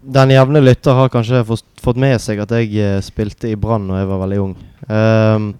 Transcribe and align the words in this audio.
den 0.00 0.32
jevne 0.32 0.62
lytter 0.64 0.96
har 0.96 1.12
kanskje 1.12 1.44
fått, 1.44 1.66
fått 1.82 2.00
med 2.00 2.16
seg 2.22 2.40
at 2.40 2.52
jeg 2.56 2.72
eh, 2.80 3.00
spilte 3.04 3.50
i 3.50 3.58
Brann 3.60 3.88
da 3.90 4.00
jeg 4.00 4.10
var 4.10 4.22
veldig 4.24 4.40
ung. 4.42 4.54
Um, 4.88 5.50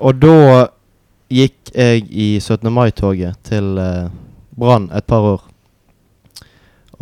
og 0.00 0.20
da 0.22 0.68
gikk 1.32 1.72
jeg 1.74 2.06
i 2.10 2.28
17. 2.40 2.70
mai-toget 2.72 3.36
til 3.46 3.76
uh, 3.78 4.08
Brann 4.56 4.88
et 4.94 5.06
par 5.06 5.26
år. 5.34 5.44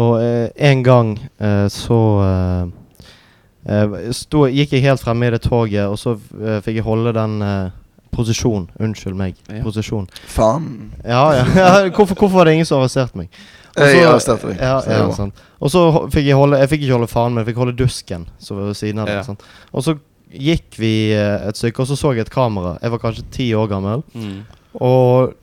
Og 0.01 0.13
uh, 0.19 0.49
en 0.57 0.83
gang 0.83 1.13
uh, 1.41 1.68
så 1.70 2.00
eh, 2.25 2.70
eh, 3.68 3.96
sto, 4.16 4.46
gikk 4.48 4.72
jeg 4.74 4.86
helt 4.86 5.02
fremme 5.02 5.29
i 5.29 5.34
det 5.34 5.43
toget, 5.45 5.86
og 5.86 5.98
så 6.00 6.16
fikk 6.64 6.80
jeg 6.80 6.86
holde 6.86 7.12
den 7.14 7.38
posisjonen. 7.43 7.70
posisjon. 8.12 8.68
Unnskyld 8.80 9.16
meg. 9.16 9.36
Ja. 9.48 9.62
Posisjon. 9.62 10.09
Faen. 10.27 10.93
Ja, 11.04 11.24
ja. 11.36 11.45
ja. 11.56 11.68
Hvorfor, 11.96 12.14
hvorfor 12.14 12.38
var 12.38 12.45
det 12.45 12.54
ingen 12.59 12.66
som 12.66 12.80
arresterte 12.80 13.18
meg? 13.18 13.29
Og 13.73 13.82
Jeg 13.86 14.20
så- 14.20 14.39
Ja, 14.61 14.82
ja, 14.86 15.11
sånn. 15.16 15.32
Og 15.61 15.70
så 15.70 15.82
fikk 16.12 16.27
jeg 16.27 16.36
holde 16.36 16.59
Jeg 16.59 16.68
fikk 16.68 16.82
ikke 16.82 16.96
holde 16.98 17.09
faen, 17.09 17.32
men 17.32 17.45
jeg 17.45 17.55
fikk 17.55 17.60
holde 17.62 17.77
dusken 17.77 18.27
som 18.38 18.59
var 18.59 18.66
ved 18.66 18.77
siden 18.77 18.98
av 19.01 19.06
det. 19.06 19.14
Ja. 19.14 19.23
Sånn. 19.23 19.38
Og 19.73 19.83
så 19.87 19.98
gikk 20.33 20.77
vi 20.77 21.12
eh, 21.12 21.48
et 21.48 21.56
stykke, 21.56 21.80
og 21.80 21.88
så 21.88 21.97
så 21.97 22.12
jeg 22.14 22.27
et 22.27 22.30
kamera. 22.30 22.78
Jeg 22.83 22.91
var 22.91 22.98
kanskje 22.98 23.24
ti 23.30 23.52
år 23.56 23.69
gammel. 23.69 24.02
Mm. 24.14 24.42
Og 24.80 25.34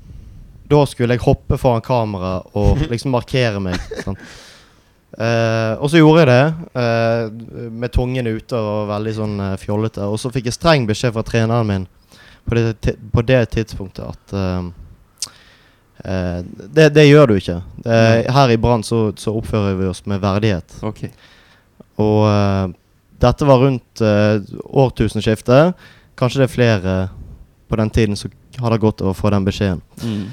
da 0.70 0.84
skulle 0.86 1.16
jeg 1.18 1.26
hoppe 1.26 1.58
foran 1.58 1.82
kamera 1.82 2.44
og 2.54 2.78
liksom 2.92 3.12
markere 3.12 3.60
meg. 3.62 3.80
Sånn. 4.06 4.18
Uh, 5.20 5.74
og 5.82 5.90
så 5.90 5.98
gjorde 5.98 6.22
jeg 6.22 6.28
det, 6.30 6.68
uh, 6.78 7.70
med 7.74 7.92
tungen 7.92 8.28
ute 8.30 8.54
og 8.56 8.92
veldig 8.92 9.14
sånn 9.18 9.40
uh, 9.42 9.56
fjollete. 9.58 10.06
Og 10.06 10.20
så 10.22 10.30
fikk 10.32 10.52
jeg 10.52 10.56
streng 10.56 10.86
beskjed 10.88 11.16
fra 11.16 11.24
treneren 11.26 11.66
min 11.68 11.88
på 12.46 12.56
det, 12.56 12.94
på 13.12 13.24
det 13.26 13.42
tidspunktet 13.58 14.06
at 14.06 14.36
eh, 16.06 16.38
eh, 16.40 16.44
det, 16.74 16.90
det 16.96 17.08
gjør 17.10 17.28
du 17.28 17.36
ikke. 17.40 17.62
Eh, 17.86 18.32
her 18.34 18.50
i 18.54 18.58
Brann 18.58 18.84
så, 18.84 19.12
så 19.20 19.34
oppfører 19.36 19.76
vi 19.80 19.88
oss 19.90 20.06
med 20.06 20.22
verdighet. 20.24 20.76
Okay. 20.84 21.10
Og 22.00 22.28
eh, 22.30 22.68
dette 23.20 23.44
var 23.44 23.60
rundt 23.60 24.00
uh, 24.02 24.40
årtusenskiftet. 24.80 25.74
Kanskje 26.16 26.40
det 26.40 26.46
er 26.46 26.54
flere 26.54 26.94
på 27.68 27.76
den 27.76 27.90
tiden 27.92 28.16
som 28.16 28.32
hadde 28.64 28.78
gått 28.80 29.02
av 29.04 29.10
å 29.12 29.18
få 29.18 29.30
den 29.34 29.44
beskjeden. 29.44 29.82
Mm. 30.04 30.30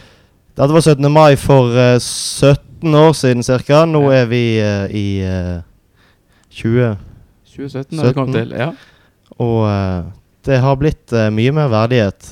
Dette 0.57 0.73
var 0.73 0.81
17. 0.87 1.09
mai 1.13 1.35
for 1.37 1.75
eh, 1.75 1.97
17 1.99 2.95
år 2.95 3.13
siden 3.19 3.43
ca. 3.43 3.81
Nå 3.91 4.05
Ja. 4.07 4.21
er 4.23 4.27
vi 4.31 4.43
eh, 4.63 4.87
i 4.95 5.07
eh, 5.27 5.59
20, 6.51 6.95
2017 7.57 7.99
har 7.99 8.07
vi 8.07 8.15
kommet 8.15 8.39
17. 8.39 8.39
til. 8.39 8.55
Ja. 8.57 8.71
og 9.43 9.59
eh, 9.69 10.07
det 10.47 10.59
har 10.63 10.77
blitt 10.81 11.13
uh, 11.13 11.27
mye 11.35 11.53
mer 11.55 11.69
verdighet 11.73 12.29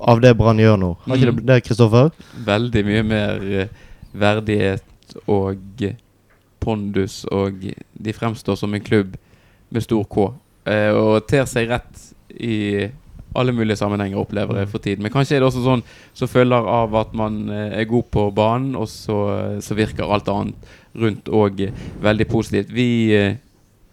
av 0.00 0.20
det 0.24 0.34
Brann 0.38 0.60
gjør 0.62 0.78
nå. 0.80 0.92
Har 1.06 1.16
ikke 1.20 1.32
Mm. 1.36 1.42
det 1.46 1.58
Kristoffer? 1.66 2.10
Veldig 2.46 2.84
mye 2.88 3.02
mer 3.06 3.42
uh, 3.44 3.66
verdighet 4.18 5.16
og 5.26 5.84
pondus, 6.60 7.22
og 7.32 7.60
de 7.94 8.12
fremstår 8.16 8.56
som 8.58 8.74
en 8.74 8.84
klubb 8.84 9.16
med 9.70 9.84
stor 9.84 10.04
K. 10.10 10.30
Uh, 10.68 10.92
og 10.96 11.26
ter 11.30 11.46
seg 11.48 11.68
rett 11.70 12.08
i 12.34 12.88
alle 13.38 13.52
mulige 13.52 13.76
sammenhenger, 13.76 14.18
opplever 14.18 14.56
jeg 14.62 14.68
for 14.72 14.82
tiden. 14.82 15.02
Men 15.04 15.12
kanskje 15.12 15.36
er 15.36 15.42
det 15.44 15.48
også 15.50 15.60
sånn 15.62 15.82
som 16.16 16.28
følger 16.32 16.64
av 16.72 16.94
at 16.96 17.12
man 17.14 17.36
eh, 17.52 17.74
er 17.82 17.84
god 17.86 18.06
på 18.10 18.22
banen, 18.34 18.72
og 18.74 18.88
så, 18.90 19.18
så 19.62 19.76
virker 19.78 20.08
alt 20.08 20.30
annet 20.32 20.70
rundt 20.98 21.28
òg 21.28 21.60
veldig 22.02 22.26
positivt. 22.32 22.72
Vi 22.74 22.86
eh, 23.14 23.36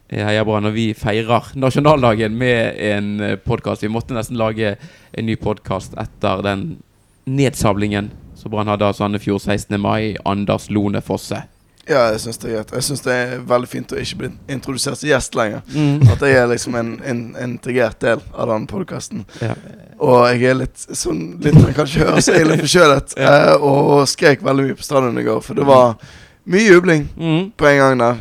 Heia 0.10 0.44
Brann, 0.46 0.68
og 0.70 0.76
vi 0.76 0.92
feirer 0.94 1.48
nasjonaldagen 1.58 2.36
med 2.38 2.78
en 2.78 3.40
podkast. 3.46 3.84
Vi 3.84 3.90
måtte 3.90 4.14
nesten 4.14 4.38
lage 4.38 4.76
en 5.12 5.26
ny 5.26 5.36
podkast 5.42 5.96
etter 5.98 6.44
den 6.46 6.68
nedsablingen 7.26 8.12
som 8.38 8.54
Brann 8.54 8.70
hadde 8.70 8.86
av 8.86 8.94
Sandefjord 8.94 9.42
16. 9.42 9.80
mai. 9.82 10.16
Anders 10.26 10.70
Lone 10.70 11.02
Fosse. 11.02 11.42
Ja, 11.86 12.08
jeg 12.10 12.22
syns 12.24 12.40
det 12.42 12.50
er 12.50 12.54
greit. 12.56 12.72
Jeg 12.74 12.86
syns 12.88 13.04
det 13.06 13.14
er 13.14 13.42
veldig 13.46 13.68
fint 13.70 13.92
å 13.94 13.98
ikke 14.02 14.18
bli 14.24 14.30
introdusert 14.50 14.98
som 14.98 15.10
gjest 15.10 15.36
lenger. 15.38 15.62
At 16.14 16.24
jeg 16.26 16.38
er 16.40 16.48
liksom 16.50 16.78
en, 16.80 16.96
en 17.06 17.20
integrert 17.46 18.00
del 18.02 18.22
av 18.34 18.50
den 18.50 18.66
podkasten. 18.70 19.26
Ja. 19.42 19.54
Og 20.02 20.24
jeg 20.32 20.50
er 20.50 20.58
litt 20.64 20.82
sånn 20.98 21.22
Litt 21.46 21.58
man 21.60 21.76
kanskje 21.78 22.02
hører, 22.08 22.22
så 22.26 22.34
er 22.34 22.42
jeg 22.42 22.50
litt 22.52 22.64
forkjølet. 22.66 23.14
Ja. 23.22 23.34
eh, 23.54 23.66
og 23.66 24.06
skrek 24.10 24.42
veldig 24.46 24.70
mye 24.70 24.78
på 24.80 24.86
stadion 24.86 25.22
i 25.22 25.26
går, 25.28 25.44
for 25.46 25.58
det 25.62 25.66
var 25.70 25.94
mye 26.46 26.68
jubling 26.70 27.08
Mm. 27.18 27.52
på 27.58 27.66
en 27.68 27.78
gang 27.78 27.98
der. 28.00 28.16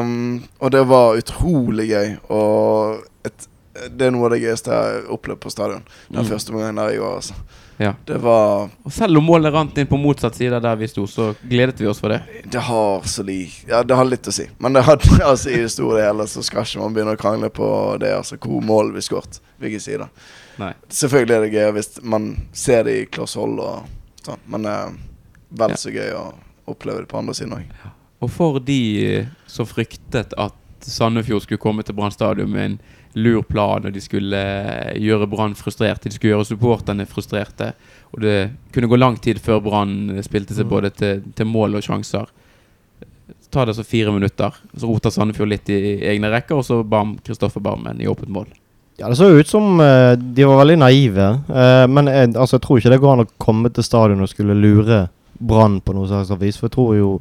Um, 0.00 0.42
og 0.60 0.70
det 0.72 0.84
var 0.88 1.16
utrolig 1.20 1.88
gøy. 1.90 2.16
Og 2.30 3.04
et, 3.24 3.48
det 3.90 4.06
er 4.08 4.10
noe 4.14 4.24
av 4.26 4.30
det 4.34 4.42
gøyeste 4.42 4.72
jeg 4.72 4.78
har 5.02 5.08
opplevd 5.14 5.40
på 5.44 5.50
stadion. 5.52 5.82
Den 6.10 6.24
Mm. 6.24 6.28
første 6.30 6.52
gangen 6.52 6.76
der 6.80 6.94
i 6.94 6.98
år, 6.98 7.16
altså. 7.16 7.34
Ja. 7.78 7.92
Det 8.06 8.16
var 8.22 8.70
Og 8.84 8.90
selv 8.92 9.18
om 9.18 9.24
målet 9.24 9.52
rant 9.54 9.76
inn 9.78 9.86
på 9.86 9.96
motsatt 10.02 10.34
side 10.34 10.58
der 10.60 10.74
vi 10.76 10.88
sto, 10.88 11.04
så 11.06 11.34
gledet 11.48 11.78
vi 11.78 11.86
oss 11.86 12.00
for 12.00 12.08
det. 12.08 12.22
Det 12.50 12.60
har 12.60 13.02
så 13.06 13.22
li... 13.22 13.52
Ja, 13.68 13.82
det 13.84 13.94
har 13.94 14.04
litt 14.04 14.26
å 14.26 14.32
si. 14.32 14.48
Men 14.58 14.72
det 14.72 14.82
hadde, 14.82 15.22
altså, 15.24 15.50
i 15.50 15.60
det 15.62 15.70
store 15.70 16.00
og 16.00 16.02
hele 16.02 16.26
så 16.26 16.42
skal 16.42 16.64
ikke 16.66 16.80
man 16.80 16.94
begynne 16.96 17.14
å 17.14 17.20
krangle 17.20 17.50
på 17.54 17.68
det, 18.00 18.10
altså 18.16 18.36
hvor 18.36 18.60
mål 18.66 18.90
vi 18.96 19.00
skåret. 19.00 19.38
Hvilken 19.60 19.80
side. 19.80 20.08
Nei. 20.58 20.72
Selvfølgelig 20.90 21.36
er 21.36 21.40
det 21.46 21.52
gøy 21.54 21.70
hvis 21.76 22.02
man 22.02 22.26
ser 22.52 22.82
det 22.82 22.96
i 23.02 23.04
kloss 23.06 23.34
hold 23.38 23.60
og 23.60 23.86
sånn, 24.26 24.38
men 24.48 24.66
eh, 24.66 24.90
vel 25.50 25.76
så 25.78 25.90
gøy 25.94 26.10
å 26.18 26.32
oppleve 26.70 27.04
det 27.04 27.10
på 27.10 27.18
andre 27.20 27.34
siden 27.36 27.56
òg. 27.58 27.74
Og 28.24 28.30
for 28.34 28.58
de 28.64 28.80
eh, 29.06 29.28
som 29.46 29.68
fryktet 29.68 30.34
at 30.38 30.54
Sandefjord 30.88 31.42
skulle 31.44 31.60
komme 31.62 31.82
til 31.82 31.94
Brann 31.98 32.14
stadion 32.14 32.50
med 32.50 32.64
en 32.64 32.78
lur 33.18 33.42
plan, 33.42 33.86
og 33.86 33.94
de 33.94 34.00
skulle 34.02 34.38
eh, 34.38 34.98
gjøre 35.02 35.28
Brann 35.30 35.56
frustrerte, 35.58 36.08
de 36.08 36.14
skulle 36.16 36.36
gjøre 36.36 36.48
supporterne 36.48 37.06
frustrerte, 37.06 37.72
og 38.12 38.22
det 38.22 38.36
kunne 38.74 38.90
gå 38.90 38.98
lang 38.98 39.18
tid 39.22 39.40
før 39.42 39.62
Brann 39.64 40.16
eh, 40.16 40.22
spilte 40.26 40.54
seg 40.54 40.66
Mm. 40.68 40.70
både 40.70 40.90
til, 40.90 41.22
til 41.34 41.46
mål 41.46 41.78
og 41.78 41.82
sjanser. 41.82 42.30
Ta 43.50 43.64
det 43.64 43.74
så 43.76 43.84
fire 43.84 44.12
minutter, 44.12 44.54
så 44.76 44.86
roter 44.86 45.10
Sandefjord 45.10 45.48
litt 45.48 45.68
i 45.72 45.98
egne 46.04 46.30
rekker, 46.30 46.58
og 46.60 46.64
så 46.64 46.82
bam, 46.84 47.18
Kristoffer 47.24 47.60
Barmen 47.64 48.00
i 48.00 48.08
åpent 48.08 48.28
mål. 48.28 48.48
Ja, 48.98 49.08
Det 49.08 49.16
så 49.16 49.30
ut 49.30 49.48
som 49.48 49.80
uh, 49.80 50.16
de 50.18 50.44
var 50.44 50.58
veldig 50.58 50.78
naive. 50.78 51.28
Uh, 51.48 51.86
men 51.86 52.08
eh, 52.08 52.26
altså, 52.34 52.56
jeg 52.56 52.64
tror 52.64 52.78
ikke 52.80 52.90
det 52.90 53.00
går 53.00 53.12
an 53.12 53.22
å 53.22 53.30
komme 53.38 53.70
til 53.70 53.86
stadion 53.86 54.20
og 54.24 54.28
skulle 54.28 54.56
lure 54.58 55.04
Brann 55.40 55.80
på 55.80 55.94
noe 55.94 56.08
slags 56.10 56.30
vis. 56.40 56.56
For 56.58 56.68
jeg 56.68 56.76
tror 56.76 56.96
jo 56.98 57.12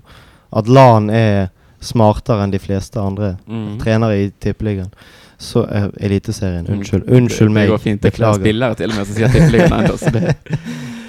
at 0.58 0.68
LAN 0.68 1.10
er 1.14 1.50
smartere 1.84 2.44
enn 2.44 2.52
de 2.54 2.60
fleste 2.60 2.98
andre 3.00 3.36
Mm. 3.48 3.78
trenere 3.80 4.18
i 4.24 4.30
Tippeligaen. 4.42 4.90
Så 5.38 5.62
uh, 5.70 5.90
Eliteserien. 6.02 6.66
Mm. 6.66 6.80
Unnskyld. 6.80 7.10
Unnskyld 7.14 7.52
meg. 7.54 7.68
Det 7.68 7.72
går 7.76 7.84
fint. 7.84 8.02
Det 8.02 8.10
er 8.14 8.16
flere 8.18 8.40
spillere 8.40 8.76
til 8.80 8.90
og 8.90 8.98
med 8.98 9.06
som 9.06 9.16
sier 9.20 9.34
tippeligaen 9.36 9.76
ennå, 9.78 9.98
så 10.02 10.14
det 10.16 10.24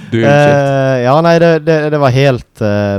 Du 0.09 0.19
er 0.21 0.25
unnskyldt. 0.25 0.69
Eh, 0.69 0.99
ja, 1.05 1.15
nei, 1.25 1.35
det, 1.39 1.49
det, 1.67 1.77
det 1.93 1.99
var 2.01 2.13
helt 2.13 2.63
uh, 2.65 2.99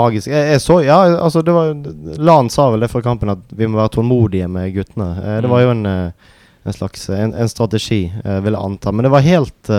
magisk. 0.00 0.28
Jeg, 0.32 0.52
jeg 0.54 0.60
så 0.64 0.78
Ja, 0.84 0.98
altså, 1.24 1.42
det 1.44 1.52
var 1.56 1.72
LAN 2.20 2.48
sa 2.52 2.68
vel 2.72 2.80
det 2.84 2.90
før 2.92 3.04
kampen 3.04 3.32
at 3.32 3.42
vi 3.56 3.66
må 3.68 3.76
være 3.80 3.94
tålmodige 3.96 4.48
med 4.48 4.72
guttene. 4.76 5.08
Det 5.44 5.48
var 5.52 5.64
jo 5.64 5.72
en, 5.74 5.84
en 5.88 6.72
slags 6.76 7.08
en, 7.16 7.32
en 7.34 7.48
strategi, 7.52 8.02
vil 8.24 8.52
jeg 8.56 8.60
anta. 8.64 8.92
Men 8.92 9.04
det 9.08 9.12
var 9.12 9.24
helt 9.24 9.72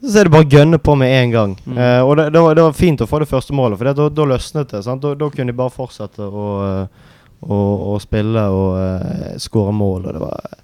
Så 0.00 0.20
er 0.20 0.28
det 0.28 0.30
bare 0.32 0.46
å 0.46 0.50
gønne 0.52 0.78
på 0.78 0.94
med 0.98 1.10
en 1.10 1.30
gang. 1.34 1.54
Mm. 1.66 1.78
Eh, 1.78 2.00
og 2.06 2.16
det, 2.16 2.28
det, 2.32 2.40
var, 2.44 2.54
det 2.54 2.62
var 2.68 2.72
fint 2.78 3.00
å 3.02 3.06
få 3.10 3.18
det 3.18 3.28
første 3.30 3.54
målet, 3.56 3.78
for 3.80 3.88
det, 3.90 4.08
da, 4.14 4.26
løsnet 4.30 4.70
det. 4.70 4.82
Da, 4.86 5.14
da 5.18 5.30
kunne 5.34 5.50
de 5.52 5.56
bare 5.58 5.74
fortsette 5.74 6.22
å, 6.28 6.44
eh, 6.66 7.08
å, 7.42 7.58
å 7.94 7.96
spille 8.02 8.44
og 8.54 8.76
uh, 8.78 9.32
skåre 9.42 9.72
mål. 9.74 10.06
Og 10.06 10.14
det 10.14 10.22
var, 10.22 10.60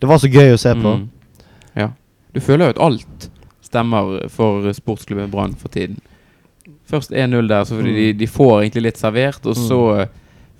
det 0.00 0.08
var 0.08 0.22
så 0.22 0.30
gøy 0.32 0.54
å 0.54 0.60
se 0.60 0.72
på. 0.80 0.94
Mm. 0.96 1.42
Ja. 1.76 1.90
Du 2.32 2.40
føler 2.40 2.70
jo 2.70 2.74
at 2.76 2.82
alt 2.88 3.28
stemmer 3.70 4.28
for 4.32 4.70
sportsklubben 4.76 5.30
Brann 5.32 5.52
for 5.60 5.68
tiden. 5.72 6.00
Først 6.90 7.12
1-0 7.12 7.46
der, 7.52 7.64
så 7.68 7.76
fordi 7.76 7.92
Mm. 7.92 8.00
de, 8.00 8.12
de 8.24 8.26
får 8.26 8.62
egentlig 8.62 8.82
litt 8.88 8.98
servert. 8.98 9.44
Og 9.46 9.56
Mm. 9.56 9.68
så 9.68 9.80
eh, 10.00 10.06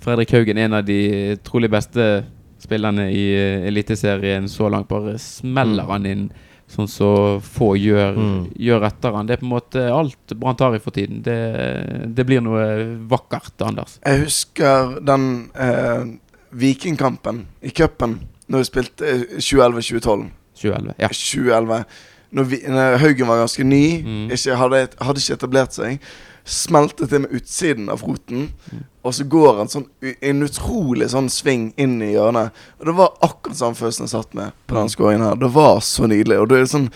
Fredrik 0.00 0.30
Haugen, 0.32 0.58
en 0.58 0.74
av 0.74 0.84
de 0.84 1.36
trolig 1.44 1.70
beste 1.70 2.24
spillerne 2.60 3.08
i 3.12 3.24
Eliteserien 3.68 4.44
så 4.48 4.68
langt, 4.70 4.88
bare 4.88 5.16
smeller 5.18 5.84
Mm. 5.84 5.90
han 5.90 6.06
inn 6.06 6.30
sånn 6.70 6.88
som 6.88 7.40
få 7.42 7.72
gjør, 7.76 8.14
Mm. 8.16 8.44
gjør 8.54 8.84
etter 8.86 9.12
han. 9.16 9.26
Det 9.26 9.34
er 9.34 9.40
på 9.42 9.46
en 9.48 9.54
måte 9.56 9.82
alt 9.92 10.34
Brann 10.38 10.56
tar 10.56 10.74
i 10.76 10.78
for 10.78 10.90
tiden. 10.94 11.22
Det, 11.22 12.14
det 12.14 12.26
blir 12.26 12.40
noe 12.40 12.64
vakkert, 13.10 13.54
Anders. 13.66 13.98
Jeg 14.06 14.24
husker 14.24 15.00
den 15.04 15.50
eh, 15.58 16.04
Vikingkampen 16.52 17.44
i 17.62 17.70
cupen 17.74 18.18
når 18.50 18.62
vi 18.64 18.68
spilte 18.70 19.06
eh, 19.06 19.24
2011-2012. 19.38 20.30
2011. 20.60 20.94
Ja. 20.98 21.08
2011. 21.08 21.84
Når, 22.32 22.44
vi, 22.46 22.58
når 22.70 22.98
Haugen 23.02 23.26
var 23.26 23.40
ganske 23.42 23.64
ny, 23.66 23.84
Mm. 24.04 24.30
ikke 24.30 24.56
hadde, 24.56 24.80
hadde 25.02 25.18
ikke 25.22 25.34
etablert 25.38 25.74
seg, 25.74 25.98
smelte 26.46 27.06
til 27.10 27.20
med 27.24 27.32
utsiden 27.34 27.90
av 27.90 27.98
foten, 28.02 28.50
Mm. 28.72 28.84
Og 29.02 29.14
så 29.16 29.24
går 29.32 29.56
han 29.62 29.68
sånn, 29.72 29.86
en 30.20 30.42
utrolig 30.44 31.06
sånn 31.12 31.30
sving 31.32 31.70
inn 31.80 31.98
i 32.04 32.12
hjørnet. 32.12 32.50
Og 32.80 32.86
det 32.90 32.94
var 32.98 33.14
akkurat 33.24 33.56
samme 33.56 33.78
følelsen 33.78 34.04
jeg 34.04 34.12
satt 34.12 34.34
med 34.36 34.52
på 34.68 34.76
den 34.76 34.90
scoringen 34.92 35.24
her. 35.24 35.38
Det 35.40 35.48
var 35.54 35.80
så 35.80 36.04
nydelig. 36.10 36.36
Og 36.42 36.48
det 36.52 36.58
er 36.60 36.68
sånn 36.68 36.90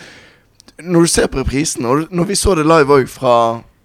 Når 0.83 1.01
du 1.01 1.07
ser 1.07 1.27
på 1.31 1.39
reprisen, 1.39 1.85
og 1.87 2.11
når 2.11 2.25
vi 2.27 2.35
så 2.35 2.53
det 2.59 2.65
live 2.67 2.91
òg 2.99 3.07
fra 3.09 3.35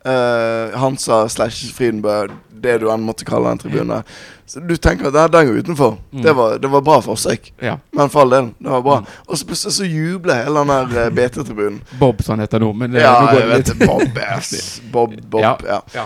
uh, 0.04 0.78
Hansa 0.82 1.28
slash 1.30 1.70
Frydenbø, 1.76 2.26
det 2.60 2.80
du 2.82 2.88
enn 2.92 3.04
måtte 3.06 3.24
kalle 3.24 3.48
den 3.54 3.58
tribunen 3.62 4.02
så 4.50 4.58
du 4.66 4.74
tenker 4.76 5.06
at 5.06 5.12
det- 5.14 5.30
den 5.32 5.46
går 5.46 5.60
utenfor. 5.62 5.92
Mm. 6.12 6.22
Det, 6.22 6.32
var, 6.36 6.58
det 6.58 6.68
var 6.68 6.80
bra 6.82 6.96
forsøk. 7.00 7.52
ja. 7.62 7.76
Men 7.94 8.08
for 8.10 8.20
all 8.24 8.30
del, 8.30 8.48
det 8.58 8.70
var 8.70 8.82
bra. 8.82 8.96
Mm. 8.98 9.06
Og 9.28 9.38
så 9.38 9.46
plutselig 9.46 9.72
så 9.76 9.84
jubler 9.86 10.34
hele 10.42 10.64
den 10.64 10.68
der 10.90 11.04
eh, 11.04 11.10
BT-tribunen. 11.14 11.80
Bob, 12.00 12.22
som 12.22 12.32
han 12.32 12.40
heter 12.40 12.58
nå. 12.58 12.72
Men 12.72 12.90
det, 12.90 13.00
Ja, 13.04 13.12
nå 13.20 13.26
går 13.30 13.38
jeg 13.40 13.48
det 13.48 13.56
vet 13.56 13.68
litt-. 13.68 13.86
Bob, 13.86 14.18
ass. 14.36 14.80
Bob, 14.92 15.14
Bob. 15.30 15.40
Ja. 15.40 15.80
Ja. 15.94 16.04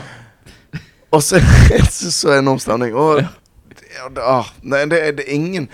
Og 1.14 1.22
så 1.22 1.38
er 1.38 1.44
det 1.84 1.90
så 2.12 2.34
enorm 2.38 2.58
stemning. 2.62 2.94
Og 2.99 3.20
Ja. 3.22 3.28
ja, 3.94 4.08
det, 4.14 4.22
ah, 4.26 4.49
nei, 4.62 4.84
det, 4.90 4.99
er- 5.00 5.12
det 5.20 5.25
er 5.28 5.34
ingen 5.37 5.69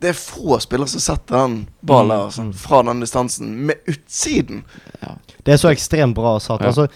Det 0.00 0.12
er 0.12 0.14
få 0.14 0.60
spillere 0.62 0.86
som 0.92 1.00
setter 1.02 1.34
den 1.40 1.54
ballen 1.82 2.12
der, 2.12 2.24
altså, 2.28 2.42
Mm. 2.46 2.52
fra 2.54 2.82
den 2.86 3.00
distansen, 3.02 3.48
med 3.66 3.74
utsiden. 3.90 4.60
Ja. 5.02 5.16
Det 5.44 5.52
er 5.54 5.58
så 5.58 5.72
ekstremt 5.72 6.14
bra 6.14 6.36
satt. 6.38 6.60
Ja. 6.62 6.66
Altså, 6.70 6.86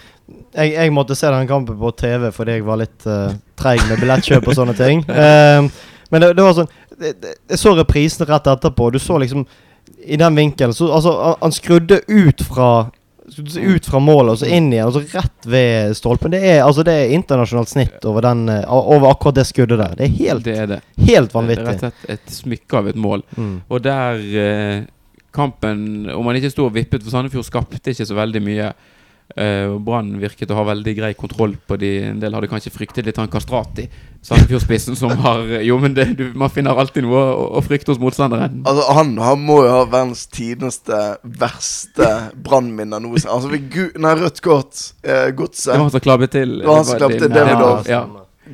jeg, 0.55 0.73
jeg 0.76 0.93
måtte 0.94 1.17
se 1.19 1.26
den 1.26 1.49
kampen 1.50 1.79
på 1.81 1.90
TV 1.99 2.31
fordi 2.32 2.52
jeg 2.61 2.64
var 2.67 2.79
litt 2.79 3.06
uh, 3.11 3.32
treig 3.58 3.82
med 3.88 3.99
billettkjøp 3.99 4.46
og 4.46 4.55
sånne 4.55 4.76
ting. 4.79 5.02
Eh, 5.11 5.67
men 6.12 6.20
det, 6.23 6.29
det 6.37 6.44
var 6.46 6.55
sånn 6.55 6.69
det, 7.00 7.11
det, 7.23 7.34
Jeg 7.50 7.58
så 7.58 7.73
reprisen 7.75 8.26
rett 8.29 8.46
etterpå, 8.46 8.90
du 8.93 8.99
så 9.02 9.17
liksom 9.19 9.46
I 10.06 10.17
den 10.20 10.37
vinkelen 10.37 10.75
så, 10.76 10.90
Altså, 10.94 11.12
han, 11.25 11.34
han 11.40 11.52
skrudde 11.56 11.99
ut 12.06 12.43
fra 12.46 12.69
ut 13.57 13.87
fra 13.87 14.01
målet 14.03 14.33
og 14.33 14.39
så 14.41 14.49
inn 14.51 14.71
igjen, 14.73 14.89
og 14.89 14.97
så 14.97 15.19
rett 15.19 15.47
ved 15.49 15.97
stolpen. 15.97 16.33
Det 16.35 16.41
er, 16.43 16.63
altså, 16.65 16.85
det 16.87 16.95
er 16.95 17.15
internasjonalt 17.17 17.71
snitt 17.71 18.09
over, 18.09 18.25
den, 18.27 18.49
eh, 18.51 18.65
over 18.73 19.13
akkurat 19.13 19.39
det 19.39 19.47
skuddet 19.49 19.79
der. 19.79 19.95
Det 19.99 20.09
er 20.09 20.17
helt, 20.19 20.45
Det 20.45 20.57
er 20.59 20.67
det. 20.67 20.81
helt 21.07 21.33
Det 21.33 21.43
er 21.43 21.65
rett 21.65 21.69
og 21.69 21.85
slett 21.85 22.11
et 22.17 22.35
smykke 22.35 22.81
av 22.81 22.89
et 22.89 22.99
mål. 22.99 23.23
Mm. 23.37 23.55
Og 23.69 23.83
der 23.83 24.27
eh, 24.47 24.83
kampen 25.33 26.11
Om 26.13 26.27
han 26.27 26.37
ikke 26.37 26.51
sto 26.53 26.67
og 26.67 26.75
vippet, 26.75 27.03
for 27.03 27.11
Sandefjord 27.11 27.47
skapte 27.49 27.91
ikke 27.91 28.07
så 28.07 28.19
veldig 28.19 28.43
mye. 28.45 28.73
Eh, 29.33 29.65
og 29.65 29.79
Brann 29.87 30.11
virket 30.21 30.51
å 30.53 30.57
ha 30.59 30.65
veldig 30.69 30.93
grei 30.99 31.13
kontroll 31.17 31.55
på 31.69 31.79
de. 31.81 31.91
En 32.11 32.19
del 32.21 32.35
hadde 32.37 32.51
kanskje 32.51 32.73
fryktet 32.75 33.07
litt 33.07 33.17
han 33.17 33.31
Kastrati, 33.33 33.87
Sandefjord-spissen, 34.23 34.97
som 34.99 35.15
har 35.25 35.41
Jo, 35.65 35.79
men 35.81 35.95
det, 35.97 36.05
du, 36.19 36.25
man 36.39 36.53
finner 36.53 36.77
alltid 36.77 37.07
noe 37.07 37.23
å, 37.33 37.47
å 37.57 37.63
frykte 37.65 37.95
hos 37.95 38.01
motstanderen. 38.03 38.61
Altså, 38.69 38.85
han, 38.93 39.15
han 39.23 39.41
må 39.41 39.63
jo 39.65 39.71
ha 39.73 39.87
verdens 39.89 40.27
tidligste, 40.33 40.99
verste 41.25 42.11
brannminner 42.45 43.01
noensinne. 43.01 43.33
Altså, 43.33 43.49
ved 43.55 43.71
Gu 43.73 43.87
nei, 44.05 44.13
rødt 44.21 44.43
kort, 44.45 44.83
eh, 45.03 45.31
Det 45.33 45.73
var 45.73 45.81
han 45.87 45.95
som 45.97 46.05
klabbet 46.05 46.37
til. 46.37 46.59
Det 46.61 46.69
var 46.69 46.83
han 46.83 46.91
som 46.91 47.01
klabbet 47.01 47.25
til, 47.25 47.33
det- 47.33 47.49
Ja, 47.49 47.73
Ja. 47.89 48.05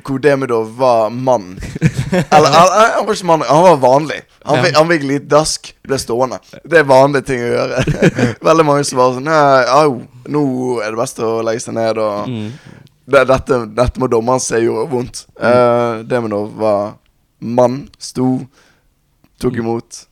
Hvor 0.05 0.19
Demidov 0.21 0.67
var 0.77 1.09
mann. 1.09 1.57
Eller, 2.35 2.49
han 2.53 3.05
var 3.07 3.13
ikke 3.15 3.25
mann, 3.29 3.41
han 3.47 3.63
var 3.65 3.77
vanlig. 3.81 4.19
Han, 4.45 4.61
fikk, 4.63 4.75
han 4.77 4.89
fikk 4.91 5.05
litt 5.09 5.25
dask, 5.29 5.71
ble 5.87 5.97
stående. 6.01 6.37
Det 6.63 6.81
er 6.83 6.87
vanlige 6.89 7.25
ting 7.31 7.41
å 7.41 7.49
gjøre. 7.49 7.83
Veldig 8.49 8.65
mange 8.67 8.85
som 8.87 8.99
var 9.01 9.15
sånn 9.17 9.29
Au, 9.33 9.95
nå 10.29 10.43
er 10.85 10.93
det 10.93 10.99
best 11.01 11.21
å 11.25 11.31
legge 11.45 11.63
seg 11.65 11.77
ned 11.79 11.97
og 12.01 12.29
Mm. 12.29 12.51
det, 13.09 13.23
dette, 13.31 13.57
dette 13.73 13.99
må 14.03 14.07
dommeren 14.13 14.41
se 14.43 14.59
gjorde 14.61 14.89
vondt. 14.91 15.23
Uh, 15.41 16.03
Demidov 16.05 16.51
var 16.61 16.93
mann, 17.41 17.87
sto, 17.97 18.35
tok 19.41 19.57
Mm. 19.57 19.63
imot. 19.65 20.03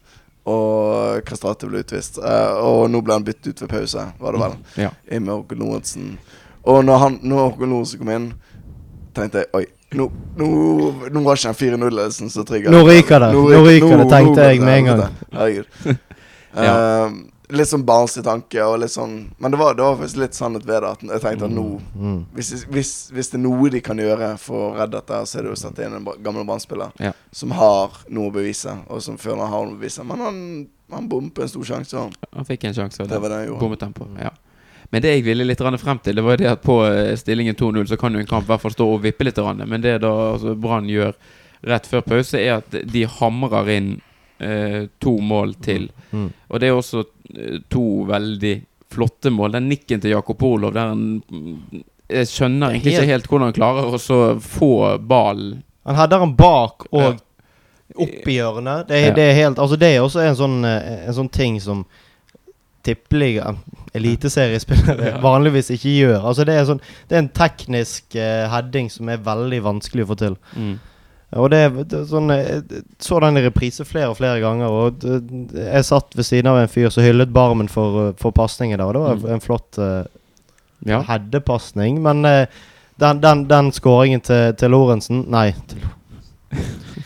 Og 0.47 1.21
Kastrati 1.27 1.67
ble 1.67 1.81
utvist. 1.83 2.17
Uh, 2.23 2.55
og 2.63 2.85
nå 2.89 3.01
ble 3.03 3.13
han 3.17 3.25
byttet 3.27 3.49
ut 3.51 3.61
ved 3.65 3.69
pause, 3.73 4.05
var 4.19 4.31
det 4.33 4.41
vel. 4.41 4.53
Ja. 4.79 4.91
Inn 5.11 5.25
med 5.27 5.35
Håkon 5.35 5.59
Lorentzen. 5.59 6.13
Og 6.67 6.81
når, 6.87 6.97
han, 7.03 7.17
når 7.21 7.49
Håkon 7.49 7.73
Lorentzen 7.73 7.99
kom 8.01 8.11
inn, 8.15 8.29
tenkte 9.17 9.43
jeg 9.43 9.49
oi. 9.57 9.65
Nå, 9.97 10.09
nå, 10.39 10.47
nå 11.15 11.21
var 11.23 11.39
ikke 11.39 11.53
den 11.53 11.61
4-0-ledelsen 11.79 12.29
så 12.33 12.43
trygg. 12.47 12.65
Nå 12.73 12.81
ryker 12.87 13.23
det. 13.23 13.29
Nå 13.37 13.63
ryker 13.65 13.97
det, 14.03 14.09
tenkte 14.11 14.49
jeg 14.51 14.59
med 14.61 14.77
en 14.81 14.85
gang. 14.91 15.17
Herregud. 15.31 15.65
ja. 16.67 16.73
um, 17.07 17.17
litt 17.55 17.69
sånn 17.69 17.85
barnslig 17.87 18.25
tanke, 18.27 18.59
og 18.67 18.81
litt 18.81 18.91
sånn 18.91 19.13
Men 19.39 19.53
det 19.53 19.59
var, 19.61 19.75
det 19.77 19.85
var 19.85 19.93
faktisk 20.01 20.19
litt 20.19 20.35
sannhet 20.35 20.65
ved 20.67 20.83
det. 20.83 20.89
At 20.97 21.03
jeg 21.07 21.21
tenkte 21.23 21.47
at 21.47 21.53
nå 21.55 21.67
Mm. 21.97 22.17
hvis, 22.35 22.49
hvis, 22.69 22.89
hvis 23.15 23.29
det 23.31 23.37
er 23.39 23.43
noe 23.45 23.69
de 23.73 23.79
kan 23.81 23.97
gjøre 23.97 24.33
for 24.41 24.67
å 24.67 24.73
redde 24.75 24.99
dette, 24.99 25.21
så 25.25 25.39
er 25.39 25.47
det 25.47 25.53
å 25.55 25.59
sette 25.59 25.85
inn 25.87 25.95
en 25.97 26.09
gammel 26.25 26.43
brannspiller 26.45 26.91
Ja. 27.01 27.13
som 27.31 27.51
har 27.57 27.95
noe 28.09 28.27
å 28.29 28.33
bevise, 28.35 28.75
og 28.91 28.99
som 29.01 29.15
føler 29.17 29.39
han 29.45 29.53
har 29.55 29.65
noe 29.65 29.77
å 29.77 29.79
bevise. 29.79 30.03
Men 30.05 30.19
han, 30.25 30.41
han 30.91 31.07
bommet 31.09 31.33
på 31.33 31.41
en 31.47 31.49
stor 31.55 31.63
sjanse, 31.71 31.95
og 31.97 32.13
Han 32.35 32.45
fikk 32.45 32.67
en 32.67 32.75
sjanse, 32.75 33.01
og 33.01 33.09
det 33.09 33.21
var 33.23 33.29
det 33.33 33.39
han 33.39 33.47
gjorde. 33.47 33.59
bommet 33.63 33.81
han 33.87 33.95
på. 33.97 34.09
Ja. 34.21 34.29
Men 34.89 35.01
det 35.03 35.11
jeg 35.17 35.25
ville 35.25 35.43
litt 35.43 35.59
frem 35.59 35.99
til, 35.99 36.15
det 36.15 36.23
var 36.23 36.37
det 36.39 36.47
at 36.47 36.61
på 36.63 36.79
eh, 36.87 37.15
stillingen 37.19 37.55
2-0 37.55 37.87
så 37.89 37.97
kan 37.99 38.13
jo 38.13 38.19
en 38.19 38.29
kamp 38.29 38.45
i 38.45 38.51
hvert 38.53 38.61
fall 38.61 38.71
stå 38.71 38.87
og 38.93 39.03
vippe 39.03 39.23
litt. 39.27 39.37
Men 39.65 39.81
det 39.81 39.97
da 40.01 40.13
altså, 40.33 40.55
Brann 40.55 40.87
gjør 40.89 41.13
rett 41.67 41.87
før 41.89 42.01
pause, 42.01 42.39
er 42.39 42.61
at 42.61 42.71
de 42.87 43.03
hamrer 43.17 43.69
inn 43.75 43.91
eh, 44.39 44.87
to 45.03 45.17
mål 45.21 45.53
til. 45.65 45.89
Mm. 46.11 46.29
Og 46.47 46.59
det 46.61 46.69
er 46.69 46.77
også 46.77 47.03
eh, 47.35 47.59
to 47.69 47.85
veldig 48.07 48.55
flotte 48.93 49.29
mål. 49.33 49.51
Den 49.57 49.69
nikken 49.69 50.01
til 50.01 50.13
Jakob 50.15 50.43
Olov 50.43 50.73
der 50.73 50.93
han 50.93 51.21
mm, 51.27 51.83
Jeg 52.07 52.27
skjønner 52.31 52.71
egentlig 52.71 52.93
ikke 52.95 53.09
helt 53.09 53.25
hvordan 53.27 53.49
han 53.49 53.57
klarer 53.57 53.95
å 53.95 53.99
så 53.99 54.19
få 54.39 54.69
ballen 55.03 55.57
Han 55.87 55.97
hadde 55.99 56.19
den 56.21 56.35
bak 56.39 56.85
og 56.91 57.01
Ja. 57.03 57.15
opp 58.03 58.27
i 58.27 58.37
hjørnet. 58.37 58.87
Det 58.87 59.01
Ja. 59.01 59.13
det 59.15 59.23
er 59.23 59.33
helt 59.33 59.59
Altså, 59.59 59.75
det 59.79 59.95
er 59.95 60.01
også 60.01 60.23
en 60.23 60.35
sånn, 60.35 60.63
eh, 60.65 61.07
en 61.07 61.13
sånn 61.13 61.31
ting 61.31 61.59
som 61.59 61.85
tippeliga 62.87 63.53
eliteseriespillere 63.97 65.11
Ja. 65.13 65.17
vanligvis 65.23 65.69
ikke 65.75 65.93
gjør. 65.99 66.19
Altså, 66.31 66.45
det 66.47 66.55
er, 66.57 66.65
sånn, 66.69 66.81
det 67.09 67.15
er 67.17 67.23
en 67.25 67.33
teknisk 67.35 68.15
uh, 68.17 68.45
heading 68.53 68.89
som 68.93 69.09
er 69.13 69.21
veldig 69.25 69.59
vanskelig 69.65 70.05
å 70.07 70.13
få 70.13 70.17
til. 70.25 70.37
mm. 70.55 70.77
Og 71.35 71.49
det, 71.51 71.59
det 71.91 72.05
sånn 72.07 72.29
Jeg 72.31 72.61
så 73.03 73.17
den 73.19 73.35
i 73.35 73.41
reprise 73.43 73.83
flere 73.83 74.13
og 74.13 74.15
flere 74.15 74.39
ganger, 74.39 74.71
og 74.71 75.01
det, 75.03 75.17
jeg 75.59 75.83
satt 75.83 76.15
ved 76.15 76.23
siden 76.23 76.47
av 76.47 76.61
en 76.61 76.69
fyr 76.71 76.87
som 76.93 77.03
hyllet 77.03 77.33
Barmen 77.35 77.67
for, 77.67 77.97
eh, 78.05 78.13
for 78.21 78.31
pasningen 78.31 78.79
det 78.79 78.85
var 78.87 79.17
Mm. 79.19 79.25
en 79.35 79.43
flott 79.43 79.75
uh, 79.77 80.05
Ja. 80.87 81.01
headepasning. 81.09 81.99
Men 82.01 82.23
uh, 82.23 82.45
den, 83.03 83.19
den, 83.19 83.43
den 83.49 83.73
skåringen 83.75 84.21
til, 84.23 84.53
til 84.55 84.71
Lorentzen 84.71 85.25
Nei, 85.27 85.51
til, 85.67 85.83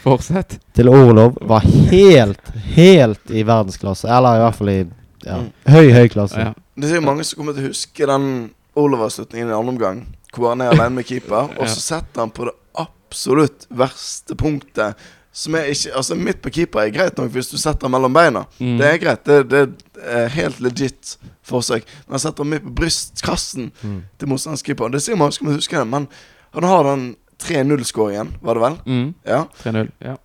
Fortsett. 0.03 0.59
til 0.77 0.89
Orlov 0.93 1.37
var 1.41 1.65
helt, 1.89 2.53
helt 2.75 3.31
i 3.33 3.41
verdensklasse. 3.43 4.05
Eller 4.09 4.37
i 4.37 4.43
hvert 4.45 4.55
fall 4.61 4.69
i 4.69 4.79
ja, 5.25 5.37
Mm. 5.41 5.51
høy, 5.67 5.91
høy 5.91 6.07
klasse. 6.09 6.39
Ja. 6.39 6.53
Det 6.75 6.83
er 6.83 6.93
sikkert 6.95 7.05
mange 7.09 7.23
som 7.27 7.37
kommer 7.37 7.53
til 7.53 7.63
å 7.65 7.71
huske 7.73 8.07
den 8.07 8.27
Oliver-slutningen 8.75 9.49
i 9.49 9.53
andre 9.57 9.73
omgang, 9.75 10.03
hvor 10.33 10.49
han 10.49 10.61
er 10.61 10.71
alene 10.71 10.95
med 10.95 11.05
keeper, 11.05 11.49
og 11.59 11.67
så 11.67 11.79
setter 11.81 12.21
han 12.23 12.31
på 12.31 12.45
det 12.47 12.53
absolutt 12.79 13.67
verste 13.69 14.35
punktet. 14.35 14.95
Som 15.33 15.55
er 15.55 15.69
ikke 15.71 15.93
Altså, 15.95 16.15
midt 16.15 16.41
på 16.43 16.49
keeper 16.51 16.79
er 16.81 16.89
greit 16.91 17.17
nok 17.17 17.29
hvis 17.31 17.47
du 17.51 17.57
setter 17.57 17.87
han 17.87 17.91
mellom 17.93 18.11
beina. 18.13 18.41
Mm. 18.59 18.77
Det 18.81 18.87
er 18.87 18.97
greit. 18.99 19.21
Det, 19.23 19.37
det 19.49 19.61
er 20.03 20.27
helt 20.27 20.59
legit 20.59 21.13
forsøk. 21.47 21.85
Men 22.07 22.17
han 22.17 22.19
setter 22.19 22.43
han 22.43 22.49
midt 22.51 22.63
på 22.65 22.73
brystkassen 22.81 23.71
Mm. 23.83 24.01
til 24.19 24.27
motstanderens. 24.27 24.91
Det 24.91 25.01
sier 25.05 25.15
man 25.15 25.31
å 25.31 25.55
huske 25.55 25.77
det, 25.79 25.87
men 25.87 26.07
han 26.53 26.63
har 26.67 26.83
den 26.83 27.15
3-0-skåringen, 27.39 28.33
var 28.41 28.53
det 28.55 28.61
vel? 28.61 28.75
Mm. 28.85 29.13
Ja. 29.25 29.45
3-0. 29.63 29.91
Ja. 30.03 30.17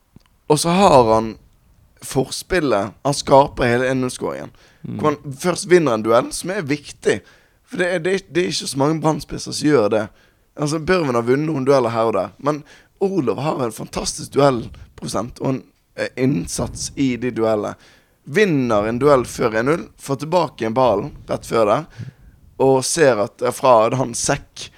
Og 0.50 0.58
så 0.58 0.75
har 0.75 1.14
han 1.14 1.37
forspillet 2.02 2.93
Han 3.04 3.14
skaper 3.14 3.64
hele 3.70 3.88
1-0-skåringen. 3.94 4.50
Mm. 4.86 4.98
Hvor 5.00 5.10
han 5.10 5.36
først 5.42 5.68
vinner 5.70 5.96
en 5.96 6.06
duell, 6.06 6.30
som 6.32 6.52
er 6.54 6.66
viktig. 6.66 7.20
For 7.66 7.82
det 7.82 7.90
er, 7.90 8.02
det 8.02 8.16
det 8.30 8.42
er 8.42 8.52
ikke 8.52 8.70
så 8.70 8.78
mange 8.78 9.00
brann 9.02 9.20
som 9.20 9.52
gjør 9.52 9.88
det. 9.90 10.06
Altså 10.56 10.78
Børven 10.78 11.18
har 11.18 11.26
vunnet 11.26 11.50
noen 11.50 11.66
dueller 11.66 11.92
her 11.92 12.08
og 12.08 12.14
der, 12.16 12.34
men 12.38 12.62
Olav 13.04 13.42
har 13.44 13.64
en 13.64 13.74
fantastisk 13.74 14.32
duellprosent 14.32 15.40
og 15.42 15.50
en 15.50 15.62
eh, 15.98 16.08
innsats 16.16 16.93
i 16.96 17.16
de 17.20 17.32
duellene. 17.34 17.74
Vinner 18.24 18.88
en 18.88 18.98
duell 18.98 19.26
før 19.28 19.58
1-0, 19.60 19.84
får 19.98 20.22
tilbake 20.22 20.66
en 20.66 20.74
ballen 20.74 21.12
rett 21.28 21.46
før 21.46 21.69
der, 21.69 21.84
og 22.62 22.81
ser 22.86 23.20
at 23.26 23.44
er 23.44 23.55
fra 23.55 23.74
han 23.94 24.14
Sekk, 24.16 24.70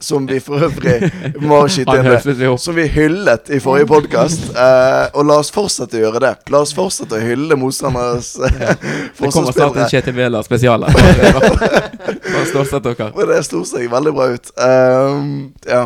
som 0.00 0.26
vi 0.26 0.40
for 0.40 0.62
øvrig 0.64 1.10
må 1.44 1.60
skyte. 1.68 2.56
Som 2.58 2.74
vi 2.78 2.86
hyllet 2.88 3.50
i 3.52 3.60
forrige 3.60 3.86
podkast. 3.90 4.46
Eh, 4.56 5.06
og 5.14 5.26
la 5.28 5.36
oss 5.42 5.50
fortsette 5.54 5.98
å 5.98 6.04
gjøre 6.06 6.22
det. 6.24 6.32
La 6.52 6.62
oss 6.64 6.72
fortsette 6.76 7.18
å 7.18 7.22
hylle 7.22 7.58
motstanderes 7.60 8.32
eh, 8.48 8.74
Det 8.80 9.30
kommer 9.32 9.52
snart 9.52 9.76
en. 9.76 9.88
Kjetil 9.92 10.16
Wæler 10.16 10.46
spesial 10.46 10.86
her. 10.88 10.94
Bare- 11.36 12.52
Bare 12.72 12.80
dere. 12.86 13.10
Det 13.34 13.42
sto 13.46 13.62
seg 13.68 13.90
veldig 13.92 14.14
bra 14.16 14.30
ut. 14.32 14.52
Ehm, 14.66 15.32
ja. 15.68 15.84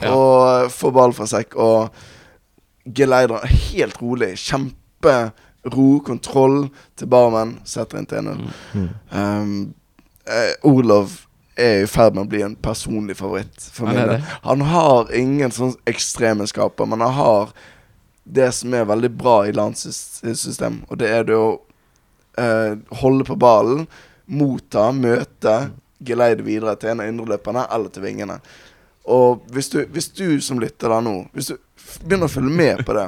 Ja. 0.00 0.14
Og 0.16 0.70
få 0.72 0.88
ball 0.96 1.12
fra 1.12 1.26
sekk 1.28 1.56
og 1.60 1.90
geleider 2.96 3.44
helt 3.44 3.98
rolig. 4.00 4.32
Kjempero, 4.40 5.88
kontroll 6.06 6.62
til 6.96 7.10
Barmen. 7.12 7.58
Setter 7.68 8.00
inn 8.00 8.08
til 8.08 8.24
1-0. 8.24 8.46
Mm. 8.72 8.86
Um, 9.12 9.58
eh, 10.24 10.54
Orlov 10.64 11.18
er 11.60 11.82
i 11.82 11.88
ferd 11.90 12.16
med 12.16 12.26
å 12.26 12.30
bli 12.30 12.42
en 12.44 12.56
personlig 12.58 13.16
favoritt 13.18 13.66
for 13.72 13.90
Han 13.90 13.96
min 13.96 14.12
del. 14.14 14.24
Han 14.46 14.64
har 14.70 15.12
ingen 15.16 15.52
sånn 15.54 15.74
ekstremeskaper, 15.90 16.88
men 16.88 17.04
han 17.04 17.16
har 17.18 17.52
det 18.24 18.50
som 18.54 18.74
er 18.74 18.88
veldig 18.88 19.10
bra 19.18 19.36
i 19.48 19.54
landssystem, 19.56 20.82
og 20.88 21.00
det 21.00 21.10
er 21.10 21.26
det 21.26 21.38
å 21.38 21.50
eh, 22.38 22.76
holde 23.02 23.26
på 23.26 23.38
ballen, 23.40 23.86
motta, 24.30 24.90
møte, 24.94 25.56
geleide 26.00 26.44
videre 26.46 26.76
til 26.80 26.92
en 26.92 27.02
av 27.02 27.10
indreløperne 27.10 27.66
eller 27.74 27.92
til 27.92 28.04
vingene. 28.04 28.38
Og 29.10 29.42
hvis 29.52 29.72
du, 29.72 29.80
hvis 29.90 30.10
du 30.14 30.40
som 30.44 30.60
lytter 30.60 30.92
da 30.92 31.00
nå 31.02 31.14
Hvis 31.32 31.48
du 31.50 31.54
begynner 32.04 32.28
å 32.28 32.30
følge 32.30 32.52
med 32.52 32.82
på 32.86 32.94
det 32.94 33.06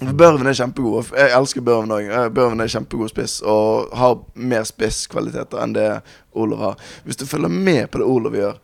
Børven 0.00 0.48
er 0.48 0.56
kjempegod. 0.56 1.10
Jeg 1.16 1.32
elsker 1.36 1.64
Børven 1.64 1.92
òg. 1.92 2.08
Børven 2.32 2.64
er 2.64 2.70
kjempegod 2.72 3.10
spiss 3.12 3.40
og 3.44 3.92
har 3.96 4.20
mer 4.34 4.64
spisskvaliteter 4.64 5.60
enn 5.60 5.74
det 5.76 5.88
Olav 6.32 6.62
har. 6.64 6.86
Hvis 7.04 7.20
du 7.20 7.26
følger 7.28 7.52
med 7.52 7.90
på 7.92 8.00
det 8.00 8.08
Olav 8.08 8.38
gjør, 8.38 8.60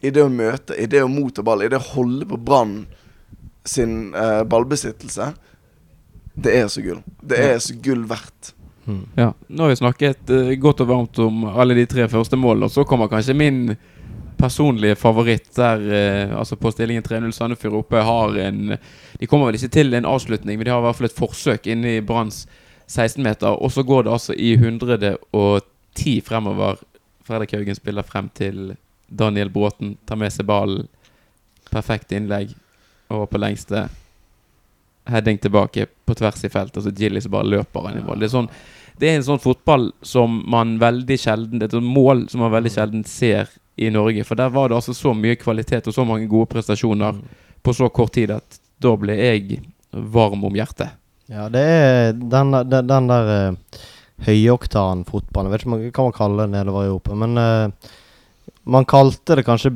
i 0.00 0.12
det 0.12 0.24
å 0.24 0.32
møte, 0.32 0.76
i 0.76 0.86
det 0.88 1.02
å 1.04 1.10
motta 1.12 1.44
ball, 1.44 1.64
i 1.64 1.70
det 1.72 1.80
å 1.80 1.90
holde 1.92 2.28
på 2.28 2.38
Brann 2.40 2.78
sin 3.66 4.14
uh, 4.14 4.44
ballbesittelse, 4.48 5.32
det 6.36 6.56
er 6.56 6.68
så 6.72 6.84
gull. 6.84 7.02
Det 7.20 7.40
er 7.40 7.60
så 7.64 7.76
gull 7.82 8.04
verdt. 8.08 8.52
Mm. 8.86 9.02
Ja, 9.18 9.32
Nå 9.48 9.66
har 9.66 9.72
vi 9.72 9.78
snakket 9.80 10.32
uh, 10.32 10.52
godt 10.62 10.84
og 10.84 10.90
varmt 10.92 11.20
om 11.24 11.46
alle 11.50 11.76
de 11.76 11.86
tre 11.90 12.08
første 12.12 12.38
målene, 12.38 12.68
og 12.68 12.72
så 12.72 12.84
kommer 12.88 13.10
kanskje 13.12 13.36
min 13.36 13.62
personlige 14.36 14.96
favoritt 15.00 15.48
der 15.56 15.82
eh, 15.92 16.38
Altså 16.38 16.56
på 16.56 16.70
stillingen 16.72 17.02
3-0 17.02 17.32
Sandefjord 17.32 17.78
oppe 17.80 18.02
har 18.04 18.38
en 18.46 18.76
De 19.18 19.26
kommer 19.26 19.50
vel 19.50 19.58
ikke 19.58 19.72
til 19.78 19.94
en 19.94 20.08
avslutning, 20.08 20.58
men 20.58 20.66
de 20.66 20.72
har 20.74 20.82
i 20.82 20.86
hvert 20.86 20.98
fall 20.98 21.08
et 21.08 21.18
forsøk 21.18 21.66
inne 21.72 21.96
i 21.96 22.04
Branns 22.04 22.44
16-meter. 22.86 23.56
Og 23.62 23.72
så 23.72 23.82
går 23.82 24.04
det 24.04 24.12
altså 24.12 24.34
i 24.36 24.52
110 24.54 26.20
fremover. 26.22 26.76
Fredrik 27.26 27.56
Haugen 27.56 27.74
spiller 27.74 28.06
frem 28.06 28.28
til 28.28 28.76
Daniel 29.08 29.50
Bråten. 29.50 29.96
Tar 30.06 30.20
med 30.20 30.34
seg 30.34 30.46
ballen. 30.46 30.86
Perfekt 31.70 32.12
innlegg. 32.12 32.52
Og 33.10 33.26
på 33.30 33.40
lengste 33.40 33.88
heading 35.06 35.38
tilbake 35.38 35.86
på 36.04 36.14
tvers 36.14 36.44
i 36.44 36.50
felt. 36.50 36.76
Altså 36.76 36.90
Gillis 36.90 37.28
bare 37.30 37.48
løper 37.48 37.88
han 37.88 37.98
i 37.98 38.04
mål. 38.04 38.20
Det 38.20 38.28
er, 38.28 38.34
sånn, 38.34 38.50
det 39.00 39.08
er 39.10 39.16
en 39.18 39.26
sånn 39.26 39.42
fotball 39.42 39.90
som 40.06 40.38
man 40.48 40.76
veldig 40.80 41.16
sjelden 41.20 41.58
Det 41.60 41.66
er 41.68 41.78
et 41.78 41.84
mål 41.84 42.26
som 42.32 42.40
man 42.44 42.52
veldig 42.54 42.72
sjelden 42.72 43.02
ser 43.04 43.50
i 43.76 43.90
Norge. 43.92 44.24
For 44.24 44.38
der 44.40 44.48
var 44.54 44.70
det 44.72 44.78
altså 44.78 44.94
så 44.96 45.12
mye 45.12 45.36
kvalitet 45.36 45.88
og 45.90 45.94
så 45.96 46.04
mange 46.08 46.28
gode 46.30 46.48
prestasjoner 46.54 47.18
på 47.62 47.74
så 47.76 47.90
kort 47.92 48.14
tid 48.16 48.30
at 48.32 48.60
da 48.80 48.94
ble 48.96 49.16
jeg 49.18 49.58
varm 49.92 50.44
om 50.48 50.56
hjertet. 50.56 50.94
Ja, 51.28 51.48
det 51.52 51.60
er 51.60 52.12
den, 52.16 52.52
den, 52.70 52.86
den 52.88 53.08
der 53.10 53.30
uh, 53.52 53.80
høyoktan-fotballen. 54.26 55.52
Vet 55.52 55.64
ikke 55.64 55.70
hva 55.70 55.76
man- 55.76 55.90
hva 55.92 56.04
man 56.08 56.16
kaller 56.16 56.46
det 56.46 56.54
nedover 56.54 56.84
i 56.84 56.90
Europa. 56.90 57.14
Men 57.14 57.36
eh, 57.38 57.90
man 58.66 58.84
kalte 58.84 59.34
det 59.38 59.42
kanskje 59.46 59.70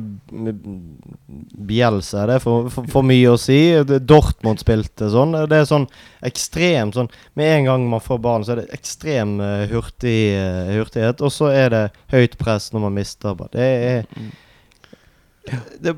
Bielsa. 1.55 2.25
Det 2.27 2.33
er 2.33 2.43
for, 2.43 2.67
for, 2.73 2.87
for 2.91 3.07
mye 3.07 3.31
å 3.31 3.37
si. 3.39 3.59
Dortmund 3.87 4.59
spilte 4.59 5.07
sånn. 5.13 5.31
Det 5.47 5.61
er 5.61 5.67
sånn 5.69 5.87
ekstremt 6.27 6.97
sånn 6.97 7.07
Med 7.39 7.53
en 7.55 7.69
gang 7.69 7.85
man 7.93 8.03
får 8.03 8.19
ballen, 8.23 8.45
så 8.45 8.55
er 8.55 8.61
det 8.61 8.75
ekstrem 8.75 9.37
eh, 9.39 9.63
hurtig, 9.71 10.19
eh, 10.35 10.73
hurtighet. 10.75 11.23
Og 11.23 11.31
så 11.31 11.53
er 11.55 11.71
det 11.71 11.83
høyt 12.11 12.35
press 12.41 12.73
når 12.75 12.87
man 12.89 12.97
mister 12.99 13.37
ballen. 13.39 13.55
Det 13.55 13.69
er 13.95 14.05
det, 15.79 15.93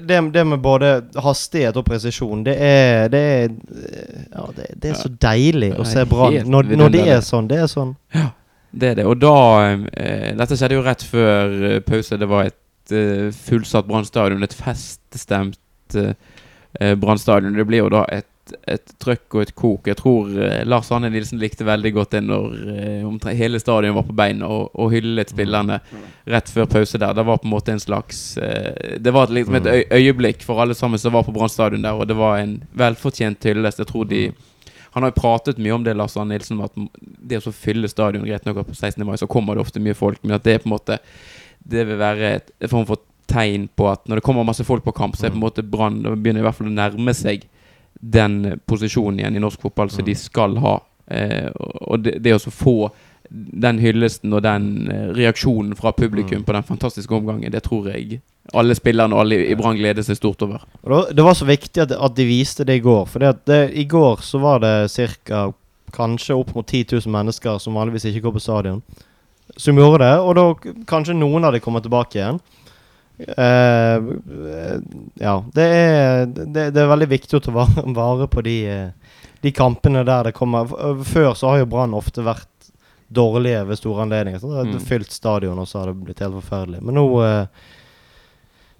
det, 0.00 0.20
det, 0.32 0.44
med 0.48 0.62
både 0.62 0.94
hastighet 1.20 1.76
og 1.76 1.84
presisjon, 1.84 2.40
det 2.46 2.54
er 2.56 3.10
Det 3.12 3.20
er, 3.20 3.50
ja, 4.32 4.46
det, 4.56 4.68
det 4.80 4.94
er 4.94 4.96
så 4.96 5.10
deilig 5.12 5.74
å 5.76 5.84
se 5.86 6.06
Brann. 6.08 6.38
Når, 6.46 6.70
når 6.78 6.94
det 6.94 7.02
er 7.18 7.20
sånn, 7.26 7.50
det 7.50 7.58
er 7.66 7.68
sånn. 7.68 7.96
Det 8.70 8.90
er 8.92 8.98
det. 9.00 9.06
Og 9.08 9.18
da 9.20 9.34
eh, 9.96 10.32
Dette 10.38 10.56
skjedde 10.58 10.76
jo 10.78 10.86
rett 10.86 11.04
før 11.08 11.54
eh, 11.70 11.78
pause. 11.84 12.18
Det 12.20 12.28
var 12.28 12.50
et 12.50 12.94
eh, 12.94 13.28
fullsatt 13.32 13.88
Brann 13.88 14.08
stadion. 14.08 14.44
Et 14.44 14.56
feststemt 14.56 15.96
eh, 15.96 16.12
eh, 16.80 16.96
Brann 17.00 17.20
stadion. 17.20 17.56
Det 17.56 17.64
blir 17.68 17.86
jo 17.86 17.92
da 17.92 18.02
et, 18.12 18.28
et 18.68 18.92
trøkk 19.00 19.38
og 19.38 19.44
et 19.44 19.54
kok. 19.56 19.88
Jeg 19.88 19.98
tror 20.02 20.34
eh, 20.36 20.60
Lars 20.68 20.90
Arne 20.92 21.08
Nilsen 21.14 21.40
likte 21.40 21.64
veldig 21.68 21.94
godt 21.96 22.18
det 22.18 22.22
når 22.28 22.58
eh, 22.74 23.32
hele 23.40 23.60
stadion 23.62 23.96
var 23.96 24.06
på 24.10 24.18
beina 24.20 24.50
og, 24.52 24.68
og 24.76 24.92
hyllet 24.92 25.32
spillerne 25.32 25.80
rett 26.28 26.52
før 26.52 26.68
pause 26.68 27.00
der. 27.00 27.16
Det 27.16 27.24
var 27.30 27.40
på 27.40 27.48
en 27.48 27.54
måte 27.54 27.72
en 27.72 27.80
slags 27.82 28.20
Det 28.36 29.14
var 29.16 29.32
liksom 29.32 29.62
et 29.62 29.72
øy 29.72 29.82
øyeblikk 29.96 30.44
for 30.44 30.60
alle 30.60 30.76
sammen 30.76 31.00
som 31.00 31.16
var 31.16 31.24
på 31.24 31.32
Brann 31.32 31.52
stadion 31.52 31.88
der, 31.88 31.96
og 31.96 32.08
det 32.08 32.20
var 32.20 32.36
en 32.42 32.58
velfortjent 32.76 33.48
hyllest. 33.48 33.80
Jeg 33.80 33.88
tror 33.88 34.04
de 34.12 34.26
han 34.94 35.04
har 35.04 35.12
jo 35.12 35.20
pratet 35.20 35.60
mye 35.60 35.74
om 35.76 35.84
det, 35.84 35.96
Lars 35.96 36.16
Arne 36.16 36.34
Nilsen, 36.34 36.60
at 36.64 36.74
det 37.02 37.42
å 37.42 37.52
fylle 37.54 37.90
stadion 37.90 38.24
Greit 38.26 38.46
nok 38.48 38.62
på 38.68 38.76
16. 38.76 39.04
mai 39.06 39.18
så 39.20 39.28
kommer 39.30 39.56
det 39.56 39.66
ofte 39.66 39.82
mye 39.82 39.96
folk, 39.98 40.22
men 40.24 40.38
at 40.38 40.46
det 40.46 40.56
er 40.56 40.64
på 40.64 40.70
en 40.70 40.76
måte 40.76 40.98
Det 41.58 41.84
vil 41.88 41.98
være 42.00 42.32
et 42.38 42.52
en 42.64 42.72
form 42.72 42.86
for 42.88 43.04
tegn 43.28 43.66
på 43.76 43.88
at 43.90 44.06
når 44.08 44.20
det 44.20 44.24
kommer 44.24 44.46
masse 44.46 44.64
folk 44.64 44.84
på 44.86 44.94
kamp, 44.96 45.16
så 45.16 45.26
er 45.26 45.34
på 45.34 45.36
en 45.36 45.44
måte 45.44 45.62
Brann 45.62 46.02
Det 46.02 46.14
begynner 46.16 46.40
i 46.40 46.46
hvert 46.46 46.56
fall 46.56 46.70
å 46.70 46.74
nærme 46.78 47.14
seg 47.16 47.44
den 47.98 48.60
posisjonen 48.68 49.18
igjen 49.18 49.36
i 49.36 49.42
norsk 49.42 49.60
fotball 49.60 49.90
som 49.90 50.06
de 50.06 50.14
skal 50.14 50.54
ha. 50.62 50.76
Eh, 51.10 51.48
og 51.58 52.04
det, 52.04 52.20
det 52.22 52.36
å 52.36 52.52
få 52.52 52.76
den 53.28 53.80
hyllesten 53.82 54.32
og 54.36 54.44
den 54.46 54.68
eh, 54.92 55.08
reaksjonen 55.16 55.74
fra 55.76 55.92
publikum 55.96 56.44
på 56.46 56.54
den 56.54 56.66
fantastiske 56.68 57.14
omgangen, 57.14 57.50
det 57.52 57.64
tror 57.66 57.90
jeg 57.90 58.20
alle 58.56 58.74
spillerne 58.74 59.12
og 59.14 59.20
alle 59.24 59.38
i 59.50 59.56
Brann 59.58 59.76
gleder 59.76 60.04
seg 60.06 60.16
stort 60.16 60.42
over. 60.46 60.62
Det 61.12 61.24
var 61.24 61.34
så 61.36 61.44
viktig 61.48 61.82
at, 61.84 61.92
at 61.92 62.14
de 62.16 62.24
viste 62.28 62.64
det 62.64 62.78
i 62.78 62.84
går. 62.84 63.04
For 63.10 63.24
i 63.68 63.84
går 63.84 64.22
så 64.24 64.40
var 64.40 64.62
det 64.64 64.74
ca. 65.28 65.52
kanskje 65.92 66.36
opp 66.36 66.54
mot 66.54 66.66
10 66.66 66.84
000 67.04 67.12
mennesker 67.12 67.58
som 67.60 67.76
vanligvis 67.76 68.08
ikke 68.08 68.24
går 68.26 68.36
på 68.38 68.44
stadion, 68.44 68.82
som 69.56 69.76
gjorde 69.76 70.04
det. 70.04 70.14
Og 70.20 70.34
da 70.36 70.46
kanskje 70.88 71.16
noen 71.16 71.44
av 71.44 71.52
kommet 71.52 71.64
kommer 71.64 71.84
tilbake 71.84 72.18
igjen. 72.20 72.40
Eh, 73.18 73.96
eh, 73.96 74.76
ja. 75.18 75.44
Det 75.54 75.64
er, 75.64 76.26
det, 76.26 76.68
det 76.74 76.82
er 76.82 76.92
veldig 76.92 77.08
viktig 77.10 77.38
å 77.38 77.42
ta 77.42 77.52
vare, 77.52 78.28
på 78.30 78.44
de, 78.46 78.58
eh, 78.70 79.16
de 79.42 79.52
kampene 79.52 80.04
der 80.06 80.28
det 80.28 80.36
kommer 80.36 80.70
Før 81.04 81.34
så 81.34 81.50
har 81.50 81.64
jo 81.64 81.70
Brann 81.72 81.96
ofte 81.98 82.22
vært 82.22 82.46
dårlige 83.08 83.64
ved 83.66 83.80
store 83.80 84.04
anledninger. 84.04 84.38
Så 84.40 84.50
det 84.52 84.56
har 84.60 84.64
Mm. 84.68 84.80
fylt 84.84 85.10
stadion, 85.12 85.58
og 85.58 85.66
så 85.68 85.78
har 85.80 85.86
det 85.86 86.04
blitt 86.04 86.20
helt 86.20 86.36
forferdelig. 86.42 86.82
Men 86.82 86.94
nå 86.94 87.06
eh, 87.24 87.46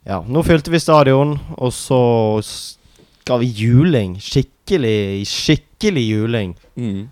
Ja, 0.09 0.23
nå 0.25 0.41
fylte 0.41 0.73
vi 0.73 0.81
stadion, 0.81 1.35
og 1.61 1.73
så 1.77 2.01
ga 3.29 3.37
vi 3.43 3.51
juling. 3.53 4.15
Skikkelig, 4.25 5.27
skikkelig 5.29 6.05
juling. 6.09 6.55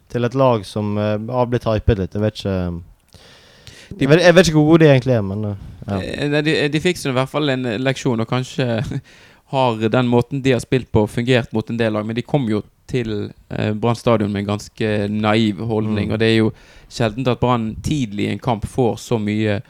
Til 0.09 0.25
et 0.25 0.37
lag 0.39 0.65
som 0.65 0.97
uh, 0.97 1.19
har 1.21 1.51
blitt 1.53 1.69
hypet 1.69 2.01
litt. 2.01 2.17
Jeg 2.17 2.25
vet 2.25 2.41
ikke 2.41 2.57
jeg 3.87 4.09
vet, 4.11 4.23
jeg 4.25 4.35
vet 4.35 4.49
ikke 4.49 4.59
hvor 4.59 4.71
gode 4.73 4.83
de 4.83 4.91
egentlig 4.91 5.15
er, 5.15 5.23
men 5.23 5.45
uh, 5.45 5.67
ja. 5.87 6.01
Eh, 6.01 6.43
De, 6.43 6.57
de 6.73 6.83
fikk 6.83 6.99
i 7.05 7.15
hvert 7.15 7.31
fall 7.31 7.53
en 7.53 7.69
leksjon, 7.85 8.25
og 8.25 8.33
kanskje 8.33 8.81
har 9.53 9.85
den 9.93 10.09
måten 10.11 10.41
de 10.43 10.57
har 10.57 10.65
spilt 10.65 10.89
på, 10.91 11.05
fungert 11.07 11.53
mot 11.53 11.69
en 11.71 11.79
del 11.79 11.93
lag. 11.95 12.07
Men 12.07 12.17
de 12.17 12.25
kom 12.25 12.49
jo 12.51 12.65
til 12.91 13.31
eh, 13.51 13.73
Brann 13.77 13.99
stadion 13.99 14.33
med 14.33 14.47
en 14.47 14.53
ganske 14.57 14.93
naiv 15.13 15.61
holdning. 15.69 16.09
Mm. 16.09 16.17
Og 16.17 16.23
det 16.23 16.33
er 16.33 16.37
jo 16.41 16.51
sjelden 16.89 17.29
at 17.29 17.45
Brann 17.45 17.75
tidlig 17.85 18.27
i 18.27 18.35
en 18.35 18.43
kamp 18.43 18.67
får 18.67 18.97
så 19.05 19.21
mye 19.21 19.61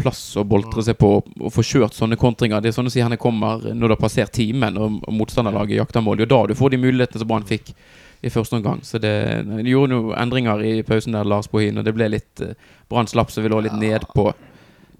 plass 0.00 0.22
å 0.40 0.44
boltre 0.48 0.82
seg 0.86 0.98
på 1.00 1.10
og, 1.20 1.30
og 1.40 1.52
få 1.54 1.62
kjørt 1.66 1.94
sånne 1.96 2.16
kontringer. 2.20 2.60
Det 2.64 2.72
er 2.72 2.76
sånn 2.80 2.88
å 2.90 2.92
si 2.92 3.02
henne 3.04 3.18
kommer 3.20 3.62
når 3.70 3.86
det 3.92 3.96
har 3.96 4.02
passert 4.08 4.32
timen 4.36 4.76
og, 4.80 5.00
og 5.06 5.14
motstanderlaget 5.20 5.78
jakter 5.80 6.04
mål. 6.04 6.16
Det 6.22 6.28
er 6.28 6.34
da 6.34 6.42
du 6.50 6.54
får 6.58 6.74
de 6.74 6.82
mulighetene 6.84 7.22
som 7.24 7.28
Brann 7.30 7.46
fikk 7.48 7.74
i 8.20 8.28
første 8.28 8.58
omgang. 8.58 8.82
Så 8.84 8.98
det, 9.00 9.14
de 9.48 9.64
gjorde 9.72 9.94
noen 9.94 10.16
endringer 10.20 10.60
i 10.68 10.74
pausen 10.84 11.14
der, 11.16 11.24
Lars 11.24 11.48
Bohin, 11.48 11.78
og 11.80 11.86
det 11.86 11.94
ble 11.96 12.10
litt 12.12 12.42
eh, 12.44 12.52
Brann 12.90 13.08
slapp, 13.08 13.30
så 13.32 13.40
vi 13.40 13.48
lå 13.48 13.62
litt 13.64 13.78
nedpå 13.80 14.26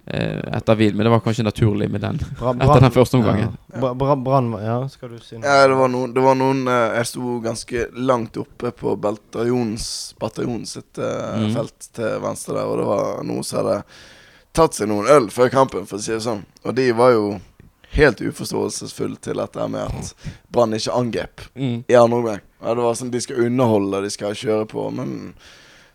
eh, 0.09 0.39
etter 0.57 0.79
hvil. 0.79 0.95
Men 0.97 1.05
det 1.05 1.11
var 1.13 1.21
kanskje 1.21 1.45
naturlig 1.45 1.85
med 1.93 2.01
den 2.01 2.17
Bra- 2.39 2.55
etter 2.57 2.81
den 2.87 2.95
første 2.95 3.19
omgangen. 3.19 3.51
Ja. 3.69 3.77
Bra- 3.83 3.93
Bra- 3.93 4.15
Brann 4.17 4.49
Ja, 4.63 4.79
skal 4.89 5.13
du 5.13 5.19
si 5.21 5.37
noe? 5.37 5.45
Ja, 5.45 5.67
det 5.69 5.77
var 5.77 5.91
noen, 5.93 6.15
det 6.17 6.23
var 6.25 6.39
noen 6.39 6.63
eh, 6.67 6.95
Jeg 6.97 7.11
sto 7.11 7.35
ganske 7.45 7.85
langt 8.09 8.41
oppe 8.41 8.71
på 8.81 8.95
bataljonens 9.05 10.15
bataljon 10.21 10.65
sitt 10.65 10.97
eh, 10.97 11.37
Mhm. 11.43 11.53
felt 11.59 11.91
til 11.93 12.17
venstre 12.25 12.57
der, 12.57 12.65
og 12.73 12.81
det 12.81 12.89
var 12.89 13.23
noen 13.23 13.43
som 13.45 13.61
hadde 13.61 13.83
tatt 14.53 14.75
seg 14.75 14.89
noen 14.91 15.07
øl 15.07 15.29
før 15.31 15.49
kampen, 15.53 15.85
for 15.87 15.97
å 15.97 16.01
si 16.03 16.11
det 16.11 16.21
sånn. 16.25 16.43
Og 16.65 16.75
de 16.75 16.89
var 16.97 17.11
jo 17.15 17.39
helt 17.95 18.21
uforståelsesfulle 18.23 19.17
til 19.19 19.39
dette 19.41 19.67
med 19.71 19.81
at 19.83 20.13
Brann 20.51 20.73
ikke 20.77 20.93
angrep 20.95 21.41
Mm. 21.55 21.83
i 21.89 21.95
andre 21.95 22.17
omgang. 22.17 22.41
Ja, 22.61 22.73
det 22.75 22.83
var 22.83 22.93
sånn 22.95 23.11
de 23.11 23.19
skal 23.21 23.35
underholde, 23.45 24.01
de 24.03 24.09
skal 24.09 24.33
kjøre 24.33 24.67
på, 24.67 24.91
men 24.93 25.33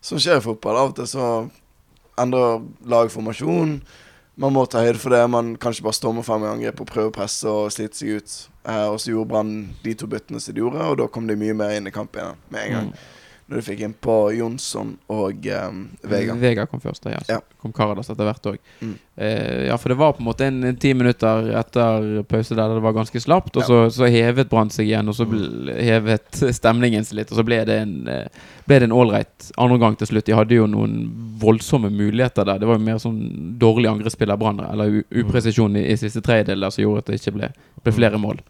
sånn 0.03 0.19
skjer 0.21 0.37
i 0.39 0.45
fotball, 0.45 0.77
av 0.77 0.91
og 0.91 0.97
til 0.97 1.07
så 1.07 1.51
endrer 2.19 2.63
lag 2.87 3.09
formasjon. 3.13 3.81
Man 4.39 4.53
må 4.53 4.67
ta 4.69 4.83
høyde 4.85 4.99
for 5.01 5.11
det. 5.11 5.23
Man 5.31 5.55
kan 5.57 5.73
ikke 5.73 5.87
bare 5.87 5.97
storme 5.97 6.23
frem 6.25 6.43
i 6.45 6.47
angrep 6.51 6.81
og 6.81 6.87
prøve 6.91 7.09
å 7.09 7.15
presse 7.17 7.49
og 7.49 7.71
slite 7.73 7.97
seg 7.97 8.19
ut. 8.19 8.35
Eh, 8.69 8.87
og 8.91 8.99
så 9.01 9.13
gjorde 9.15 9.29
Brann 9.31 9.53
de 9.83 9.95
to 9.95 10.07
byttene 10.07 10.41
som 10.41 10.53
de 10.55 10.61
gjorde, 10.61 10.83
og 10.85 10.99
da 10.99 11.07
kom 11.09 11.27
de 11.27 11.37
mye 11.41 11.55
mer 11.57 11.71
inn 11.77 11.87
i 11.89 11.91
kampen 11.95 12.21
igjen 12.21 12.37
med 12.51 12.61
en 12.67 12.73
gang. 12.75 12.87
Mm. 12.91 12.93
Når 13.47 13.61
du 13.61 13.63
fikk 13.63 13.81
inn 13.87 13.93
på 14.03 14.15
Jonsson 14.35 14.89
og 15.15 15.45
um, 15.69 15.83
Vega. 16.11 16.35
Vega 16.35 16.65
kom 16.67 16.81
først, 16.83 17.05
ja. 17.07 17.21
Så 17.23 17.37
Ja. 17.37 17.41
kom 17.63 17.71
Karadas 17.73 18.09
etter 18.11 18.27
hvert 18.27 18.49
òg. 18.51 18.57
Mm. 18.83 18.95
Eh, 19.23 19.67
ja, 19.69 19.77
for 19.79 19.93
det 19.93 19.97
var 20.01 20.17
på 20.17 20.19
en 20.25 20.27
måte 20.27 20.49
en, 20.49 20.57
en 20.67 20.77
ti 20.83 20.91
minutter 20.99 21.53
etter 21.61 22.25
pause 22.27 22.57
der 22.59 22.75
det 22.75 22.83
var 22.83 22.97
ganske 22.97 23.21
slapt, 23.23 23.55
og 23.55 23.63
Ja. 23.63 23.69
så, 23.69 23.79
så 24.01 24.09
hevet 24.11 24.51
Brann 24.51 24.73
seg 24.75 24.89
igjen, 24.91 25.07
og 25.09 25.15
så 25.15 25.29
ble, 25.31 25.77
hevet 25.79 26.41
stemningen 26.59 27.07
seg 27.07 27.21
litt, 27.21 27.31
og 27.31 27.39
så 27.39 27.45
ble 27.47 27.61
det 27.71 27.77
en 27.85 27.95
eh, 28.11 28.43
ble 28.67 28.81
det 28.83 28.89
en 28.91 28.97
ålreit 28.99 29.53
andreomgang 29.55 29.95
til 30.01 30.11
slutt. 30.11 30.27
De 30.27 30.35
hadde 30.35 30.59
jo 30.59 30.67
noen 30.67 30.99
voldsomme 31.39 31.87
muligheter 31.95 32.43
der. 32.51 32.59
Det 32.59 32.67
var 32.67 32.81
jo 32.81 32.87
mer 32.89 32.99
sånn 32.99 33.21
dårlig 33.63 33.93
angrepsspill 33.93 34.35
av 34.35 34.43
Brann, 34.43 34.59
eller 34.67 35.05
upresisjon 35.23 35.79
i, 35.79 35.87
i 35.93 35.97
siste 36.03 36.19
tredjedel 36.27 36.67
der 36.67 36.75
som 36.75 36.83
gjorde 36.83 37.05
at 37.07 37.13
det 37.15 37.21
ikke 37.23 37.37
ble, 37.39 37.53
ble 37.87 37.95
flere 37.95 38.19
mål. 38.19 38.43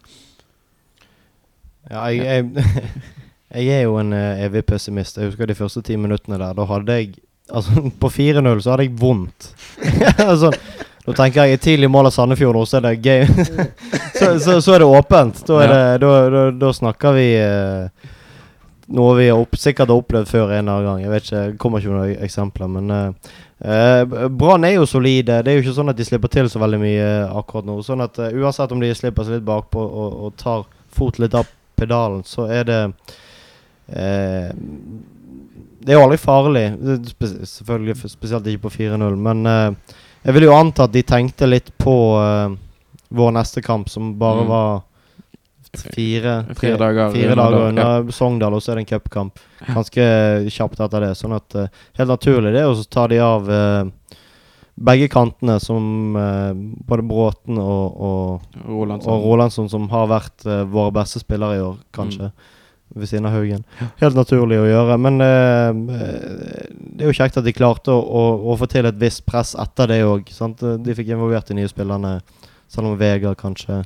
Ja, 1.91 2.09
jeg, 2.11 2.25
jeg, 2.25 2.97
jeg 3.55 3.69
er 3.69 3.87
jo 3.87 3.97
en 4.01 4.13
eh, 4.17 4.45
evig 4.47 4.65
pessimist. 4.67 5.19
Jeg 5.19 5.31
husker 5.31 5.47
de 5.47 5.55
første 5.55 5.83
ti 5.87 5.97
minuttene 5.97 6.39
der. 6.41 6.57
Da 6.57 6.67
hadde 6.67 7.01
jeg 7.01 7.15
Altså, 7.47 7.71
på 8.01 8.09
4-0 8.11 8.61
så 8.61 8.71
hadde 8.71 8.83
jeg 8.89 8.97
vondt. 8.99 9.53
altså, 10.31 10.51
da 11.07 11.15
tenker 11.15 11.47
jeg 11.47 11.61
tidlig 11.63 11.91
mål 11.91 12.09
av 12.09 12.17
Sandefjord 12.17 12.59
og 12.59 12.67
så 12.67 12.81
er 12.81 12.89
det 12.89 12.97
gøy. 13.07 13.27
så, 14.19 14.33
så, 14.43 14.57
så 14.61 14.75
er 14.75 14.83
det 14.83 14.89
åpent. 14.91 15.45
Da, 15.47 15.61
er 15.63 15.71
det, 15.71 15.83
da, 16.03 16.13
da, 16.35 16.45
da 16.59 16.73
snakker 16.75 17.15
vi 17.15 17.27
eh, 17.39 18.09
noe 18.99 19.17
vi 19.19 19.29
opp, 19.35 19.55
sikkert 19.59 19.91
har 19.91 20.01
opplevd 20.03 20.31
før 20.31 20.51
en 20.51 20.59
eller 20.59 20.73
annen 20.73 20.89
gang. 20.89 21.05
Jeg 21.05 21.13
vet 21.13 21.29
ikke, 21.29 21.43
jeg 21.43 21.59
kommer 21.63 21.83
ikke 21.83 21.93
med 21.93 22.01
noen 22.01 22.25
eksempler, 22.27 22.73
men 22.75 22.95
eh, 22.97 23.37
eh, 23.67 24.17
Brann 24.43 24.67
er 24.67 24.77
jo 24.77 24.89
solide. 24.91 25.41
Det 25.47 25.53
er 25.53 25.61
jo 25.61 25.65
ikke 25.65 25.77
sånn 25.79 25.95
at 25.95 25.99
de 25.99 26.07
slipper 26.09 26.33
til 26.33 26.51
så 26.51 26.63
veldig 26.63 26.81
mye 26.83 27.13
akkurat 27.43 27.69
nå. 27.69 27.79
Sånn 27.87 28.03
at 28.05 28.19
uh, 28.23 28.33
Uansett 28.43 28.75
om 28.75 28.83
de 28.83 28.91
slipper 28.95 29.27
seg 29.27 29.39
litt 29.39 29.47
bakpå 29.47 29.87
og, 29.87 30.19
og 30.27 30.35
tar 30.43 30.67
fot 30.97 31.19
litt 31.23 31.35
av 31.39 31.47
pedalen, 31.77 32.23
så 32.27 32.49
er 32.51 32.67
det 32.67 32.81
eh, 33.89 34.51
Det 35.87 35.95
er 35.95 35.99
jo 36.01 36.05
aldri 36.07 36.19
farlig. 36.19 36.67
Selvfølgelig 37.47 38.11
Spesielt 38.11 38.47
ikke 38.51 38.67
på 38.69 38.75
4-0. 38.81 39.17
Men 39.17 39.47
eh, 39.47 39.97
Jeg 40.27 40.35
vil 40.35 40.49
jo 40.49 40.57
anta 40.57 40.85
at 40.89 40.93
de 40.93 41.03
tenkte 41.07 41.47
litt 41.47 41.71
på 41.79 41.97
eh, 42.19 42.57
vår 43.15 43.33
neste 43.37 43.63
kamp, 43.63 43.89
som 43.89 44.15
bare 44.19 44.43
Mm. 44.43 44.49
var 44.49 44.83
fire, 45.77 46.45
Fire 46.57 46.77
dager 46.81 47.11
fire 47.13 47.35
dager 47.35 47.69
unna 47.69 47.83
ja. 47.83 48.13
Sogndal, 48.13 48.55
og 48.55 48.63
så 48.63 48.73
er 48.73 48.79
det 48.81 48.87
en 48.87 48.99
cupkamp 48.99 49.39
ganske 49.67 50.07
kjapt 50.53 50.81
etter 50.81 51.05
det. 51.05 51.13
Sånn 51.19 51.37
at 51.37 51.57
uh, 51.59 51.67
Helt 51.99 52.09
naturlig 52.13 52.53
det, 52.55 52.65
og 52.67 52.77
så 52.79 52.85
tar 52.89 53.13
de 53.13 53.21
av 53.23 53.49
uh, 53.51 53.85
begge 54.77 55.09
kantene, 55.13 55.59
som 55.61 56.17
uh, 56.17 56.53
både 56.57 57.05
Bråten 57.09 57.61
og, 57.61 58.01
og, 58.09 58.59
Rolandsson. 58.67 59.13
og 59.13 59.27
Rolandsson, 59.29 59.69
som 59.73 59.89
har 59.93 60.09
vært 60.11 60.47
våre 60.73 60.93
beste 60.97 61.23
spillere 61.23 61.59
i 61.59 61.65
år, 61.65 61.77
kanskje. 61.97 62.31
Ved 62.95 63.09
siden 63.11 63.27
av 63.27 63.35
Haugen. 63.35 63.65
Helt 64.01 64.17
naturlig 64.17 64.57
å 64.63 64.67
gjøre. 64.69 64.97
Men 65.03 65.21
eh, 65.21 65.69
eh, 65.97 66.69
det 66.97 67.05
er 67.05 67.11
jo 67.11 67.17
kjekt 67.19 67.37
at 67.41 67.45
de 67.45 67.53
klarte 67.53 67.93
å, 67.93 67.99
å, 68.01 68.23
å 68.53 68.57
få 68.57 68.69
til 68.71 68.87
et 68.89 68.97
visst 69.01 69.25
press 69.27 69.55
etter 69.59 69.91
det 69.91 69.99
òg. 70.07 70.31
De 70.87 70.95
fikk 70.97 71.11
involvert 71.13 71.51
de 71.51 71.59
nye 71.59 71.69
spillerne, 71.69 72.21
selv 72.73 72.93
om 72.93 72.97
Vegard 72.99 73.37
kanskje 73.39 73.83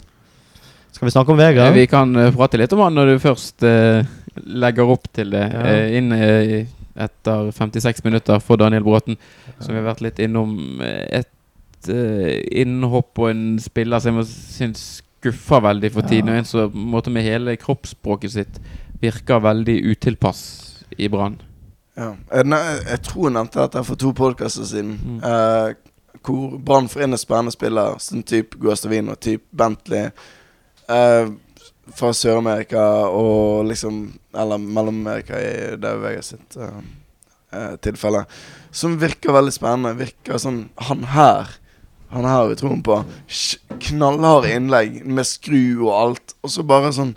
Skal 0.93 1.07
vi 1.09 1.13
snakke 1.15 1.33
om 1.33 1.41
Vegard? 1.41 1.75
Vi 1.75 1.87
kan 1.91 2.15
eh, 2.17 2.31
prate 2.37 2.61
litt 2.61 2.73
om 2.77 2.85
han 2.85 2.95
når 2.99 3.15
du 3.15 3.19
først 3.25 3.65
eh, 3.67 4.05
legger 4.47 4.93
opp 4.95 5.09
til 5.17 5.33
det. 5.33 5.47
Ja. 5.49 5.65
Eh, 5.73 5.97
inn 5.99 6.13
eh, 6.15 6.55
etter 7.01 7.51
56 7.57 8.05
minutter 8.05 8.41
for 8.45 8.61
Daniel 8.61 8.85
Bråten, 8.85 9.17
som 9.59 9.73
vi 9.73 9.79
har 9.81 9.87
vært 9.89 10.03
litt 10.05 10.19
innom. 10.23 10.57
eh, 10.85 11.23
Et 11.23 11.89
eh, 11.95 12.41
innhopp 12.63 13.19
og 13.23 13.31
en 13.33 13.45
spiller 13.63 14.03
som 14.03 14.21
jeg 14.21 14.29
syns 14.29 14.83
skuffer 15.21 15.61
veldig 15.65 15.91
for 15.93 16.07
tiden. 16.09 16.29
Ja. 16.33 16.35
Og 16.35 16.43
en 16.45 16.49
som 16.49 16.93
på 17.05 17.13
med 17.13 17.27
hele 17.27 17.57
kroppsspråket 17.61 18.33
sitt 18.37 18.61
virker 19.01 19.43
veldig 19.45 19.77
utilpass 19.93 20.43
i 20.99 21.09
Brann. 21.09 21.41
Ja. 21.99 22.15
Jeg, 22.33 23.01
tror 23.05 23.29
jeg 23.29 23.37
nevnte 23.37 23.63
dette 23.63 23.85
for 23.85 24.01
to 24.01 24.13
podkaster 24.17 24.67
siden. 24.69 24.97
Mm. 25.05 25.21
Uh, 25.25 26.19
hvor 26.25 26.57
Brann 26.65 26.89
får 26.91 27.07
inn 27.07 27.17
en 27.17 27.21
spennende 27.21 27.55
spiller, 27.55 27.99
sånn 28.03 28.25
type 28.27 28.59
Guastavino, 28.61 29.17
type 29.21 29.47
Bentley. 29.57 30.11
Uh, 30.91 31.33
fra 31.97 32.13
Sør-Amerika 32.15 32.83
og 33.11 33.67
liksom 33.67 33.97
Eller 34.39 34.61
Mellom-Amerika 34.63 35.39
i 35.43 35.77
det 35.81 35.91
Vegas 36.03 36.33
sitt 36.33 36.59
uh, 36.59 37.75
tilfelle. 37.83 38.25
Som 38.71 38.99
virker 39.01 39.35
veldig 39.35 39.55
spennende. 39.55 39.97
Virker 39.99 40.39
sånn 40.39 40.69
Han 40.89 41.03
her 41.11 41.51
Han 42.15 42.27
her 42.27 42.37
har 42.37 42.49
vi 42.51 42.59
troen 42.61 42.83
på. 42.87 43.01
Knallharde 43.89 44.55
innlegg 44.55 45.01
med 45.07 45.27
skru 45.27 45.87
og 45.89 45.93
alt. 45.95 46.37
Og 46.43 46.55
så 46.55 46.67
bare 46.67 46.95
sånn 46.95 47.15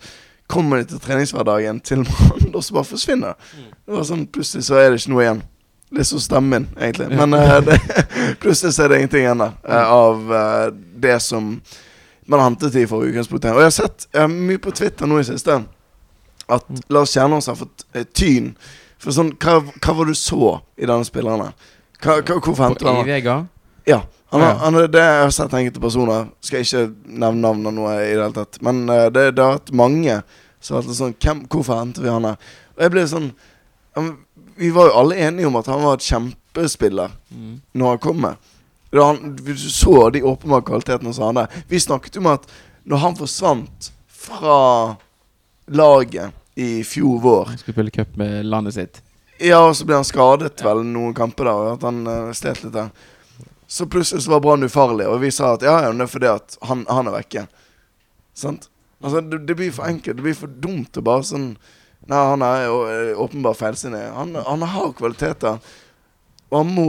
Kommer 0.54 0.82
de 0.84 0.92
til 0.94 1.02
treningshverdagen 1.02 1.80
til 1.86 2.04
mandag, 2.06 2.54
og 2.56 2.64
så 2.64 2.76
bare 2.78 2.90
forsvinner 2.92 3.34
det. 3.34 3.64
Det 3.88 3.96
var 3.98 4.06
sånn, 4.08 4.28
Plutselig 4.34 4.68
så 4.70 4.78
er 4.80 4.92
det 4.94 5.02
ikke 5.02 5.14
noe 5.16 5.26
igjen. 5.26 5.42
Det 5.94 6.02
er 6.02 6.08
så 6.10 6.20
stemmen 6.22 6.50
min, 6.54 6.68
egentlig. 6.82 7.08
Men 7.18 7.36
uh, 7.38 7.58
det, 7.66 7.76
plutselig 8.42 8.74
så 8.74 8.86
er 8.86 8.94
det 8.94 9.02
ingenting 9.04 9.26
igjen 9.28 9.42
der 9.44 9.52
uh, 9.66 9.92
av 9.94 10.32
uh, 10.34 10.68
det 11.04 11.20
som 11.22 11.52
man 12.32 12.40
hentet 12.42 12.78
i 12.80 12.86
for 12.90 13.04
utgangspunktet. 13.06 13.52
Og 13.54 13.62
jeg 13.62 13.70
har 13.72 13.76
sett 13.76 14.06
mye 14.32 14.62
på 14.64 14.72
Twitter 14.74 15.10
nå 15.10 15.18
i 15.20 15.26
siste 15.28 15.58
at 16.54 16.70
Lars 16.94 17.12
Kjernås 17.16 17.50
har 17.52 17.58
fått 17.60 17.84
eh, 17.96 18.06
tyn. 18.16 18.54
For 19.02 19.12
sånn, 19.16 19.34
hva, 19.44 19.58
hva 19.84 19.94
var 19.98 20.08
det 20.08 20.16
du 20.16 20.20
så 20.22 20.54
i 20.80 20.88
denne 20.88 21.04
spilleren? 21.08 21.52
Hva, 22.04 22.16
hva, 22.22 22.38
hvorfor 22.40 22.64
hentet 22.64 22.88
han? 22.88 23.02
Vegard? 23.08 23.50
Ja. 23.90 24.00
Han, 24.32 24.42
har- 24.42 24.58
han, 24.64 24.78
er- 24.80 24.88
det 24.92 25.04
jeg 25.04 25.20
har 25.26 25.34
sett 25.36 25.54
enkelte 25.54 25.82
personer 25.84 26.24
Skal 26.42 26.64
ikke 26.64 26.86
nevne 27.06 27.44
navn 27.44 27.68
av 27.70 27.76
noe 27.76 27.92
i 28.00 28.08
det 28.16 28.24
hele 28.24 28.32
tatt. 28.40 28.58
Men 28.66 28.82
det, 28.88 29.28
det 29.38 29.44
har 29.44 29.58
vært 29.60 29.74
mange 29.84 30.16
som 30.64 30.78
var 30.78 30.88
det 30.88 30.96
sånn 30.98 31.16
hvem, 31.20 31.44
Hvorfor 31.52 31.82
hentet 31.82 32.04
vi 32.06 32.12
han 32.12 32.26
her? 32.30 32.40
Og 32.78 32.86
jeg 32.86 32.94
ble 32.94 33.04
sånn 33.12 33.30
Vi 34.58 34.70
var 34.74 34.88
jo 34.90 34.98
alle 35.02 35.18
enige 35.28 35.50
om 35.50 35.58
at 35.60 35.68
han 35.70 35.84
var 35.84 36.00
et 36.00 36.08
kjempespiller 36.08 37.12
Mm. 37.34 37.62
når 37.74 37.88
han 37.90 38.02
kom 38.02 38.22
med. 38.22 38.36
han, 38.94 39.36
du 39.36 39.56
så 39.58 40.10
de 40.14 40.22
åpenbare 40.24 40.62
kvalitetene 40.62 41.14
som 41.14 41.24
han 41.26 41.42
hadde. 41.42 41.64
Vi 41.68 41.80
snakket 41.80 42.18
om 42.18 42.30
at 42.30 42.46
når 42.86 42.98
han 42.98 43.16
forsvant 43.18 43.92
fra 44.08 44.96
laget 45.68 46.32
i 46.56 46.84
fjor 46.84 47.20
vår 47.20 47.46
Han 47.46 47.58
skulle 47.58 47.74
spille 47.74 47.92
cup 47.92 48.16
med 48.16 48.46
landet 48.46 48.74
sitt. 48.74 49.02
Ja, 49.42 49.64
og 49.66 49.76
så 49.76 49.86
ble 49.86 49.98
han 49.98 50.06
skadet 50.08 50.62
vel 50.64 50.84
noen 50.86 51.16
kamper 51.18 51.50
da, 51.50 51.54
og 51.58 51.72
at 51.74 51.88
han 51.88 52.04
uh, 52.08 52.34
slet 52.38 52.62
litt 52.64 52.76
der. 52.76 52.92
Så 53.68 53.88
plutselig 53.90 54.24
så 54.24 54.36
var 54.36 54.44
Brann 54.44 54.64
ufarlig, 54.64 55.08
og 55.10 55.18
vi 55.24 55.32
sa 55.34 55.56
at 55.56 55.66
ja, 55.66 55.80
ja, 55.88 55.90
det 55.92 56.06
er 56.06 56.12
fordi 56.12 56.30
at 56.30 56.58
han, 56.70 56.86
han 56.86 57.10
er 57.10 57.18
vekke. 57.18 57.48
Sant? 58.38 58.70
Altså, 59.04 59.22
det, 59.22 59.44
det 59.48 59.56
blir 59.60 59.72
for 59.76 59.88
enkelt. 59.88 60.18
Det 60.18 60.26
blir 60.26 60.38
for 60.38 60.60
dumt 60.64 60.98
å 60.98 61.06
bare 61.06 61.26
sånn 61.28 61.54
Nei, 62.04 62.20
han 62.20 62.42
er 62.44 62.66
jo 62.66 62.80
eh, 62.92 63.20
åpenbart 63.24 63.56
feilsinnig. 63.62 64.02
Han, 64.12 64.34
han 64.36 64.66
har 64.68 64.90
kvaliteter, 64.98 65.62
og 66.50 66.58
han 66.58 66.74
må 66.76 66.88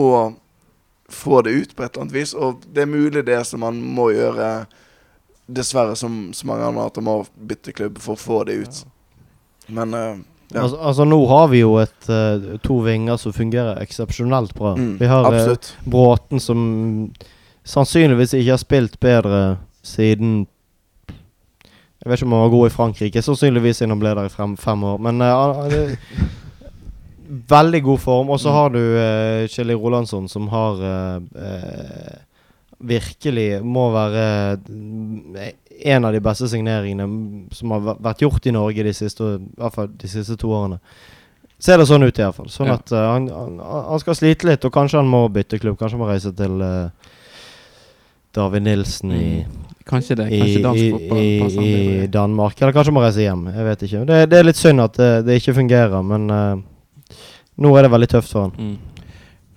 få 1.07 1.43
det 1.47 1.53
ut 1.55 1.77
på 1.77 1.85
et 1.85 1.93
eller 1.93 2.03
annet 2.03 2.17
vis. 2.17 2.33
Og 2.35 2.65
det 2.67 2.83
er 2.83 2.91
mulig 2.91 3.23
det 3.29 3.39
som 3.47 3.63
han 3.63 3.79
må 3.79 4.09
gjøre, 4.11 4.49
dessverre, 5.47 5.95
som 5.95 6.33
så 6.35 6.49
mange 6.51 6.67
andre, 6.67 6.89
at 6.91 6.99
han 6.99 7.07
må 7.07 7.21
bytte 7.37 7.77
klubb 7.77 8.01
for 8.03 8.17
å 8.17 8.23
få 8.25 8.41
det 8.49 8.57
ut. 8.65 8.81
Men 9.67 9.95
uh, 9.95 10.17
ja. 10.51 10.65
Altså, 10.65 10.77
altså 10.77 11.07
Nå 11.09 11.21
har 11.31 11.47
vi 11.53 11.63
jo 11.63 11.77
et, 11.81 12.09
uh, 12.11 12.57
to 12.65 12.81
vinger 12.85 13.21
som 13.21 13.37
fungerer 13.37 13.79
eksepsjonelt 13.85 14.55
bra. 14.59 14.75
Mm, 14.79 14.97
vi 14.99 15.11
har 15.11 15.31
uh. 15.31 15.71
Bråten 15.87 16.43
som 16.43 16.67
sannsynligvis 17.65 18.35
ikke 18.37 18.53
har 18.53 18.61
spilt 18.61 18.99
bedre 19.01 19.45
siden 19.85 20.45
Jeg 22.05 22.11
vet 22.11 22.19
ikke 22.21 22.27
om 22.29 22.33
han 22.37 22.43
var 22.45 22.53
god 22.53 22.67
i 22.69 22.75
Frankrike. 22.75 23.23
Sannsynligvis 23.25 23.79
siden 23.81 23.95
han 23.95 24.01
ble 24.03 24.11
der 24.15 24.29
i 24.29 24.33
frem, 24.33 24.57
fem 24.61 24.83
år. 24.85 24.99
Men 25.01 25.23
uh, 25.25 25.65
er 25.65 25.97
veldig 27.49 27.81
god 27.87 27.99
form. 28.03 28.31
Og 28.31 28.41
så 28.41 28.51
Mm. 28.51 28.55
har 28.55 28.69
du 28.75 28.79
uh, 28.79 29.47
Kjell 29.49 29.73
Rolandsson, 29.75 30.29
som 30.29 30.49
har 30.53 30.75
uh, 30.85 31.23
eh, 31.35 32.19
virkelig 32.85 33.63
må 33.65 33.87
være 33.95 34.59
eh, 35.41 35.53
en 35.95 36.05
av 36.05 36.13
de 36.13 36.21
beste 36.21 36.49
signeringene 36.49 37.07
som 37.57 37.71
har 37.73 37.97
vært 38.05 38.21
gjort 38.21 38.47
i 38.47 38.53
Norge 38.53 38.85
de 38.85 38.93
siste, 38.93 39.25
i 39.41 39.57
hvert 39.57 39.75
fall 39.75 39.89
de 39.89 40.09
siste 40.09 40.37
to 40.37 40.51
årene. 40.53 40.79
Ser 41.59 41.79
det 41.81 41.87
sånn 41.89 42.05
ut, 42.05 42.19
i 42.19 42.23
hvert 42.23 42.37
fall. 42.37 42.51
Sånn 42.53 42.69
Ja. 42.69 42.75
at 42.75 42.93
eh, 42.93 42.99
han, 43.15 43.29
han, 43.33 43.59
han 43.65 43.99
skal 44.03 44.15
slite 44.21 44.45
litt, 44.51 44.65
og 44.69 44.73
kanskje 44.77 45.01
han 45.01 45.09
må 45.09 45.25
bytte 45.33 45.59
klubb. 45.59 45.79
Kanskje 45.81 45.97
han 45.97 46.05
må 46.05 46.11
reise 46.13 46.35
til 46.37 46.61
eh, 46.61 46.91
David 48.37 48.63
Nilsen 48.69 49.13
i, 49.17 49.47
Kanskje 49.85 50.17
det. 50.17 50.27
Kanskje 50.33 50.63
dansk 50.65 50.81
i, 50.81 50.91
fotball 50.95 51.27
passer 51.43 51.61
han 51.61 51.69
i. 51.69 52.07
Danmark. 52.13 52.61
Eller 52.63 52.73
kanskje 52.73 52.95
må 52.97 53.03
reise 53.05 53.21
hjem. 53.27 53.43
Jeg 53.53 53.67
vet 53.69 53.83
ikke. 53.89 54.05
Det, 54.09 54.21
det 54.33 54.39
er 54.39 54.47
litt 54.49 54.61
synd 54.61 54.81
at 54.85 54.97
det, 55.01 55.11
det 55.27 55.37
ikke 55.41 55.55
fungerer, 55.59 56.01
men 56.09 56.25
uh, 56.33 57.19
nå 57.61 57.73
er 57.77 57.85
det 57.87 57.91
veldig 57.93 58.09
tøft 58.15 58.33
for 58.33 58.49
han. 58.49 58.55
Mm. 58.57 59.11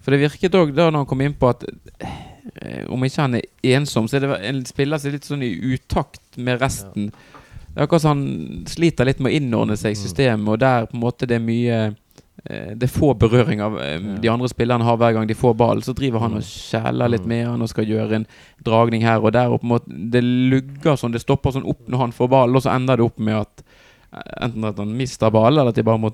For 0.03 0.15
det 0.15 0.19
virket 0.25 0.55
òg 0.59 0.73
da 0.75 0.89
når 0.89 1.03
han 1.03 1.07
kom 1.09 1.23
inn 1.23 1.33
på 1.35 1.49
at 1.51 1.63
eh, 1.67 2.83
om 2.91 3.01
ikke 3.03 3.23
han 3.25 3.39
er 3.39 3.47
ensom, 3.75 4.05
så 4.07 4.19
er 4.19 4.23
det 4.25 4.37
en 4.51 4.61
spiller 4.67 4.99
som 4.99 5.09
er 5.09 5.15
litt 5.17 5.27
sånn 5.27 5.43
i 5.47 5.49
utakt 5.73 6.37
med 6.39 6.61
resten. 6.63 7.09
Det 7.11 7.81
er 7.81 7.85
akkurat 7.87 8.03
som 8.05 8.13
han 8.15 8.67
sliter 8.71 9.07
litt 9.07 9.19
med 9.19 9.31
å 9.31 9.39
innordne 9.39 9.75
seg 9.79 9.91
i 9.93 9.97
Mm. 9.97 10.03
systemet, 10.03 10.47
og 10.53 10.59
der 10.63 10.87
på 10.87 10.95
en 10.95 11.03
måte 11.03 11.27
det 11.27 11.35
er 11.39 11.43
mye 11.43 11.79
eh, 11.87 11.97
Det 12.45 12.83
er 12.83 12.87
få 12.99 13.13
berøringer 13.17 13.79
eh, 13.81 13.97
Ja. 13.99 14.17
de 14.21 14.29
andre 14.29 14.47
spillerne 14.47 14.83
har 14.83 14.97
hver 14.97 15.13
gang 15.13 15.27
de 15.27 15.33
får 15.35 15.55
ball. 15.57 15.81
Så 15.83 15.93
driver 15.95 16.19
han 16.19 16.31
Mm. 16.31 16.37
og 16.37 16.43
kjæler 16.43 17.09
litt 17.09 17.21
Mm. 17.25 17.27
med 17.27 17.45
han 17.47 17.61
og 17.61 17.69
skal 17.69 17.85
gjøre 17.85 18.11
en 18.15 18.27
dragning 18.63 19.01
her 19.01 19.19
og 19.23 19.33
der. 19.33 19.47
Og 19.51 19.61
på 19.61 19.63
en 19.65 19.69
måte 19.69 20.11
Det 20.11 20.23
lugger 20.23 20.95
sånn, 20.95 21.11
det 21.11 21.21
stopper 21.21 21.51
sånn 21.51 21.67
opp 21.67 21.87
når 21.89 21.97
han 21.97 22.11
får 22.11 22.29
ball, 22.29 22.55
og 22.55 22.61
så 22.63 22.75
ender 22.75 22.95
det 22.97 23.05
opp 23.05 23.19
med 23.19 23.35
at 23.35 23.63
eh, 24.13 24.45
Enten 24.45 24.63
at 24.63 24.77
han 24.77 24.95
mister 24.97 25.29
ball, 25.29 25.57
eller 25.57 25.67
at 25.69 25.75
de 25.75 25.83
bare 25.83 25.97
må 25.99 26.11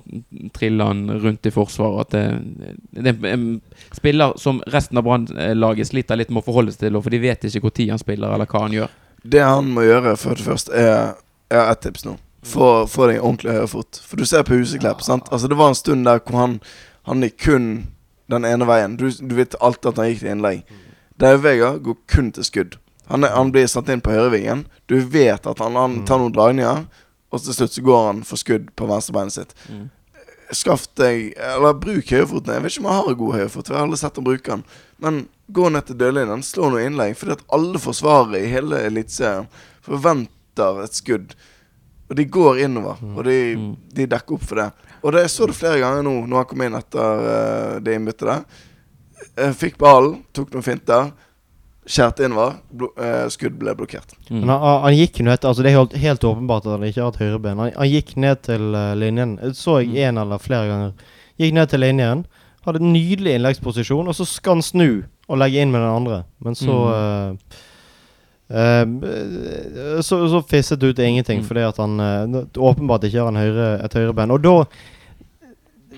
trille 0.52 0.84
han 0.84 1.08
rundt 1.22 1.46
i 1.46 1.52
forsvaret. 1.52 2.00
At 2.02 2.10
det, 2.10 3.04
det 3.04 3.24
er 3.24 3.34
en 3.34 3.62
spiller 3.94 4.34
som 4.38 4.62
resten 4.68 4.98
av 4.98 5.04
Brann-laget 5.04 5.88
sliter 5.88 6.18
litt 6.18 6.30
med 6.32 6.42
å 6.42 6.46
forholde 6.46 6.72
seg 6.74 6.80
til, 6.90 7.02
for 7.02 7.10
de 7.12 7.20
vet 7.20 7.44
ikke 7.44 7.62
når 7.62 7.90
han 7.90 8.00
spiller, 8.00 8.34
eller 8.34 8.46
hva 8.48 8.62
han 8.62 8.72
gjør. 8.72 8.90
Det 9.24 9.42
han 9.44 9.66
må 9.72 9.82
gjøre 9.86 10.18
for 10.18 10.34
det 10.36 10.44
første, 10.46 10.74
er 10.74 11.16
Jeg 11.52 11.60
har 11.62 11.72
ett 11.72 11.82
tips 11.82 12.06
nå. 12.06 12.18
Få, 12.44 12.88
få 12.92 13.08
deg 13.08 13.18
en 13.18 13.24
ordentlig 13.30 13.54
høyrefot. 13.56 14.00
For 14.04 14.20
du 14.20 14.26
ser 14.28 14.44
på 14.44 14.58
Huseklepp. 14.60 15.02
sant? 15.02 15.30
Altså 15.32 15.48
Det 15.48 15.56
var 15.60 15.72
en 15.72 15.76
stund 15.80 16.06
der 16.06 16.20
hvor 16.20 16.40
han 16.42 16.60
Han 17.08 17.22
gikk 17.24 17.38
kun 17.44 17.66
den 18.32 18.46
ene 18.48 18.66
veien. 18.66 18.96
Du, 18.98 19.10
du 19.12 19.36
vet 19.36 19.56
alltid 19.60 19.90
at 19.92 19.98
han 20.00 20.08
gikk 20.10 20.20
til 20.22 20.30
innlegg. 20.32 20.62
David 21.20 21.42
Vega 21.44 21.72
går 21.84 21.98
kun 22.08 22.30
til 22.32 22.44
skudd. 22.48 22.78
Han, 23.12 23.24
er, 23.28 23.34
han 23.36 23.52
blir 23.52 23.68
satt 23.68 23.90
inn 23.92 24.00
på 24.02 24.14
høyrevingen. 24.16 24.64
Du 24.88 24.96
vet 25.12 25.44
at 25.46 25.60
han, 25.60 25.76
han 25.76 25.98
tar 26.08 26.22
noen 26.22 26.32
dragninger, 26.32 26.86
og 27.34 27.44
til 27.44 27.54
slutt 27.58 27.76
så 27.76 27.84
går 27.84 28.06
han 28.08 28.24
for 28.24 28.40
skudd 28.40 28.72
på 28.80 28.88
venstrebeinet 28.88 29.36
sitt. 29.36 29.52
Skaff 30.56 30.88
deg 31.00 31.34
Eller 31.36 31.76
bruk 31.76 32.08
høyrefoten. 32.16 32.54
Jeg 32.56 32.64
vet 32.64 32.72
ikke 32.78 32.86
om 32.86 32.90
han 32.94 33.04
har 33.10 33.20
god 33.20 33.36
høyrefot, 33.42 33.68
for 33.68 33.74
jeg 33.74 33.80
har 33.82 33.88
aldri 33.90 34.00
sett 34.06 34.20
han 34.22 34.28
bruke 34.32 34.52
den. 34.56 34.64
Men 35.04 35.22
gå 35.52 35.70
ned 35.76 35.90
til 35.90 36.00
dørlinjen, 36.00 36.44
slå 36.48 36.70
noe 36.72 36.88
innlegg. 36.88 37.18
Fordi 37.20 37.36
at 37.36 37.44
alle 37.60 37.84
forsvarere 37.84 38.40
i 38.40 38.52
hele 38.56 38.80
Eliteserien 38.88 39.52
forventer 39.84 40.84
et 40.86 40.96
skudd. 40.96 41.36
Og 42.14 42.18
de 42.20 42.26
går 42.30 42.60
innover, 42.68 43.00
og 43.18 43.24
de, 43.26 43.36
Mm. 43.58 43.72
de 43.98 44.06
dekker 44.12 44.36
opp 44.38 44.44
for 44.46 44.60
det. 44.62 44.68
Og 45.04 45.12
det, 45.16 45.24
jeg 45.26 45.32
så 45.34 45.48
det 45.50 45.56
flere 45.58 45.80
ganger 45.82 46.04
nå, 46.06 46.12
når 46.30 46.44
han 46.44 46.46
kom 46.52 46.62
inn 46.62 46.76
etter 46.78 47.24
uh, 47.26 47.80
det 47.82 47.96
innbyttet 47.98 48.28
der. 48.30 48.44
Jeg 49.40 49.56
fikk 49.58 49.78
ballen, 49.82 50.20
tok 50.36 50.52
noen 50.54 50.64
finter, 50.68 51.10
skjærte 51.90 52.24
innover. 52.28 52.60
Blo, 52.72 52.92
eh, 53.02 53.26
skudd 53.34 53.58
ble 53.60 53.74
blokkert. 53.76 54.14
Mm. 54.30 54.44
Men 54.44 54.50
han, 54.54 54.82
han 54.86 54.94
gikk 54.96 55.20
ned 55.26 55.44
altså 55.44 55.64
Det 55.66 55.72
er 55.74 55.78
helt, 55.80 55.96
helt 56.00 56.24
åpenbart 56.30 56.68
at 56.70 56.78
han 56.78 56.86
ikke 56.88 57.02
har 57.02 57.10
hatt 57.12 57.20
høyreben. 57.24 57.58
Han, 57.60 57.74
han 57.76 57.90
gikk 57.92 58.14
ned 58.24 58.44
til 58.46 58.70
eh, 58.78 58.94
linjen. 58.96 59.34
Så 59.58 59.80
jeg 59.82 59.90
Mm. 59.90 59.98
én 60.06 60.22
eller 60.22 60.38
flere 60.40 60.68
ganger. 60.70 60.94
Gikk 61.40 61.54
ned 61.58 61.70
til 61.74 61.80
linjen. 61.84 62.26
Hadde 62.64 62.80
en 62.80 62.94
nydelig 62.94 63.34
innleggsposisjon, 63.40 64.08
og 64.08 64.16
så 64.16 64.26
skal 64.30 64.60
han 64.60 64.62
snu. 64.62 65.04
og 65.30 65.38
legge 65.40 65.62
inn 65.64 65.72
med 65.72 65.80
den 65.80 65.90
andre. 65.90 66.24
Men 66.44 66.54
så 66.54 66.68
Mm. 66.68 67.32
eh, 67.40 67.58
eh, 68.54 70.02
så, 70.06 70.22
så 70.30 70.42
fisset 70.48 70.80
det 70.80 70.94
ut 70.94 71.00
ingenting, 71.00 71.40
Mm. 71.42 71.46
fordi 71.48 71.64
at 71.68 71.78
han 71.78 72.00
eh, 72.00 72.44
åpenbart 72.58 73.04
ikke 73.04 73.20
har 73.24 73.28
en 73.34 73.42
høyre, 73.42 73.70
et 73.86 73.94
høyreben. 73.94 74.32
Og 74.32 74.42
da 74.44 74.58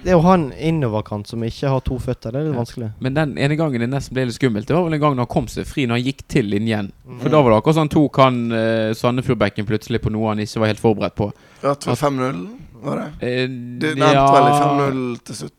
Det 0.05 0.13
å 0.13 0.21
ha 0.21 0.33
en 0.37 0.51
innoverkant 0.53 1.25
som 1.25 1.41
ikke 1.41 1.67
har 1.71 1.79
to 1.81 1.95
føtter, 1.97 2.29
det 2.31 2.37
er 2.37 2.43
litt 2.45 2.53
Ja. 2.53 2.59
vanskelig. 2.61 2.89
Men 3.01 3.13
den 3.15 3.37
ene 3.41 3.55
gangen 3.57 3.79
det 3.81 3.89
nesten 3.89 4.13
ble 4.13 4.25
litt 4.27 4.35
skummelt, 4.37 4.67
det 4.67 4.75
var 4.75 4.83
vel 4.83 4.93
en 4.93 4.99
gang 5.01 5.15
når 5.15 5.25
han 5.25 5.33
kom 5.33 5.47
seg 5.47 5.65
fri, 5.65 5.87
når 5.87 5.97
han 5.97 6.03
gikk 6.05 6.21
til 6.29 6.45
linjen. 6.45 6.91
Mm. 7.07 7.19
For 7.23 7.29
da 7.33 7.41
var 7.41 7.49
det 7.51 7.57
akkurat 7.63 7.75
sånn 7.79 7.89
tok 7.89 8.17
han 8.21 8.37
uh, 8.51 8.93
Sandefjordbekken 8.93 9.65
plutselig 9.65 10.01
på 10.03 10.11
noe 10.13 10.27
han 10.29 10.37
ikke 10.43 10.59
var 10.61 10.67
helt 10.67 10.79
forberedt 10.83 11.15
på. 11.17 11.31
Ja, 11.63 11.73
ved 11.73 11.97
5-0, 11.97 12.47
var 12.83 13.01
det? 13.01 13.07
Uh, 13.17 13.79
Det 13.81 13.95
endte 13.95 14.29
vel 14.35 14.45
i 14.45 14.59
5-0 14.61 15.23
til 15.25 15.35
slutt. 15.35 15.53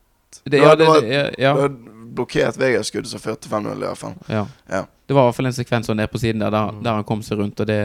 Det, 0.45 0.59
Ja, 0.61 0.63
ja, 0.63 0.75
det 0.77 0.79
det, 0.79 0.87
var- 0.87 1.01
det, 1.01 1.55
var 1.57 1.69
blokkert 2.15 2.57
Vegas-skudd 2.63 3.07
som 3.11 3.19
førte 3.19 3.41
til 3.49 3.51
5-0, 3.51 3.73
i 3.83 3.87
hvert 3.89 3.99
fall. 3.99 4.15
ja. 4.31 4.47
Ja. 4.71 4.85
Det 5.07 5.15
var 5.15 5.23
i 5.23 5.29
hvert 5.31 5.37
fall 5.39 5.47
en 5.47 5.53
sekvens 5.57 5.89
nede 5.89 6.09
på 6.11 6.19
siden 6.19 6.41
der, 6.43 6.51
der, 6.51 6.73
Mm. 6.73 6.83
der 6.83 6.93
han 6.99 7.05
kom 7.05 7.23
seg 7.23 7.39
rundt. 7.39 7.61
Og 7.61 7.67
det, 7.67 7.79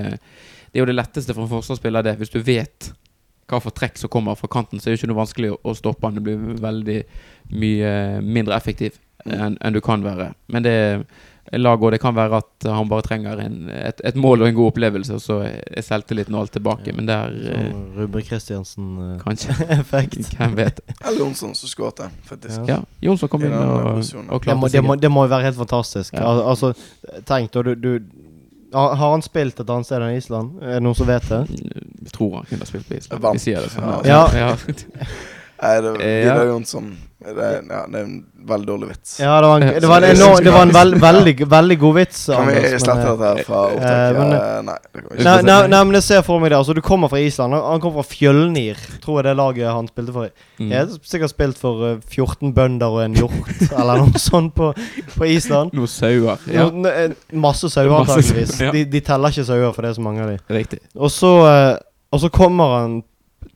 det 0.72 0.80
er 0.80 0.80
jo 0.82 0.86
det 0.90 0.96
letteste 0.96 1.34
for 1.34 1.44
en 1.44 1.50
forsvarsspiller, 1.52 2.04
det. 2.04 2.18
Hvis 2.18 2.34
du 2.34 2.40
vet 2.42 2.92
hva 3.52 3.60
for 3.62 3.72
trekk 3.76 3.98
som 4.00 4.10
kommer 4.10 4.36
fra 4.40 4.48
kanten, 4.48 4.80
så 4.80 4.88
er 4.90 4.96
det 4.96 5.02
ikke 5.02 5.12
noe 5.12 5.20
vanskelig 5.26 5.52
å, 5.54 5.74
stoppe 5.76 6.08
han. 6.08 6.16
Det 6.16 6.24
blir 6.24 6.38
veldig 6.62 7.00
mye 7.52 8.22
mindre 8.24 8.56
effektiv 8.56 8.98
enn 9.26 9.58
enn 9.62 9.74
du 9.76 9.82
kan 9.82 10.02
være. 10.04 10.34
Men 10.48 10.64
det 10.64 10.72
er 10.72 11.04
lag, 11.60 11.84
og 11.84 11.92
det 11.92 12.00
kan 12.00 12.16
være 12.16 12.40
at 12.40 12.68
han 12.68 12.90
bare 12.92 13.04
trenger 13.04 13.42
en, 13.44 13.70
et, 13.74 14.02
et 14.08 14.16
mål 14.16 14.46
og 14.46 14.48
en 14.48 14.56
god 14.56 14.72
opplevelse, 14.72 15.18
og 15.18 15.22
så 15.24 15.40
er 15.50 15.84
selvtilliten 15.84 16.36
og 16.36 16.46
alt 16.46 16.54
tilbake. 16.56 16.92
Ja. 16.92 16.96
Men 16.96 17.10
der 17.10 17.36
er 17.52 17.68
Sånn 17.72 17.84
Ruben 17.98 18.26
Kristiansen-effekt. 18.28 20.16
Kanskje. 20.22 20.38
Hvem 20.40 20.58
vet. 20.60 20.82
Eller 21.02 21.20
Jonsson 21.26 21.56
som 21.58 21.72
skåret, 21.72 22.04
faktisk. 22.28 22.62
Ja. 22.70 22.80
Ja, 22.80 23.08
Jonsson 23.10 23.32
kom 23.32 23.44
inn 23.48 23.56
og, 23.56 23.92
og 23.92 24.02
Det 24.02 24.42
klarte 24.48 24.72
seg. 24.72 24.92
det 25.02 25.12
må 25.12 25.26
jo 25.28 25.34
være 25.34 25.50
helt 25.50 25.60
fantastisk. 25.60 26.16
Ja. 26.16 26.28
Al 26.30 26.44
altså, 26.54 26.74
tenk 27.28 27.52
da 27.56 27.66
du, 27.68 27.74
du 27.76 27.92
har, 28.74 28.96
han 28.96 29.24
spilt 29.26 29.60
et 29.60 29.70
annet 29.70 29.90
sted 29.90 30.00
enn 30.06 30.16
Island? 30.16 30.56
Er 30.64 30.80
det 30.80 30.86
noen 30.86 30.96
som 30.96 31.10
vet 31.10 31.28
det? 31.28 31.44
Jeg 32.06 32.16
tror 32.16 32.40
han 32.40 32.48
kunne 32.48 32.64
ha 32.64 32.70
spilt 32.70 32.88
på 32.88 32.98
Island. 33.02 33.24
Vant. 33.28 33.40
Vi 33.40 33.46
sier 33.50 33.66
det 33.66 33.74
sånn. 33.74 33.92
Ja. 34.08 34.24
ja. 34.32 34.56
Nei, 35.62 35.76
det 35.82 35.90
var 35.94 36.02
Vidar. 36.02 36.46
Jonsson 36.56 36.92
det, 37.22 37.30
er- 37.38 37.66
ja, 37.70 37.80
det 37.86 38.00
er 38.00 38.06
en 38.08 38.14
veldig 38.50 38.66
dårlig 38.66 38.88
vits. 38.90 39.12
Ja, 39.22 39.36
det 39.44 39.50
var 39.52 39.62
en, 39.62 39.74
det 39.84 39.90
var 39.92 40.02
en, 40.08 40.16
enorm, 40.16 40.40
det 40.44 40.54
var 40.56 40.64
en 40.66 40.72
veld, 40.74 40.96
veldig, 41.04 41.34
veldig 41.52 41.76
god 41.84 41.94
vits. 42.00 42.22
Kan 42.34 42.48
vi 42.50 42.56
slette 42.82 42.96
eh, 42.96 43.12
dette 43.12 43.28
her 43.28 43.42
fra 43.46 43.60
eh, 43.60 43.76
opptaket? 43.76 44.32
Eh, 44.40 44.56
nei, 44.66 44.78
det 44.82 45.04
kan 45.04 45.12
vi 45.12 45.20
Nei, 45.28 45.36
ikke. 45.36 45.46
nei, 45.52 45.58
nei, 45.76 45.82
men 45.86 45.98
jeg 46.00 46.06
ser 46.08 46.24
for 46.26 46.42
meg 46.42 46.50
det. 46.50 46.58
Altså, 46.58 46.74
Du 46.74 46.82
kommer 46.82 47.12
fra 47.14 47.20
Island. 47.22 47.54
Han 47.54 47.62
han 47.76 47.84
kommer 47.84 48.02
fra 48.02 48.16
Fjølnir, 48.16 48.82
tror 49.04 49.20
jeg 49.20 49.28
det 49.28 49.36
laget 49.38 49.70
han 49.70 49.92
spilte 49.92 50.16
for. 50.18 50.32
Mm. 50.58 50.72
Jeg 50.74 50.80
har 50.80 50.98
sikkert 51.14 51.34
spilt 51.36 51.62
for 51.62 51.86
eh, 51.92 52.02
14 52.10 52.56
bønder 52.58 52.98
og 52.98 53.04
en 53.06 53.20
hjort, 53.22 53.54
eller 53.78 54.02
noe 54.02 54.24
sånt 54.26 54.56
på, 54.58 54.72
på 55.14 55.30
Island. 55.30 55.78
Noen 55.78 55.94
sauer. 55.94 56.42
Ja, 56.50 56.66
No, 56.74 56.90
eh, 56.90 57.14
masse 57.38 57.70
sauer, 57.70 58.00
antakeligvis. 58.02 58.58
ja. 58.66 58.74
De, 58.74 58.82
de 58.98 59.04
teller 59.06 59.30
ikke 59.30 59.46
sauer, 59.46 59.70
for 59.78 59.86
det 59.86 59.94
er 59.94 60.00
så 60.02 60.08
mange 60.10 60.26
av 60.26 60.34
dem. 60.34 60.42
riktig. 60.58 60.82
Og 60.98 61.14
så, 61.14 61.36
eh, 61.54 61.78
og 62.10 62.26
så 62.26 62.34
kommer 62.34 62.80
han 62.80 63.04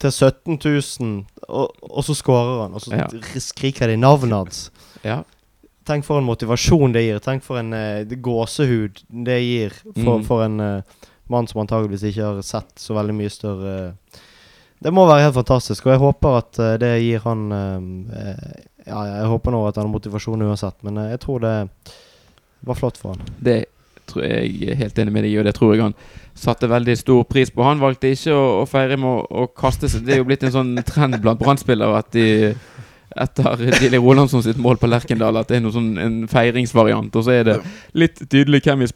til 0.06 0.13
17 0.13 0.60
000, 0.62 1.15
og, 1.50 1.74
og 1.89 2.06
så 2.08 2.15
skårer 2.18 2.62
han. 2.65 2.78
Og 2.78 2.84
så 2.86 2.94
Ja. 2.96 3.08
skriker 3.41 3.89
de 3.91 3.98
navnet 3.98 4.38
hans. 4.38 4.62
Ja. 5.04 5.24
Tenk 5.86 6.06
for 6.08 6.18
en 6.22 6.26
motivasjon 6.26 6.94
det 6.96 7.04
gir. 7.06 7.20
Tenk 7.22 7.44
for 7.46 7.60
en 7.62 7.74
uh, 7.74 8.06
gåsehud 8.06 9.04
det 9.26 9.41
gir 9.44 9.76
for, 9.84 10.18
Mm. 10.20 10.24
for 10.26 10.46
en 10.46 10.60
uh, 10.60 11.04
mann 11.30 11.46
som 11.50 11.62
antageligvis 11.62 12.08
ikke 12.10 12.24
har 12.26 12.41
sett 12.46 12.74
så 12.82 12.94
veldig 12.98 13.13
mye 13.18 13.30
større 13.34 13.76
Det 14.84 14.91
må 14.94 15.06
være 15.08 15.24
helt 15.24 15.38
fantastisk, 15.38 15.86
og 15.88 15.94
jeg 15.96 16.02
håper 16.02 16.36
at 16.38 16.58
eh, 16.60 16.74
det 16.78 16.89
gir 17.02 17.22
han 17.24 17.46
eh, 17.56 17.86
eh, 18.20 18.65
Ja, 18.86 19.00
jeg 19.22 19.30
håper 19.32 19.52
nå 19.56 19.62
at 19.70 19.76
han 19.80 19.88
har 19.88 19.94
motivasjon 19.94 20.44
uansett, 20.46 20.76
men 20.86 20.98
eh, 21.02 21.08
jeg 21.15 21.22
tror 21.24 21.39
det 21.41 21.54
var 22.68 22.76
flott 22.78 22.98
for 23.02 23.15
han. 23.15 23.24
Det 23.39 23.56
tror 24.10 24.26
jeg 24.26 24.70
er 24.72 24.80
helt 24.80 25.02
enig 25.02 25.13
med 25.15 25.26
deg 25.26 25.34
i, 25.34 25.39
og 25.41 25.48
det 25.48 25.56
tror 25.58 25.74
jeg 25.74 25.84
han 25.86 25.98
satte 26.36 26.70
veldig 26.70 26.96
stor 27.00 27.26
pris 27.30 27.52
på. 27.52 27.63
Han 27.65 27.84
valgte 27.84 28.12
ikke 28.12 28.36
å, 28.36 28.46
å 28.62 28.65
feire 28.70 28.98
med 29.00 29.28
å, 29.30 29.48
kaste 29.56 29.89
seg. 29.91 30.06
Det 30.06 30.15
er 30.15 30.24
jo 30.24 30.28
blitt 30.28 30.44
en 30.46 30.56
sånn 30.56 30.74
trend 30.88 31.20
blant 31.24 31.41
brannspillere 31.41 32.02
at 32.02 32.12
de 32.15 32.28
etter 33.15 33.62
Dili 33.80 34.00
Rolandsson 34.02 34.44
sitt 34.44 34.58
mål 34.60 34.80
på 34.82 34.89
Lerkendal 34.91 35.38
at 35.39 35.48
det 35.48 35.60
er 35.60 35.63
noe 35.63 35.76
sånn 35.76 35.94
en 36.02 36.18
feiringsvariant. 36.32 37.15
Og 37.15 37.24
så 37.28 37.38
er 37.38 37.48
det 37.48 37.56
litt 37.96 38.20
tydelig 38.28 38.65
hvem 38.65 38.84
i 38.84 38.89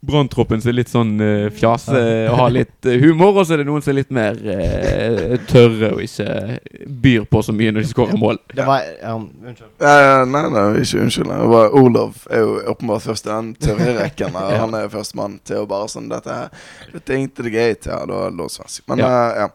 branntroppen 0.00 0.62
som 0.62 0.70
er 0.72 0.76
litt 0.78 0.90
sånn 0.90 1.12
uh, 1.20 1.50
fjase 1.52 1.98
og 2.30 2.36
har 2.38 2.52
litt 2.54 2.88
eh, 2.88 3.02
humor, 3.02 3.34
og 3.34 3.44
så 3.44 3.54
er 3.54 3.60
det 3.60 3.66
noen 3.68 3.84
som 3.84 3.92
er 3.92 3.98
litt 3.98 4.14
mer 4.16 4.38
uh, 4.40 5.34
tørre 5.50 5.90
og 5.96 6.00
ikke 6.04 6.86
byr 7.04 7.26
på 7.28 7.42
så 7.44 7.54
mye 7.56 7.74
når 7.74 7.84
de 7.84 7.90
skårer 7.90 8.20
mål. 8.20 8.40
Det 8.56 8.66
var 8.68 8.86
um, 9.12 9.28
Unnskyld. 9.44 9.74
Ja, 9.82 9.92
ja, 10.00 10.16
nei, 10.24 10.44
nei, 10.54 10.64
ikke 10.80 11.04
unnskyld. 11.04 11.30
Det 11.34 11.50
var 11.52 11.76
Olav 11.82 12.24
er 12.30 12.44
jo 12.46 12.56
åpenbart 12.72 13.06
først 13.10 13.28
i 13.28 13.32
den 13.34 13.52
tørre 13.60 13.92
rekken. 14.00 14.32
Ja. 14.40 14.62
Han 14.62 14.74
er 14.74 14.88
førstemann 14.90 15.36
til 15.46 15.62
å 15.62 15.68
bare 15.68 15.88
sånn 15.90 16.08
Dette 16.10 16.32
her 16.32 16.48
Dette 16.94 17.12
er 17.12 17.22
ikke 17.26 17.44
det 17.44 17.52
greit. 17.54 17.86
Ja, 17.86 18.00
da 18.08 18.24
er 18.24 18.32
det 18.32 18.40
lov 18.40 18.48
svensk. 18.54 18.82
Men 18.88 19.02
Ja. 19.04 19.10
ja. 19.44 19.48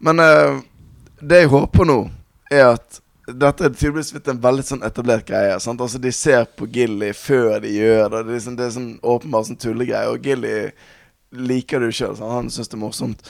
Men 0.00 0.22
eh, 0.22 0.60
det 1.20 1.42
jeg 1.42 1.50
håper 1.52 1.88
nå, 1.88 1.98
er 2.50 2.70
at 2.76 3.00
dette 3.36 3.64
er 3.66 3.72
tydeligvis 3.74 4.12
blitt 4.14 4.28
en 4.32 4.40
veldig 4.42 4.64
sånn 4.66 4.82
etablert 4.86 5.26
greie. 5.28 5.56
Sant? 5.60 5.80
Altså 5.80 5.98
De 6.02 6.12
ser 6.14 6.44
på 6.56 6.66
Gilly 6.72 7.12
før 7.16 7.58
de 7.62 7.70
gjør 7.74 8.08
det. 8.08 8.10
Det 8.10 8.20
er, 8.20 8.34
liksom, 8.34 8.56
det 8.58 8.66
er 8.66 8.74
sånn 8.76 8.90
åpenbart 9.02 9.48
sånn 9.50 9.60
tullegreie. 9.60 10.10
Og 10.12 10.24
Gilly 10.26 10.54
liker 11.30 11.80
det 11.80 11.90
jo 11.92 11.98
sjøl. 12.00 12.16
Han 12.22 12.50
syns 12.50 12.70
det 12.70 12.78
er 12.78 12.82
morsomt. 12.84 13.26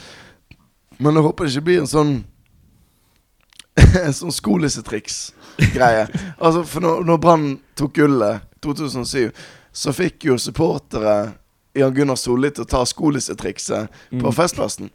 Men 1.00 1.16
jeg 1.16 1.24
håper 1.24 1.46
det 1.46 1.54
ikke 1.54 1.66
blir 1.70 1.82
en 1.82 1.90
sånn 1.90 2.12
En 4.04 4.12
sånn 4.16 4.34
skolissetriks-greie. 4.34 6.06
Altså, 6.44 6.64
for 6.68 6.84
når, 6.84 7.04
når 7.08 7.20
Brann 7.22 7.46
tok 7.78 7.94
gullet 8.00 8.44
2007, 8.64 9.30
så 9.72 9.92
fikk 9.96 10.26
jo 10.28 10.36
supportere 10.40 11.32
Jan 11.78 11.94
Gunnar 11.94 12.18
Solli 12.18 12.50
til 12.50 12.64
å 12.66 12.68
ta 12.68 12.80
skolissetrikset 12.88 13.92
på 14.10 14.24
Mm. 14.26 14.34
Festplassen. 14.34 14.90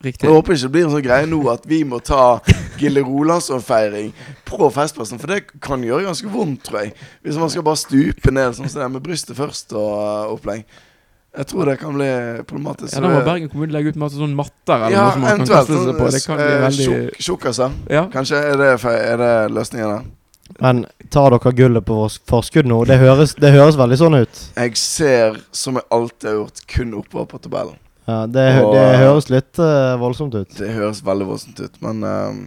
Riktig. 0.00 0.24
Jeg 0.24 0.32
håper 0.32 0.54
ikke 0.56 0.64
det 0.64 0.72
blir 0.72 0.84
en 0.86 0.92
sånn 0.94 1.04
greie 1.04 1.26
nå 1.28 1.38
at 1.52 1.66
vi 1.68 1.82
må 1.84 1.98
ta 2.00 2.40
Gille 2.80 3.02
Rolandsson-feiring 3.04 4.14
på 4.48 4.68
Festplassen, 4.72 5.20
for 5.20 5.28
det 5.28 5.42
kan 5.60 5.82
gjøre 5.84 6.06
ganske 6.06 6.30
vondt, 6.32 6.62
tror 6.70 6.86
jeg. 6.86 6.94
Hvis 7.20 7.36
man 7.40 7.50
skal 7.52 7.66
bare 7.66 7.80
stupe 7.82 8.32
ned 8.32 8.56
sånn 8.56 8.70
som 8.70 8.80
det 8.80 8.86
er 8.86 8.94
med 8.94 9.04
brystet 9.04 9.36
først 9.36 9.74
og 9.76 9.90
uh, 10.00 10.30
opplegg. 10.32 10.64
Jeg 11.36 11.46
tror 11.46 11.68
det 11.68 11.76
kan 11.82 11.92
bli 11.94 12.08
problematisk. 12.48 12.94
Ja, 12.96 13.02
da 13.04 13.10
må 13.12 13.20
Bergen 13.26 13.50
kommune 13.52 13.76
legge 13.76 13.92
ut 13.92 13.98
masse 14.00 14.16
sånn 14.18 14.32
matter 14.34 14.86
eller 14.86 14.96
ja, 14.96 15.02
noe 15.04 15.12
som 15.18 15.26
man 15.26 15.42
kan 15.44 15.50
kaste 15.52 15.82
seg 15.84 16.00
på. 16.00 16.08
Det 16.16 16.22
kan 16.24 16.40
bli 16.40 16.46
eh, 16.48 16.62
veldig 16.64 16.86
tjukk- 16.88 17.20
Tjukkaser. 17.28 17.76
Ja. 17.92 18.02
Kanskje 18.16 18.40
er 18.48 18.56
det, 18.58 18.70
er 18.88 19.20
det 19.20 19.30
løsningen 19.52 19.92
der. 19.92 20.08
Men 20.58 20.82
tar 21.14 21.36
dere 21.36 21.52
gullet 21.60 21.86
på 21.86 22.00
forskudd 22.32 22.66
nå? 22.66 22.80
Det 22.88 22.96
høres, 22.98 23.36
det 23.38 23.52
høres 23.54 23.78
veldig 23.78 24.00
sånn 24.00 24.18
ut. 24.24 24.42
Jeg 24.56 24.80
ser, 24.80 25.38
som 25.54 25.78
jeg 25.78 25.86
alltid 25.94 26.32
har 26.32 26.40
gjort, 26.40 26.64
kun 26.74 26.96
oppover 26.98 27.30
på 27.30 27.44
tabellen. 27.46 27.78
Ja, 28.10 28.24
det, 28.26 28.46
Og, 28.64 28.72
det 28.74 28.82
eh, 28.88 28.98
høres 29.04 29.28
litt 29.30 29.60
uh, 29.62 29.94
voldsomt 30.00 30.34
ut. 30.34 30.56
Det 30.58 30.72
høres 30.74 31.02
veldig 31.06 31.28
voldsomt 31.28 31.60
ut, 31.62 31.76
men 31.84 32.02
ehm, 32.08 32.40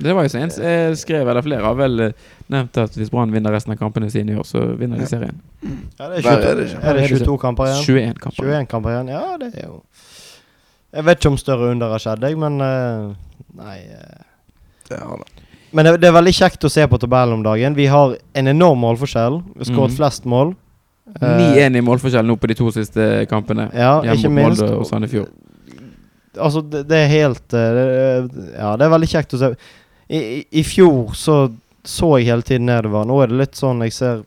Det 0.00 0.14
var 0.16 0.24
jo 0.24 0.30
så 0.32 0.38
en 0.40 0.52
jeg 0.54 0.96
skrev, 1.00 1.28
eller 1.28 1.44
flere 1.44 1.64
har 1.66 1.74
vel 1.76 2.04
eh, 2.06 2.28
nevnt 2.52 2.78
at 2.80 2.94
hvis 2.96 3.10
Brann 3.12 3.32
vinner 3.34 3.52
resten 3.52 3.74
av 3.74 3.80
kampene 3.80 4.08
sine 4.12 4.32
i 4.32 4.38
år, 4.40 4.46
så 4.48 4.62
vinner 4.80 5.00
de 5.00 5.08
serien. 5.10 5.40
Ja, 5.98 6.06
det 6.12 6.22
er, 6.22 6.22
22, 6.22 6.30
er 6.30 6.62
det 6.62 6.68
er 6.80 7.00
det 7.00 7.10
22 7.18 7.36
kamper 7.42 7.68
igjen? 7.72 7.84
21 8.14 8.22
kamper. 8.22 8.48
21 8.54 8.70
kamper 8.70 8.94
igjen? 8.94 9.12
Ja, 9.16 9.24
det 9.42 9.50
er 9.52 9.66
jo 9.66 9.74
Jeg 10.96 11.06
vet 11.06 11.20
ikke 11.20 11.34
om 11.34 11.36
større 11.38 11.68
under 11.74 11.92
har 11.92 12.02
skjedd, 12.02 12.24
jeg, 12.26 12.38
men 12.40 12.56
uh, 12.64 13.12
Nei. 13.60 13.76
Uh. 13.90 14.24
det 14.88 15.02
har 15.02 15.20
det. 15.20 15.44
Men 15.70 15.86
det, 15.86 15.92
det 16.02 16.08
er 16.08 16.16
veldig 16.16 16.32
kjekt 16.34 16.64
å 16.66 16.70
se 16.72 16.82
på 16.90 16.98
tabellen 16.98 17.36
om 17.38 17.44
dagen. 17.46 17.76
Vi 17.78 17.86
har 17.86 18.16
en 18.34 18.50
enorm 18.50 18.80
målforskjell. 18.82 19.36
Vi 19.54 19.62
har 19.62 19.68
skåret 19.68 19.92
Mhm. 19.92 19.98
flest 20.00 20.24
mål. 20.26 20.56
Eh, 21.20 21.40
9-1 21.40 21.78
i 21.80 21.84
målforskjell 21.84 22.26
nå 22.28 22.36
på 22.40 22.50
de 22.50 22.56
to 22.58 22.70
siste 22.74 23.06
kampene. 23.30 23.70
Ja, 23.74 23.98
Hjemme 24.04 24.18
ikke 24.18 24.30
mot 24.30 24.38
minst. 24.42 24.62
Molde 24.62 24.78
og 24.78 24.86
Sandefjord. 24.88 25.32
Altså, 26.38 26.62
det, 26.62 26.84
det 26.88 26.98
er 27.00 27.08
helt 27.10 27.56
eh, 27.58 27.70
det, 27.74 27.86
Ja, 28.54 28.76
det 28.78 28.86
er 28.86 28.92
veldig 28.94 29.10
kjekt 29.10 29.34
å 29.34 29.40
se. 29.40 29.50
I, 30.10 30.20
i, 30.20 30.38
I 30.60 30.64
fjor 30.66 31.14
så 31.18 31.40
så 31.84 32.18
jeg 32.18 32.28
hele 32.28 32.44
tiden 32.44 32.68
nedover. 32.68 33.06
Nå 33.08 33.16
er 33.22 33.30
det 33.30 33.38
litt 33.40 33.58
sånn 33.58 33.80
jeg 33.86 33.94
ser 33.96 34.18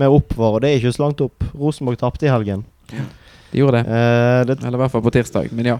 mer 0.00 0.14
oppover, 0.14 0.56
og 0.56 0.62
det 0.64 0.70
er 0.70 0.78
ikke 0.80 0.94
så 0.96 1.04
langt 1.04 1.20
opp. 1.24 1.44
Rosenborg 1.52 2.00
tapte 2.00 2.24
i 2.24 2.32
helgen. 2.32 2.64
De 3.52 3.60
gjorde 3.60 3.82
det. 3.82 3.98
Eh, 3.98 4.38
det 4.48 4.56
Eller 4.62 4.78
i 4.78 4.82
hvert 4.84 4.94
fall 4.94 5.04
på 5.04 5.12
tirsdag. 5.12 5.52
Men 5.52 5.74
ja. 5.74 5.78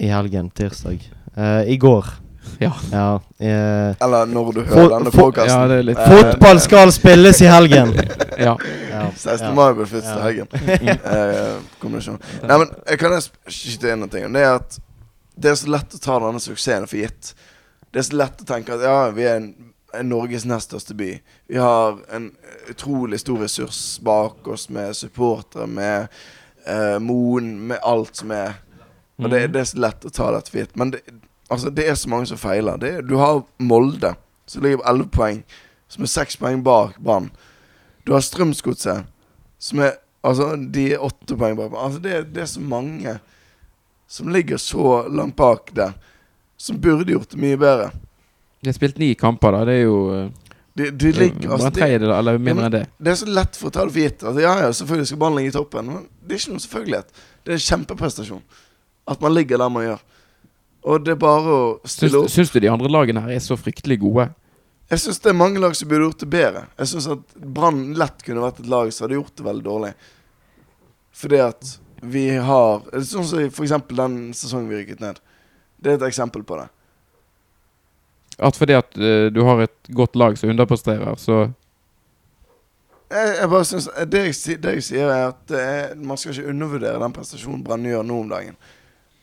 I 0.00 0.08
helgen, 0.08 0.48
tirsdag. 0.56 1.04
Eh, 1.36 1.72
I 1.74 1.76
går. 1.80 2.08
Ja. 2.60 2.72
Ja. 2.92 3.20
eh, 3.40 3.94
Eller 4.00 4.26
når 4.26 4.52
du 4.54 4.60
Fot- 4.64 4.74
hører 4.74 4.88
denne 4.98 5.10
podkasten. 5.10 5.60
ja, 5.60 5.66
det 5.68 5.78
er 5.78 5.82
litt 5.82 5.98
Eh, 5.98 6.10
fotball 6.10 6.60
skal 6.60 6.92
spilles 6.92 7.40
i 7.42 7.46
helgen! 7.46 7.92
Ja. 8.38 8.56
Ja, 8.90 9.10
16. 9.16 9.48
ja. 9.48 9.52
mai 9.54 9.72
blir 9.74 9.86
første 9.86 10.16
Ja. 10.16 10.22
helgen. 10.22 10.48
Eh, 11.04 11.56
kombinasjon. 11.80 12.20
Nei, 12.42 12.58
men 12.58 12.68
jeg 12.88 12.98
kan 12.98 13.12
jeg 13.12 13.22
skyte 13.48 13.92
inn 13.92 14.00
noe. 14.00 14.08
ting, 14.08 14.32
Det 14.32 14.42
er 14.42 14.54
at 14.54 14.78
det 15.38 15.50
er 15.50 15.54
så 15.54 15.68
lett 15.70 15.94
å 15.94 16.00
ta 16.00 16.18
denne 16.20 16.40
suksessen 16.40 16.86
for 16.88 16.96
gitt. 16.96 17.34
Det 17.92 17.98
er 18.00 18.08
så 18.10 18.16
lett 18.16 18.40
å 18.42 18.44
tenke 18.48 18.74
at 18.74 18.80
ja, 18.80 19.10
vi 19.10 19.22
er, 19.24 19.36
en, 19.36 19.54
en 19.94 20.08
Norges 20.08 20.44
nest 20.44 20.70
største 20.70 20.94
by. 20.96 21.20
Vi 21.48 21.56
har 21.58 21.98
en 22.12 22.30
utrolig 22.70 23.18
stor 23.20 23.38
ressurs 23.42 23.98
bak 24.02 24.46
oss 24.48 24.68
med 24.70 24.94
supportere, 24.96 25.66
med 25.66 26.08
eh, 26.66 26.98
Moen, 26.98 27.54
med 27.68 27.78
alt 27.82 28.16
som 28.16 28.30
er. 28.30 28.54
Og 29.18 29.28
det, 29.30 29.42
Mm. 29.46 29.52
det 29.52 29.60
er 29.60 29.64
så 29.64 29.78
lett 29.78 30.04
å 30.04 30.10
ta 30.10 30.30
dette 30.32 30.50
for 30.50 30.58
gitt. 30.62 30.76
Men 30.76 30.90
det, 30.90 31.00
altså, 31.52 31.70
det 31.74 31.86
er 31.88 31.94
så 32.00 32.08
mange 32.12 32.26
som 32.30 32.40
feiler. 32.40 32.76
Det, 32.80 32.90
er- 32.98 33.02
du 33.06 33.16
har 33.20 33.42
Molde, 33.62 34.14
som 34.48 34.62
ligger 34.64 34.80
på 34.82 34.88
11 34.90 35.08
poeng, 35.14 35.42
som 35.92 36.04
er 36.06 36.10
6 36.12 36.36
poeng 36.40 36.62
bak 36.64 36.96
Brann. 37.04 37.30
Du 38.06 38.12
har 38.16 38.24
Strømsgodset, 38.24 39.04
som 39.62 39.84
er 39.88 39.98
Altså, 40.22 40.52
de 40.54 40.84
er 40.94 41.00
åtte 41.02 41.34
poeng 41.34 41.56
bak. 41.58 41.72
Altså, 41.74 41.98
det, 41.98 42.12
det 42.30 42.44
er 42.44 42.46
så 42.46 42.60
mange 42.62 43.16
som 44.06 44.28
ligger 44.30 44.56
så 44.62 45.00
langt 45.10 45.34
bak 45.36 45.72
der, 45.74 45.96
som 46.56 46.76
burde 46.78 47.10
gjort 47.10 47.32
det 47.32 47.40
mye 47.42 47.58
bedre. 47.58 47.88
De 48.62 48.68
har 48.70 48.76
spilt 48.76 49.00
ni 49.02 49.08
kamper, 49.18 49.50
da. 49.56 49.64
Det 49.66 49.74
er 49.80 49.82
jo 49.82 49.96
eh, 50.14 50.28
De, 50.78 50.86
de 50.94 51.10
ligger 51.12 51.50
altså, 51.56 51.66
Bare 51.66 51.74
tredjedel, 51.74 52.12
eller 52.14 52.38
mindre 52.38 52.68
enn 52.68 52.74
det. 52.76 52.84
det 53.02 53.10
er 53.12 53.18
så 53.18 53.26
lett 53.34 53.58
for 53.58 53.72
å 53.72 53.74
ta 53.74 53.82
det 53.88 53.96
for 53.96 54.04
gitt. 54.04 54.22
Altså, 54.22 54.44
ja, 54.44 54.52
ja, 54.62 54.68
selvfølgelig 54.78 55.10
skal 55.10 55.20
ballen 55.24 55.40
ligge 55.40 55.50
i 55.50 55.56
toppen, 55.58 55.90
men 55.90 56.06
det 56.22 56.36
er 56.36 56.40
ikke 56.44 56.52
noen 56.54 56.62
selvfølgelighet. 56.68 57.10
Det 57.42 57.50
er 57.52 57.58
en 57.58 57.66
kjempeprestasjon 57.66 58.44
at 59.16 59.26
man 59.26 59.34
ligger 59.34 59.58
der 59.64 59.74
man 59.74 59.88
gjør. 59.88 60.06
Og 60.82 61.04
det 61.04 61.14
er 61.14 61.20
bare 61.22 61.56
å 61.56 61.66
stille 61.86 62.24
opp. 62.24 62.30
syns 62.32 62.50
du 62.50 62.58
de 62.62 62.70
andre 62.70 62.90
lagene 62.90 63.22
her 63.22 63.36
er 63.36 63.42
så 63.42 63.56
fryktelig 63.58 64.00
gode? 64.02 64.28
Jeg 64.90 65.00
syns 65.00 65.22
det 65.24 65.30
er 65.30 65.38
mange 65.38 65.60
lag 65.62 65.76
som 65.78 65.88
burde 65.88 66.08
gjort 66.08 66.24
det 66.24 66.30
bedre. 66.32 66.66
Jeg 66.80 66.90
syns 66.90 67.06
at 67.14 67.36
Brann 67.38 67.94
lett 67.96 68.24
kunne 68.26 68.42
vært 68.42 68.60
et 68.60 68.68
lag 68.68 68.90
som 68.92 69.06
hadde 69.06 69.16
gjort 69.16 69.38
det 69.38 69.46
veldig 69.46 69.64
dårlig. 69.64 69.92
Fordi 71.22 71.40
at 71.44 71.70
vi 72.02 72.24
har 72.34 72.82
Sånn 73.06 73.26
som 73.28 73.44
eksempel 73.46 74.00
den 74.02 74.16
sesongen 74.34 74.68
vi 74.72 74.80
rykket 74.80 75.02
ned. 75.04 75.20
Det 75.78 75.92
er 75.92 76.00
et 76.00 76.08
eksempel 76.10 76.42
på 76.46 76.58
det. 76.58 76.66
At 78.42 78.58
fordi 78.58 78.74
at 78.74 78.98
uh, 78.98 79.30
du 79.30 79.42
har 79.46 79.62
et 79.62 79.92
godt 79.94 80.18
lag 80.18 80.36
som 80.38 80.50
underpresterer, 80.50 81.14
så 81.16 81.44
Jeg, 83.12 83.32
jeg 83.38 83.48
bare 83.52 83.64
synes, 83.68 83.88
det, 84.08 84.20
jeg, 84.24 84.60
det 84.62 84.70
jeg 84.78 84.84
sier, 84.86 85.08
er 85.12 85.26
at 85.30 85.40
det 85.48 85.58
er, 85.60 85.90
man 86.00 86.16
skal 86.16 86.32
ikke 86.32 86.48
undervurdere 86.48 87.00
den 87.02 87.12
prestasjonen 87.12 87.64
Brann 87.64 87.84
gjør 87.84 88.06
nå 88.08 88.20
om 88.22 88.30
dagen. 88.30 88.56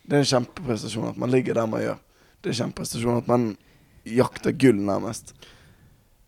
Det 0.10 0.17
er 0.17 0.24
en 0.24 0.30
kjempeprestasjon 0.32 1.10
at 1.12 1.17
man 1.22 1.30
ligger 1.34 1.54
der 1.60 1.67
man 1.69 1.84
gjør. 1.84 1.98
Det 2.41 2.50
er 2.50 2.54
en 2.56 2.60
kjempeprestasjon 2.63 3.17
at 3.22 3.28
man 3.30 3.43
jakter 4.10 4.56
gull, 4.58 4.80
nærmest. 4.88 5.36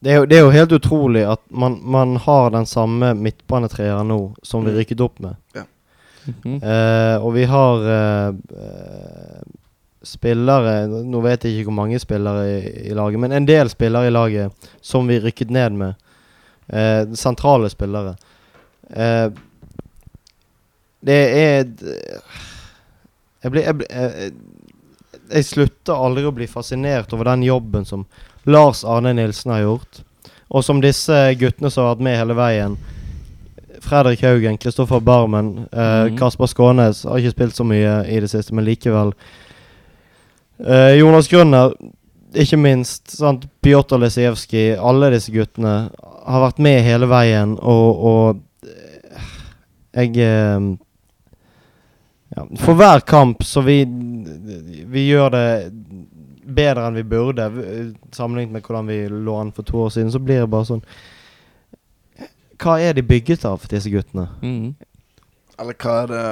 Det 0.01 0.11
er, 0.11 0.19
jo, 0.21 0.25
det 0.29 0.37
er 0.37 0.41
jo 0.45 0.51
helt 0.53 0.71
utrolig 0.73 1.21
at 1.29 1.41
man, 1.49 1.79
man 1.85 2.15
har 2.23 2.49
den 2.53 2.65
samme 2.65 3.13
midtbanetreeren 3.17 4.07
nå 4.09 4.19
som 4.43 4.65
vi 4.65 4.71
Mm. 4.71 4.77
rykket 4.77 5.01
opp 5.05 5.19
med. 5.21 5.35
Mhm. 6.25 6.59
Eh, 6.61 7.17
og 7.25 7.33
vi 7.33 7.43
har 7.49 7.85
eh, 7.89 8.27
eh, 8.61 9.41
spillere 10.05 10.87
Nå 10.87 11.21
vet 11.21 11.43
jeg 11.47 11.55
ikke 11.55 11.71
hvor 11.71 11.77
mange 11.79 11.97
spillere 11.99 12.43
i, 12.59 12.89
i 12.91 12.93
laget, 12.93 13.19
men 13.19 13.31
en 13.31 13.45
del 13.47 13.69
spillere 13.69 14.07
i 14.07 14.13
laget 14.13 14.69
som 14.81 15.07
vi 15.09 15.17
rykket 15.19 15.49
ned 15.49 15.69
med. 15.71 15.93
Eh, 16.69 17.07
sentrale 17.17 17.69
spillere. 17.73 18.15
Eh, 18.93 19.29
det 21.01 21.19
er 21.41 21.65
Jeg 23.41 23.53
blir 23.53 23.65
jeg, 23.65 23.87
jeg, 23.89 24.31
jeg 25.31 25.47
slutter 25.47 25.97
aldri 25.97 26.25
å 26.27 26.33
bli 26.35 26.47
fascinert 26.49 27.13
over 27.15 27.31
den 27.31 27.45
jobben 27.47 27.87
som 27.87 28.05
Lars 28.49 28.83
Arne 28.87 29.13
Nilsen 29.17 29.53
har 29.53 29.63
gjort, 29.65 30.01
og 30.51 30.65
som 30.65 30.81
disse 30.83 31.17
guttene 31.39 31.71
som 31.71 31.85
har 31.85 31.95
vært 31.95 32.05
med 32.07 32.19
hele 32.19 32.37
veien. 32.37 32.75
Fredrik 33.81 34.21
Haugen, 34.25 34.59
Kristoffer 34.61 35.01
Barmen, 35.01 35.67
eh, 35.71 36.11
mm. 36.11 36.17
Kasper 36.19 36.49
Skånes 36.49 37.03
har 37.07 37.17
ikke 37.17 37.33
spilt 37.33 37.57
så 37.57 37.65
mye 37.65 37.95
i 38.09 38.19
det 38.21 38.29
siste, 38.29 38.53
men 38.53 38.67
likevel. 38.67 39.13
Eh, 40.61 40.99
Jonas 40.99 41.29
Grønner, 41.31 41.73
ikke 42.37 42.59
minst. 42.61 43.09
Sant? 43.15 43.47
Pjotr 43.65 44.01
Lesijevskij, 44.01 44.75
alle 44.77 45.11
disse 45.15 45.33
guttene 45.33 45.75
har 46.21 46.45
vært 46.45 46.61
med 46.61 46.81
hele 46.85 47.09
veien, 47.09 47.57
og, 47.57 48.05
og 48.11 48.69
eh, 48.69 49.33
jeg 49.97 50.21
eh, 50.27 50.69
ja, 52.35 52.45
For 52.63 52.73
hver 52.79 53.01
kamp 53.05 53.43
så 53.43 53.61
vi 53.65 53.83
Vi 53.85 55.07
gjør 55.09 55.31
det 55.31 55.47
bedre 56.51 56.87
enn 56.87 56.95
vi 56.97 57.03
burde, 57.07 57.45
sammenlignet 58.11 58.51
med 58.57 58.63
hvordan 58.65 58.87
vi 58.87 59.01
lå 59.09 59.35
an 59.39 59.51
for 59.55 59.63
to 59.63 59.77
år 59.85 59.89
siden, 59.93 60.11
så 60.11 60.19
blir 60.19 60.41
det 60.41 60.49
bare 60.51 60.65
sånn 60.67 60.81
Hva 62.61 62.75
er 62.81 62.93
de 62.97 63.01
bygget 63.05 63.45
av, 63.49 63.63
disse 63.71 63.89
guttene? 63.89 64.27
Mm. 64.43 64.73
Eller 65.61 65.77
hva 65.81 65.95
er 66.03 66.11
det 66.11 66.25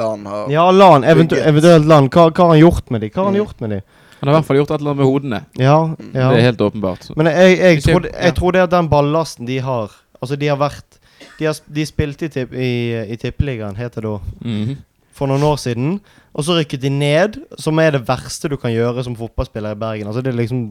LAN 0.00 0.22
har 0.30 0.50
Ja, 0.52 0.68
LAN, 0.70 1.04
eventu 1.04 1.34
Bygget. 1.34 1.48
eventuelt 1.50 1.86
LAN. 1.90 2.08
Hva, 2.08 2.28
hva 2.30 2.44
har 2.46 2.52
han 2.54 2.60
gjort 2.62 2.90
med 2.94 3.00
de? 3.02 3.08
Hva 3.10 3.16
har 3.24 3.24
han 3.30 3.34
Mm. 3.34 3.40
gjort 3.44 3.60
med 3.60 3.70
de? 3.70 3.80
Han 4.20 4.28
har 4.28 4.34
i 4.34 4.36
hvert 4.40 4.46
fall 4.46 4.56
gjort 4.60 4.70
et 4.70 4.80
eller 4.80 4.90
annet 4.90 5.00
med 5.00 5.06
hodene. 5.12 5.40
Ja, 5.56 5.78
ja. 6.14 6.28
Det 6.30 6.38
er 6.38 6.46
helt 6.46 6.60
åpenbart. 6.60 7.02
Så. 7.04 7.14
Men 7.16 7.26
jeg, 7.26 7.58
jeg, 7.58 7.74
jeg, 7.74 7.82
tror, 7.82 8.06
jeg 8.12 8.34
trodde 8.34 8.52
det 8.58 8.62
at 8.62 8.70
den 8.70 8.88
ballasten 8.88 9.46
de 9.46 9.58
har 9.58 9.90
Altså, 10.22 10.36
de 10.36 10.46
har 10.48 10.56
vært 10.60 10.98
De, 11.38 11.46
har, 11.46 11.56
de 11.72 11.86
spilte 11.86 12.24
i, 12.26 12.28
tipp, 12.28 12.52
i, 12.52 12.92
i 13.12 13.16
Tippeligaen, 13.16 13.76
heter 13.76 14.00
det 14.02 14.10
da, 14.10 14.18
Mhm. 14.44 14.76
For 15.16 15.30
noen 15.30 15.44
år 15.46 15.58
siden. 15.60 15.98
Og 16.30 16.46
så 16.46 16.58
rykket 16.58 16.84
de 16.84 16.90
ned, 16.94 17.40
som 17.58 17.78
er 17.82 17.94
det 17.94 18.06
verste 18.08 18.50
du 18.50 18.56
kan 18.60 18.72
gjøre 18.74 19.04
som 19.06 19.18
fotballspiller 19.18 19.74
i 19.74 19.80
Bergen. 19.80 20.10
Altså, 20.10 20.22
det 20.22 20.32
er 20.32 20.42
liksom 20.42 20.66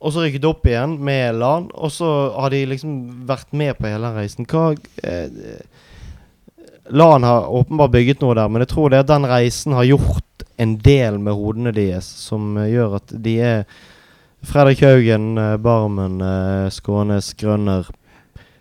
Og 0.00 0.12
så 0.12 0.22
rykket 0.24 0.40
de 0.40 0.48
opp 0.48 0.64
igjen 0.64 0.94
med 1.04 1.36
LAN, 1.36 1.66
og 1.76 1.90
så 1.92 2.08
har 2.32 2.52
de 2.52 2.66
liksom 2.68 3.24
vært 3.28 3.50
med 3.52 3.76
på 3.76 3.88
hele 3.88 4.10
reisen. 4.14 4.46
Hva 4.48 4.72
eh, 5.04 5.60
LAN 6.88 7.24
har 7.24 7.48
åpenbart 7.48 7.92
bygget 7.92 8.24
noe 8.24 8.36
der, 8.36 8.48
men 8.48 8.64
jeg 8.64 8.70
tror 8.72 8.90
det 8.90 9.02
at 9.04 9.10
den 9.10 9.28
reisen 9.28 9.76
har 9.76 9.88
gjort 9.88 10.44
en 10.60 10.74
del 10.80 11.20
med 11.20 11.36
hodene 11.36 11.72
deres, 11.76 12.08
som 12.24 12.56
gjør 12.56 12.96
at 13.00 13.12
de 13.24 13.36
er 13.44 13.64
Fredrik 14.40 14.80
Haugen, 14.84 15.36
eh, 15.38 15.56
Barmen, 15.60 16.20
eh, 16.20 16.70
Skånes, 16.72 17.34
Grønner 17.36 17.88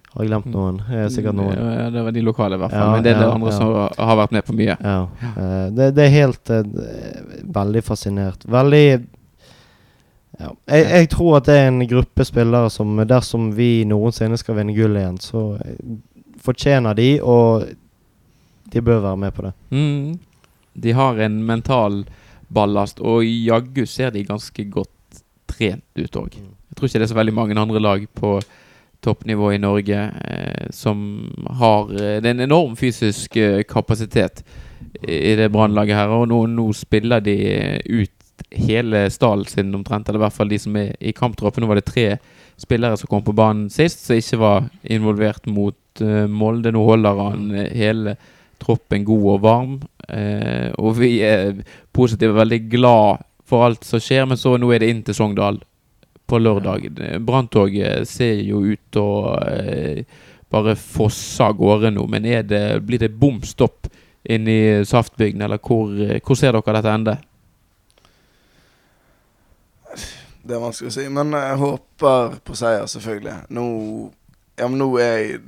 Har 0.09 0.25
jeg 0.25 0.31
glemt 0.31 0.49
noen? 0.49 0.79
Det 0.87 1.01
er 1.03 1.11
sikkert 1.13 1.37
noen. 1.37 1.53
Ja, 1.53 1.89
det 1.93 2.01
var 2.07 2.13
de 2.15 2.21
lokale, 2.25 2.57
i 2.57 2.61
hvert 2.63 2.73
fall. 2.73 2.81
Ja, 2.81 2.93
Men 2.95 3.05
det 3.05 3.11
er 3.13 3.19
det 3.21 3.29
andre 3.29 3.51
ja. 3.51 3.57
som 3.59 4.07
har 4.09 4.17
vært 4.17 4.31
med 4.33 4.45
på 4.47 4.55
mye. 4.57 4.75
Ja. 4.81 4.99
eh, 5.29 5.65
det, 5.77 5.89
det 5.97 6.05
er 6.07 6.13
helt 6.15 6.51
eh, 6.55 7.43
Veldig 7.59 7.83
fascinert. 7.85 8.45
Veldig 8.49 8.85
ja. 10.39 10.49
jeg, 10.71 10.85
jeg 10.87 11.09
tror 11.13 11.37
at 11.39 11.49
det 11.49 11.57
er 11.59 11.67
en 11.69 11.83
gruppe 11.91 12.25
spillere 12.25 12.71
som 12.73 12.95
dersom 13.07 13.51
vi 13.57 13.83
noensinne 13.89 14.39
skal 14.39 14.57
vinne 14.57 14.73
gull 14.77 14.97
igjen, 14.97 15.19
så 15.21 15.43
eh, 15.61 15.97
fortjener 16.41 16.97
de, 16.97 17.09
og 17.21 17.67
de 18.73 18.81
bør 18.85 19.03
være 19.03 19.21
med 19.25 19.35
på 19.35 19.45
det. 19.45 19.53
Mm. 19.75 20.15
De 20.79 20.95
har 20.95 21.19
en 21.21 21.41
mental 21.45 22.01
ballast, 22.49 23.01
og 23.01 23.21
jaggu 23.25 23.85
ser 23.85 24.15
de 24.15 24.25
ganske 24.25 24.65
godt 24.73 25.21
trent 25.49 25.85
ut 25.99 26.17
òg. 26.17 26.39
Mm. 26.39 26.55
Jeg 26.69 26.77
tror 26.77 26.89
ikke 26.89 27.01
det 27.01 27.07
er 27.07 27.13
så 27.13 27.19
veldig 27.19 27.35
mange 27.35 27.59
andre 27.59 27.81
lag 27.83 28.09
på 28.15 28.39
toppnivå 29.03 29.53
i 29.53 29.61
Norge 29.61 29.99
eh, 30.25 30.69
som 30.75 31.01
har 31.59 31.91
eh, 31.93 32.17
Det 32.21 32.27
er 32.27 32.35
en 32.35 32.47
enorm 32.47 32.75
fysisk 32.79 33.35
eh, 33.39 33.63
kapasitet 33.63 34.43
i 35.01 35.35
det 35.35 35.49
Brannlaget 35.53 35.95
her, 35.95 36.11
og 36.13 36.27
nå, 36.31 36.43
nå 36.51 36.69
spiller 36.75 37.23
de 37.23 37.35
eh, 37.51 38.01
ut 38.01 38.45
hele 38.55 39.05
stallen 39.11 39.47
sin 39.47 39.75
omtrent, 39.75 40.09
eller 40.09 40.19
i 40.19 40.25
hvert 40.25 40.35
fall 40.35 40.51
de 40.51 40.59
som 40.59 40.75
er 40.79 40.93
i 40.99 41.13
kamptroppen. 41.15 41.63
Nå 41.63 41.69
var 41.69 41.79
det 41.79 41.87
tre 41.89 42.07
spillere 42.59 42.97
som 42.99 43.11
kom 43.11 43.23
på 43.23 43.35
banen 43.35 43.69
sist, 43.71 44.05
som 44.05 44.19
ikke 44.19 44.41
var 44.41 44.67
involvert 44.83 45.47
mot 45.51 46.03
eh, 46.03 46.25
Molde. 46.27 46.73
Nå 46.75 46.83
holder 46.87 47.23
han 47.23 47.49
eh, 47.55 47.71
hele 47.77 48.17
troppen 48.59 49.05
god 49.07 49.25
og 49.31 49.43
varm, 49.45 49.75
og 50.83 50.97
vi 50.97 51.21
er 51.23 51.61
positive 51.95 52.33
veldig 52.35 52.57
glad 52.73 53.21
for 53.47 53.63
alt 53.63 53.85
som 53.87 54.01
skjer, 54.03 54.25
men 54.27 54.39
så 54.41 54.57
nå 54.59 54.67
er 54.73 54.81
det 54.83 54.89
inn 54.91 54.99
til 55.05 55.15
Sogndal 55.15 55.61
på 56.29 56.39
lørdag. 56.41 56.89
Branntoget 57.25 58.07
ser 58.09 58.43
jo 58.45 58.61
ut 58.67 58.81
til 58.93 59.01
å 59.01 59.37
eh, 59.49 60.03
bare 60.49 60.75
fosse 60.79 61.45
av 61.45 61.57
gårde 61.57 61.91
nå, 61.93 62.05
men 62.09 62.27
det, 62.47 62.61
blir 62.85 63.01
det 63.01 63.11
bom 63.17 63.41
stopp 63.45 63.89
inne 64.29 64.51
i 64.53 64.85
Saftbygden, 64.85 65.41
eller 65.45 65.61
hvor, 65.63 65.91
eh, 65.93 66.21
hvor 66.25 66.37
ser 66.37 66.55
dere 66.57 66.77
dette 66.77 66.93
ende? 66.93 67.17
Det 70.39 70.55
er 70.55 70.63
vanskelig 70.63 70.89
å 70.89 70.95
si, 70.95 71.05
men 71.13 71.35
jeg 71.35 71.59
håper 71.61 72.39
på 72.45 72.55
seier, 72.57 72.87
selvfølgelig. 72.89 73.35
Nå, 73.53 73.65
ja, 74.57 74.69
nå 74.71 74.89
er 74.97 75.11
jeg 75.13 75.39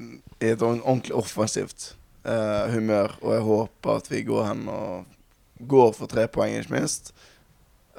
i 0.41 0.51
et 0.51 0.61
ordentlig 0.61 1.15
offensivt 1.17 1.93
eh, 2.25 2.69
humør, 2.73 3.15
og 3.21 3.33
jeg 3.33 3.47
håper 3.47 4.01
at 4.01 4.11
vi 4.11 4.23
går 4.27 4.47
hen 4.49 4.67
og 4.69 5.67
går 5.71 5.93
for 5.97 6.11
tre 6.11 6.27
poeng, 6.31 6.57
ikke 6.57 6.75
minst. 6.75 7.13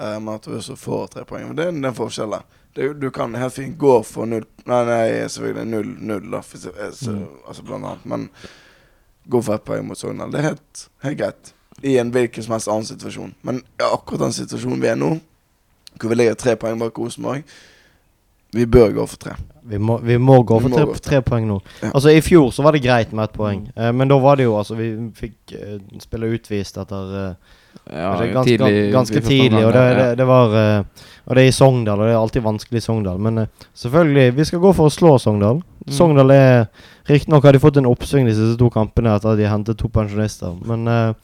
Eh, 0.00 0.18
men 0.20 0.34
at 0.34 0.46
du 0.48 0.56
også 0.56 0.76
får 0.76 1.06
tre 1.14 1.24
poeng. 1.28 1.46
Men 1.50 1.56
det 1.56 1.66
er 1.68 1.72
den 1.76 1.94
forskjellen. 1.96 2.44
Det, 2.72 2.86
du 3.00 3.10
kan 3.12 3.34
helt 3.36 3.52
fint 3.52 3.74
gå 3.78 3.98
for 4.08 4.24
null 4.24 4.46
Nei, 4.64 4.78
nei 4.88 5.08
selvfølgelig 5.28 5.66
null, 5.68 5.88
null 6.08 6.28
da, 6.32 6.38
for, 6.46 6.70
eh, 6.72 6.92
så, 6.96 7.10
Mm. 7.12 7.26
altså 7.48 7.62
blant 7.66 7.84
annet. 7.84 8.06
Men 8.06 8.28
gå 9.28 9.42
for 9.42 9.54
ett 9.54 9.64
poeng 9.64 9.84
mot 9.86 9.98
Sogndal. 9.98 10.30
Det 10.32 10.38
er 10.40 10.48
helt, 10.52 10.88
helt 11.02 11.18
greit. 11.18 11.52
I 11.82 11.96
en 11.98 12.12
hvilken 12.14 12.42
som 12.42 12.52
helst 12.52 12.68
annen 12.68 12.86
situasjon. 12.86 13.34
Men 13.42 13.62
ja, 13.80 13.90
akkurat 13.92 14.20
den 14.20 14.32
situasjonen 14.32 14.80
vi 14.80 14.88
er 14.88 14.96
nå, 14.96 15.10
hvor 16.00 16.08
vi 16.08 16.14
ligger 16.20 16.34
tre 16.38 16.54
poeng 16.56 16.78
bak 16.78 16.98
Rosenborg, 16.98 17.42
vi 18.52 18.66
bør 18.66 18.92
gå 18.92 19.06
for 19.08 19.16
tre. 19.16 19.34
Vi 19.62 19.78
må, 19.78 19.98
vi 19.98 20.18
må 20.18 20.42
gå 20.42 20.60
for 20.60 20.68
må 20.68 20.76
tre, 20.76 20.84
gå 20.86 20.94
for 20.94 21.04
tre 21.06 21.20
poeng 21.22 21.46
nå. 21.48 21.60
Ja. 21.82 21.90
Altså 21.94 22.12
I 22.12 22.20
fjor 22.20 22.50
så 22.52 22.62
var 22.62 22.72
det 22.76 22.82
greit 22.84 23.12
med 23.12 23.24
ett 23.24 23.34
poeng, 23.36 23.66
eh, 23.76 23.92
men 23.92 24.08
da 24.08 24.18
var 24.18 24.36
det 24.36 24.44
jo 24.44 24.56
altså 24.58 24.74
Vi 24.78 24.88
fikk 25.16 25.52
eh, 25.58 25.78
spille 26.02 26.30
utvist 26.36 26.76
etter 26.82 27.14
eh, 27.20 27.34
Ja, 27.92 28.12
det 28.18 28.28
er 28.28 28.32
ganske, 28.34 28.58
tidlig- 28.58 28.92
ganske 28.92 29.20
tidlig, 29.20 29.64
og 29.66 29.72
det, 29.74 29.82
det, 29.98 30.08
det 30.18 30.26
var 30.26 30.54
eh, 30.54 30.84
Og 31.26 31.34
det 31.36 31.42
er 31.44 31.48
i 31.48 31.54
Sogndal, 31.54 32.00
og 32.00 32.06
det 32.06 32.12
er 32.14 32.18
alltid 32.20 32.42
vanskelig 32.42 32.78
i 32.80 32.84
Sogndal. 32.86 33.18
Men 33.22 33.38
eh, 33.38 33.46
selvfølgelig, 33.78 34.34
vi 34.36 34.44
skal 34.44 34.58
gå 34.62 34.72
for 34.74 34.86
å 34.90 34.92
slå 34.94 35.12
Sogndal. 35.22 35.60
Mm. 35.86 35.92
Sogndal 35.92 36.30
er 36.34 36.66
Riktignok 37.10 37.44
har 37.44 37.52
de 37.52 37.58
fått 37.62 37.76
en 37.78 37.86
oppsving 37.90 38.26
de 38.26 38.34
siste 38.34 38.56
to 38.58 38.68
kampene 38.70 39.10
etter 39.16 39.32
at 39.32 39.38
de 39.38 39.48
hentet 39.50 39.78
to 39.78 39.88
pensjonister, 39.88 40.54
men 40.66 40.86
eh, 40.88 41.14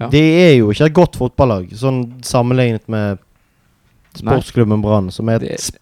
Ja. 0.00 0.08
de 0.08 0.20
er 0.20 0.54
jo 0.56 0.70
ikke 0.72 0.86
et 0.88 0.94
godt 0.96 1.16
fotballag, 1.18 1.68
sånn 1.78 2.22
sammenlignet 2.26 2.88
med 2.90 3.18
sportsklubben 4.18 4.82
Brann, 4.82 5.10
som 5.10 5.28
er 5.28 5.42
et 5.42 5.50
Det- 5.50 5.78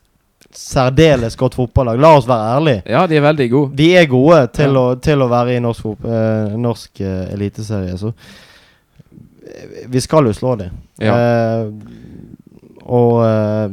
særdeles 0.52 1.36
godt 1.36 1.54
fotballag. 1.54 1.98
La 2.00 2.16
oss 2.16 2.26
være 2.26 2.56
ærlige. 2.58 2.82
Ja, 2.90 3.06
de 3.06 3.16
er 3.16 3.20
veldig 3.22 3.50
gode. 3.50 3.76
De 3.76 3.94
er 3.96 4.06
gode 4.06 4.46
til, 4.52 4.72
Ja. 4.72 4.80
å, 4.80 5.00
til 5.00 5.18
å 5.22 5.28
være 5.30 5.56
i 5.56 5.60
norsk, 5.60 5.84
norsk 6.58 7.00
eliteserie, 7.00 7.96
så 7.96 8.12
Vi 9.88 10.00
skal 10.00 10.26
jo 10.26 10.32
slå 10.36 10.54
dem. 10.60 10.70
Ja. 11.00 11.14
Eh, 11.16 11.70
og 12.90 13.20
eh, 13.24 13.70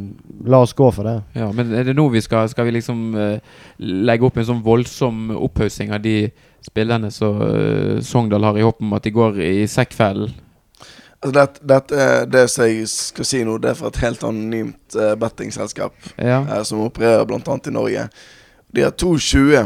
la 0.48 0.60
oss 0.64 0.74
gå 0.78 0.90
for 0.94 1.08
det. 1.08 1.16
Ja, 1.40 1.48
men 1.56 1.72
er 1.74 1.84
det 1.88 1.96
nå 1.98 2.08
vi 2.14 2.22
skal 2.22 2.50
Skal 2.52 2.68
vi 2.68 2.76
liksom 2.78 3.16
eh, 3.18 3.40
legge 3.80 4.28
opp 4.28 4.38
en 4.38 4.46
sånn 4.50 4.64
voldsom 4.66 5.32
opphaussing 5.38 5.94
av 5.96 6.04
de 6.04 6.30
spillerne 6.68 7.10
som 7.14 7.40
eh, 7.42 8.02
Sogndal 8.06 8.44
har, 8.46 8.58
i 8.60 8.66
håp 8.68 8.82
om 8.84 8.94
at 8.98 9.04
de 9.08 9.14
går 9.16 9.40
i 9.42 9.56
sekkfellen? 9.72 10.34
Altså 11.18 11.34
det, 11.34 11.46
det, 11.90 12.00
er 12.04 12.26
det 12.30 12.44
som 12.54 12.68
jeg 12.68 12.86
skal 12.92 13.26
si 13.26 13.40
nå, 13.48 13.56
det 13.58 13.72
er 13.72 13.78
fra 13.80 13.90
et 13.90 13.98
helt 14.04 14.22
anonymt 14.28 14.98
uh, 15.00 15.16
bettingselskap 15.18 15.96
Ja. 16.22 16.44
eh, 16.46 16.62
som 16.68 16.84
opererer 16.86 17.26
bl.a. 17.26 17.42
i 17.42 17.74
Norge. 17.74 18.04
De 18.76 18.84
har 18.86 18.94
2,20 18.94 19.66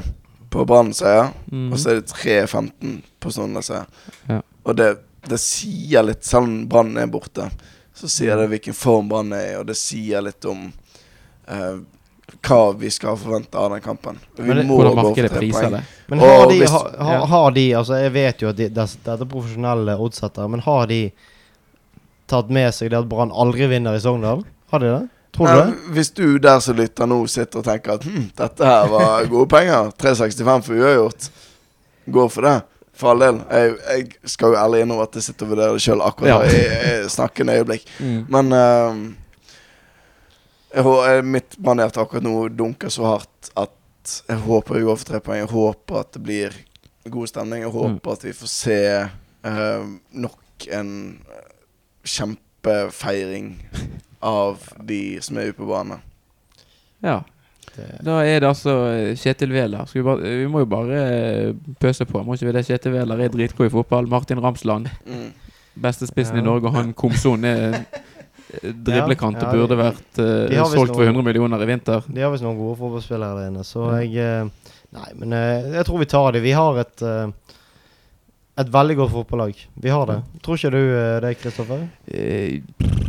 på 0.51 0.63
Brann-seier, 0.67 1.33
Mhm. 1.51 1.73
og 1.73 1.79
så 1.79 1.89
er 1.91 1.99
det 1.99 2.07
3,15 2.13 3.01
på 3.19 3.31
Sogndal-seier. 3.35 3.83
Ja. 4.29 4.39
Og 4.63 4.77
det, 4.79 4.93
det 5.27 5.37
sier 5.39 6.03
litt, 6.03 6.23
selv 6.25 6.43
om 6.43 6.67
Brann 6.67 6.97
er 6.97 7.07
borte, 7.07 7.49
så 7.93 8.07
sier 8.09 8.35
Mm. 8.35 8.39
det 8.41 8.49
hvilken 8.59 8.73
form 8.73 9.09
Brann 9.09 9.33
er 9.33 9.51
i, 9.51 9.55
og 9.59 9.65
det 9.67 9.75
sier 9.77 10.21
litt 10.21 10.45
om 10.45 10.71
eh, 11.47 11.75
hva 12.41 12.59
vi 12.79 12.89
skal 12.89 13.17
forvente 13.17 13.55
av 13.59 13.71
den 13.71 13.81
kampen. 13.81 14.17
Vi 14.37 14.53
det- 14.53 14.65
må 14.65 14.77
Hvordan 14.79 14.95
gå 14.95 15.01
for 15.01 15.09
markedet 15.09 15.31
tre 15.31 15.39
priser 15.39 15.61
poeng. 15.61 15.71
det. 15.71 15.83
Men 16.07 16.19
Og 16.19 16.25
har 16.27 16.47
de, 16.49 16.59
hvis- 16.59 16.69
ha, 16.71 16.89
ha, 17.03 17.25
har 17.25 17.51
de 17.51 17.71
Altså, 17.73 17.93
jeg 18.01 18.11
vet 18.13 18.39
jo 18.41 18.49
at 18.49 18.55
de, 18.55 18.69
dette 18.69 19.07
er 19.11 19.25
profesjonelle 19.25 19.97
oddsettere, 19.99 20.49
men 20.49 20.59
har 20.61 20.87
de 20.87 21.11
tatt 22.27 22.49
med 22.49 22.73
seg 22.73 22.89
det 22.89 22.99
at 22.99 23.09
Brann 23.09 23.31
aldri 23.31 23.67
vinner 23.67 23.93
i 23.95 23.99
Sogndal? 23.99 24.43
Har 24.71 24.79
de 24.79 24.85
det? 24.85 25.09
Tror 25.33 25.47
du 25.47 25.53
Nei, 25.53 25.65
det? 25.71 25.93
Hvis 25.95 26.09
du 26.13 26.39
der 26.39 26.59
som 26.59 26.75
lytter 26.75 27.05
nå, 27.07 27.27
sitter 27.27 27.59
og 27.59 27.65
tenker 27.65 27.93
at 27.93 28.03
hm, 28.03 28.31
dette 28.35 28.65
her 28.65 28.87
var 28.87 29.25
gode 29.31 29.47
penger, 29.49 29.91
365 29.97 30.61
for 30.65 30.73
uavgjort, 30.73 31.29
går 32.09 32.29
for 32.31 32.41
det. 32.41 32.63
For 32.93 33.13
all 33.13 33.19
del. 33.23 33.37
Jeg, 33.49 33.75
jeg 33.87 34.31
skal 34.33 34.51
jo 34.53 34.57
ærlig 34.59 34.81
innrømme 34.83 35.03
at 35.07 35.15
jeg 35.17 35.23
sitter 35.29 35.45
og 35.47 35.51
vurderer 35.53 35.77
det 35.77 35.83
sjøl 35.85 36.01
akkurat 36.05 36.29
Ja. 36.29 36.39
i, 36.43 37.09
snakkende 37.09 37.55
øyeblikk. 37.57 37.85
Mm. 37.99 38.25
Men 38.29 38.45
uh, 40.75 41.23
mitt 41.23 41.57
brannhjerte 41.57 42.01
akkurat 42.03 42.23
nå 42.25 42.35
dunker 42.55 42.91
så 42.93 43.07
hardt 43.15 43.51
at 43.59 43.71
jeg 44.27 44.37
håper 44.45 44.75
vi 44.77 44.83
går 44.87 44.97
for 44.99 45.05
tre 45.11 45.19
poeng. 45.23 45.39
Jeg 45.43 45.51
håper 45.53 45.99
at 46.03 46.11
det 46.13 46.23
blir 46.25 46.55
god 47.09 47.27
stemning. 47.31 47.63
Jeg 47.65 47.73
håper 47.73 48.11
at 48.15 48.25
vi 48.25 48.33
får 48.37 48.51
se 48.53 48.79
uh, 49.47 49.83
nok 50.11 50.67
en 50.71 50.91
eh, 51.25 51.51
kjempefeiring 52.05 53.55
av 54.21 54.67
de 54.85 55.17
som 55.25 55.37
er 55.41 55.49
ute 55.49 55.57
på 55.57 55.69
banen. 55.69 56.01
Ja. 57.01 57.21
Det 57.81 58.05
Da 58.07 58.19
er 58.25 58.39
det 58.43 58.49
altså 58.49 58.75
eh, 58.91 59.15
Kjetil 59.19 59.51
Wæler. 59.55 59.89
Vi, 59.93 60.03
vi 60.41 60.47
må 60.51 60.63
jo 60.63 60.69
bare 60.71 61.01
eh, 61.01 61.51
pøse 61.81 62.05
på. 62.09 62.21
Må 62.25 62.37
ikke 62.37 62.49
vi 62.49 62.55
det? 62.59 62.65
Kjetil 62.69 62.95
Wæler 62.95 63.25
er 63.25 63.33
dritgod 63.33 63.67
i 63.69 63.73
fotball. 63.73 64.07
Martin 64.11 64.41
Ramsland, 64.43 64.89
Mm. 65.05 65.29
beste 65.81 66.07
spissen 66.09 66.37
i 66.37 66.45
Norge. 66.45 66.67
Og 66.67 66.75
han 66.75 66.93
Komson 66.93 67.45
er 67.47 67.77
eh, 67.81 68.71
driblekant 68.73 69.39
Ja, 69.39 69.47
og 69.47 69.55
ja, 69.55 69.61
burde 69.61 69.77
vært 69.79 70.19
uh, 70.19 70.65
solgt 70.73 70.95
for 70.97 71.05
100 71.07 71.23
millioner 71.23 71.61
i 71.63 71.69
vinter. 71.69 72.03
De 72.11 72.21
har 72.25 72.31
visst 72.33 72.43
noen 72.43 72.59
gode 72.59 72.75
fotballspillere 72.81 73.37
der 73.39 73.51
inne, 73.53 73.63
så 73.67 73.87
Ja. 73.91 74.01
jeg 74.03 74.17
eh, 74.17 74.71
Nei, 74.91 75.07
men 75.15 75.31
eh, 75.37 75.69
jeg 75.77 75.85
tror 75.87 76.01
vi 76.01 76.05
tar 76.11 76.33
det. 76.35 76.41
Vi 76.43 76.51
har 76.51 76.75
et 76.81 77.01
eh, 77.07 77.29
et 78.59 78.67
veldig 78.73 78.95
godt 78.99 79.11
fotballag. 79.13 79.55
Vi 79.81 79.89
har 79.89 80.05
det. 80.09 80.17
Tror 80.43 80.57
ikke 80.59 80.71
du 80.73 80.81
eh, 80.81 81.19
det, 81.23 81.37
Kristoffer? 81.39 81.85
Eh, 82.11 82.59
eh, 82.59 83.00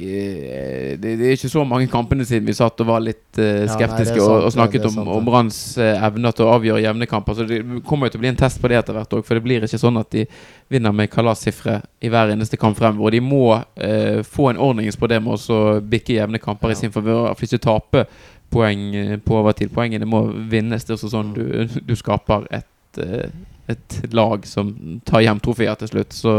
det, 0.00 1.12
det 1.20 1.26
er 1.26 1.36
ikke 1.36 1.50
så 1.52 1.64
mange 1.68 1.88
kampene 1.90 2.24
siden 2.26 2.48
vi 2.48 2.54
satt 2.56 2.80
og 2.80 2.88
var 2.88 3.02
litt 3.04 3.38
eh, 3.38 3.62
Ja, 3.62 3.66
nei, 3.66 3.74
skeptiske 3.74 4.16
sant, 4.16 4.24
og, 4.26 4.46
og 4.46 4.54
snakket 4.54 4.80
er 4.80 4.88
om, 4.88 4.96
sant, 4.96 5.12
om 5.16 5.28
Branns 5.28 5.60
uh, 5.80 6.06
evner 6.08 6.34
til 6.36 6.46
å 6.46 6.54
avgjøre 6.56 6.84
jevne 6.84 7.08
kamper. 7.10 7.38
Så 7.38 7.46
det 7.48 7.60
kommer 7.88 8.08
jo 8.08 8.14
til 8.14 8.22
å 8.22 8.24
bli 8.24 8.32
en 8.32 8.40
test 8.40 8.62
på 8.62 8.70
det 8.70 8.80
etter 8.80 8.96
hvert 8.96 9.16
òg, 9.18 9.22
for 9.26 9.38
det 9.38 9.44
blir 9.44 9.66
ikke 9.66 9.82
sånn 9.82 10.00
at 10.00 10.10
de 10.14 10.26
vinner 10.72 10.94
med 10.96 11.12
kalassifre 11.12 11.80
i 12.00 12.10
hver 12.12 12.32
eneste 12.34 12.58
kamp 12.60 12.78
fremover. 12.78 13.10
Og 13.10 13.16
de 13.16 13.22
må 13.24 13.44
uh, 13.60 14.20
få 14.26 14.50
en 14.50 14.60
ordnings 14.70 14.98
på 15.00 15.10
det 15.10 15.20
med 15.22 15.36
å 15.36 15.40
så 15.40 15.62
bikke 15.80 16.18
jevne 16.18 16.42
kamper 16.42 16.72
Ja. 16.72 16.78
i 16.78 16.82
sin 16.84 16.94
favør. 16.94 17.28
Iallfall 17.30 17.50
ikke 17.50 17.64
tape 17.66 18.06
poeng 18.50 18.94
eh, 18.94 19.16
på 19.18 19.38
overtid. 19.38 19.70
Poengene 19.74 20.08
må 20.08 20.24
vinnes. 20.50 20.84
Det 20.84 20.94
er 20.94 20.98
også 20.98 21.12
sånn 21.12 21.32
du, 21.36 21.44
du 21.86 21.94
skaper 21.98 22.46
et, 22.54 23.00
eh, 23.02 23.30
et 23.70 24.00
lag 24.16 24.46
som 24.48 24.72
tar 25.06 25.24
hjem 25.24 25.42
trofeer 25.42 25.78
til 25.80 25.92
slutt. 25.92 26.16
Så 26.16 26.34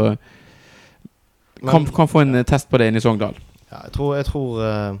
kan, 1.62 1.86
kan 1.86 2.10
få 2.10 2.24
en 2.24 2.34
eh, 2.40 2.46
test 2.48 2.70
på 2.70 2.80
det 2.80 2.90
inne 2.90 3.02
i 3.02 3.04
Sogndal. 3.04 3.38
Ja, 3.72 3.82
jeg 3.86 3.94
tror, 3.96 4.14
jeg 4.18 4.28
tror 4.28 4.60
uh, 4.60 5.00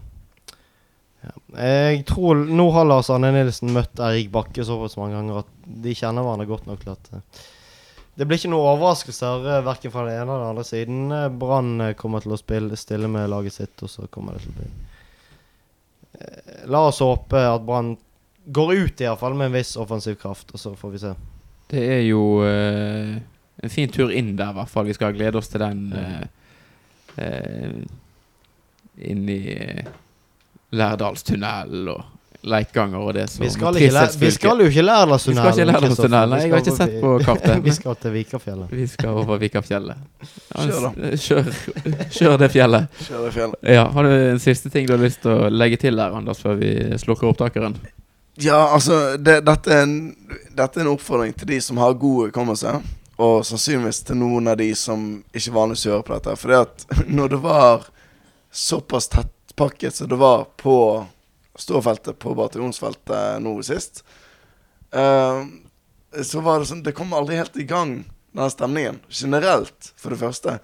ja. 1.22 1.32
Jeg 1.62 2.04
tror 2.08 2.40
Nå 2.48 2.64
har 2.74 2.86
Lars 2.88 3.10
Arne 3.12 3.30
Nilsen 3.34 3.74
møtt 3.76 4.00
Erik 4.02 4.32
Bakke 4.34 4.64
såpass 4.66 4.96
mange 4.98 5.18
ganger 5.18 5.42
at 5.44 5.50
de 5.84 5.92
kjenner 5.94 6.24
hverandre 6.24 6.48
godt 6.48 6.70
nok 6.70 6.80
til 6.82 6.94
at 6.94 7.12
uh, 7.12 7.42
det 8.12 8.26
blir 8.28 8.36
ikke 8.36 8.50
noen 8.52 8.74
overraskelser 8.74 9.44
uh, 9.46 9.58
verken 9.64 9.92
fra 9.92 10.06
den 10.08 10.18
ene 10.18 10.26
eller 10.26 10.42
den 10.42 10.50
andre 10.50 10.64
siden. 10.68 11.04
Eh, 11.16 11.30
Brann 11.32 11.70
eh, 11.80 11.94
kommer 11.96 12.20
til 12.20 12.34
å 12.34 12.40
spille, 12.40 12.76
stille 12.76 13.08
med 13.08 13.30
laget 13.32 13.56
sitt, 13.56 13.72
og 13.80 13.88
så 13.88 14.04
kommer 14.12 14.36
det 14.36 14.44
til 14.44 14.52
å 14.52 14.58
bli 14.58 14.66
Eh, 16.12 16.68
La 16.70 16.86
oss 16.88 17.00
håpe 17.00 17.40
at 17.40 17.64
Brann 17.66 17.96
går 18.44 18.74
ut 18.74 19.00
i 19.00 19.06
hvert 19.06 19.20
fall 19.20 19.36
med 19.38 19.50
en 19.50 19.56
viss 19.56 19.76
offensiv 19.80 20.18
kraft, 20.20 20.52
og 20.52 20.60
så 20.60 20.74
får 20.78 20.94
vi 20.94 21.02
se. 21.02 21.12
Det 21.72 21.82
er 21.94 22.02
jo 22.04 22.42
uh, 22.44 23.14
en 23.62 23.72
fin 23.72 23.90
tur 23.90 24.12
inn 24.12 24.34
der, 24.36 24.50
i 24.52 24.58
hvert 24.58 24.70
fall. 24.72 24.88
Vi 24.90 24.96
skal 24.96 25.14
glede 25.16 25.40
oss 25.40 25.50
til 25.52 25.62
den 25.62 25.84
Uh, 25.92 26.24
eh, 27.22 27.70
inn 28.98 29.28
i 29.28 29.42
eh, 29.52 29.84
Lærdalstunnelen 30.72 31.88
og 31.92 32.02
leitganger 32.42 32.98
og 32.98 33.14
det 33.14 33.28
som 33.30 33.44
Vi 33.44 33.50
skal, 33.54 33.76
ikke 33.78 34.04
vi 34.18 34.30
skal 34.34 34.62
jo 34.62 34.66
ikke 34.66 34.82
Vi 34.82 35.18
skal 35.18 35.48
ikke 35.52 35.66
Lærdalstunnelen. 35.68 36.34
Nei, 36.34 36.40
jeg 36.42 36.52
har 36.52 36.62
ikke 36.64 36.76
sett 36.76 36.94
på 37.00 37.12
kartet. 37.22 37.62
vi 37.68 37.74
skal 37.76 37.96
til 38.02 38.14
Vikafjellet. 38.16 38.72
Vi 38.72 38.86
skal 38.90 39.20
over 39.22 39.38
Vikafjellet. 39.38 39.96
Ja, 40.54 40.64
Kjør 40.66 40.86
da. 40.86 41.10
Kjør, 41.16 41.50
kjør 42.18 42.38
det 42.42 42.50
fjellet. 42.54 43.02
Kjør 43.06 43.26
det 43.26 43.34
fjellet. 43.36 43.58
Ja, 43.76 43.84
Har 43.94 44.08
du 44.08 44.14
en 44.16 44.42
siste 44.42 44.72
ting 44.74 44.88
du 44.90 44.96
har 44.96 45.02
lyst 45.02 45.22
til 45.22 45.34
å 45.36 45.50
legge 45.52 45.78
til 45.84 46.00
der, 46.00 46.16
Anders, 46.18 46.42
før 46.42 46.58
vi 46.60 46.72
slukker 46.98 47.30
opptakeren? 47.30 47.78
Ja, 48.40 48.72
altså 48.72 49.18
det, 49.20 49.42
dette, 49.44 49.70
er 49.76 49.84
en, 49.84 49.96
dette 50.56 50.80
er 50.80 50.86
en 50.86 50.94
oppfordring 50.94 51.34
til 51.36 51.50
de 51.52 51.60
som 51.62 51.78
har 51.82 51.94
god 52.00 52.30
hukommelse. 52.30 52.78
Og 53.22 53.42
sannsynligvis 53.46 54.02
til 54.08 54.18
noen 54.18 54.48
av 54.50 54.56
de 54.58 54.70
som 54.74 55.04
ikke 55.36 55.52
vanligvis 55.54 55.90
hører 55.90 56.06
på 56.06 56.16
dette. 56.16 56.36
For 56.40 56.50
det 56.50 56.62
at 56.64 57.10
når 57.12 57.36
det 57.36 57.42
var 57.44 57.90
såpass 58.52 59.08
tettpakket 59.08 59.94
som 59.94 60.08
det 60.08 60.16
var 60.16 60.44
på 60.56 61.06
ståfeltet 61.54 62.18
på 62.18 62.34
bataljonsfeltet 62.34 63.42
nå 63.42 63.54
sist, 63.64 64.04
uh, 64.96 65.44
så 66.22 66.40
var 66.44 66.60
det 66.60 66.68
sånn 66.68 66.82
Det 66.84 66.92
kom 66.92 67.14
aldri 67.16 67.38
helt 67.40 67.56
i 67.56 67.64
gang, 67.64 68.02
den 68.36 68.52
stemningen. 68.52 69.00
Generelt, 69.08 69.92
for 69.96 70.12
det 70.12 70.20
første. 70.20 70.58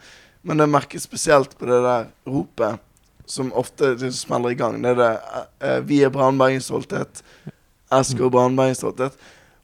Men 0.45 0.61
det 0.61 0.69
merket 0.69 1.03
spesielt 1.03 1.57
på 1.59 1.69
det 1.69 1.81
der 1.85 2.11
ropet 2.29 2.85
som 3.29 3.53
ofte 3.57 3.95
det 4.01 4.13
smeller 4.17 4.53
i 4.53 4.59
gang. 4.59 4.81
Det 4.85 4.93
er 4.93 5.01
det 5.01 5.13
uh, 5.65 5.81
Vi 5.89 6.03
er 6.05 6.13
Brannbergens 6.13 6.69
stolthet. 6.69 7.23
og 7.91 8.31
Brannbergens 8.33 8.85
stolthet. 8.85 9.17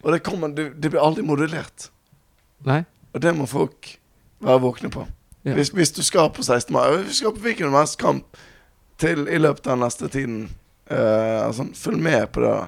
Og 0.02 0.12
det, 0.12 0.24
kommer, 0.24 0.48
det, 0.48 0.70
det 0.80 0.92
blir 0.92 1.04
aldri 1.04 1.24
modulert. 1.24 1.90
Nei? 2.64 2.82
Og 3.12 3.20
det 3.20 3.32
må 3.36 3.46
folk 3.48 3.94
være 4.44 4.64
våkne 4.64 4.90
på. 4.92 5.04
Ja. 5.44 5.54
Hvis, 5.54 5.68
hvis 5.76 5.92
du 5.92 6.02
skal 6.02 6.30
på 6.32 6.42
16. 6.42 6.72
mai, 6.72 6.86
Vi 7.04 7.12
skal 7.20 7.32
på 7.36 7.40
hvilken 7.44 7.66
som 7.68 7.74
helst 7.78 7.98
kamp 8.00 8.36
til 8.98 9.26
i 9.28 9.38
løpet 9.38 9.66
av 9.66 9.78
neste 9.78 10.08
tiden 10.08 10.50
Uh, 10.84 11.46
altså, 11.46 11.64
Følg 11.74 11.96
med 12.04 12.26
på 12.28 12.40
det. 12.44 12.48
da. 12.48 12.66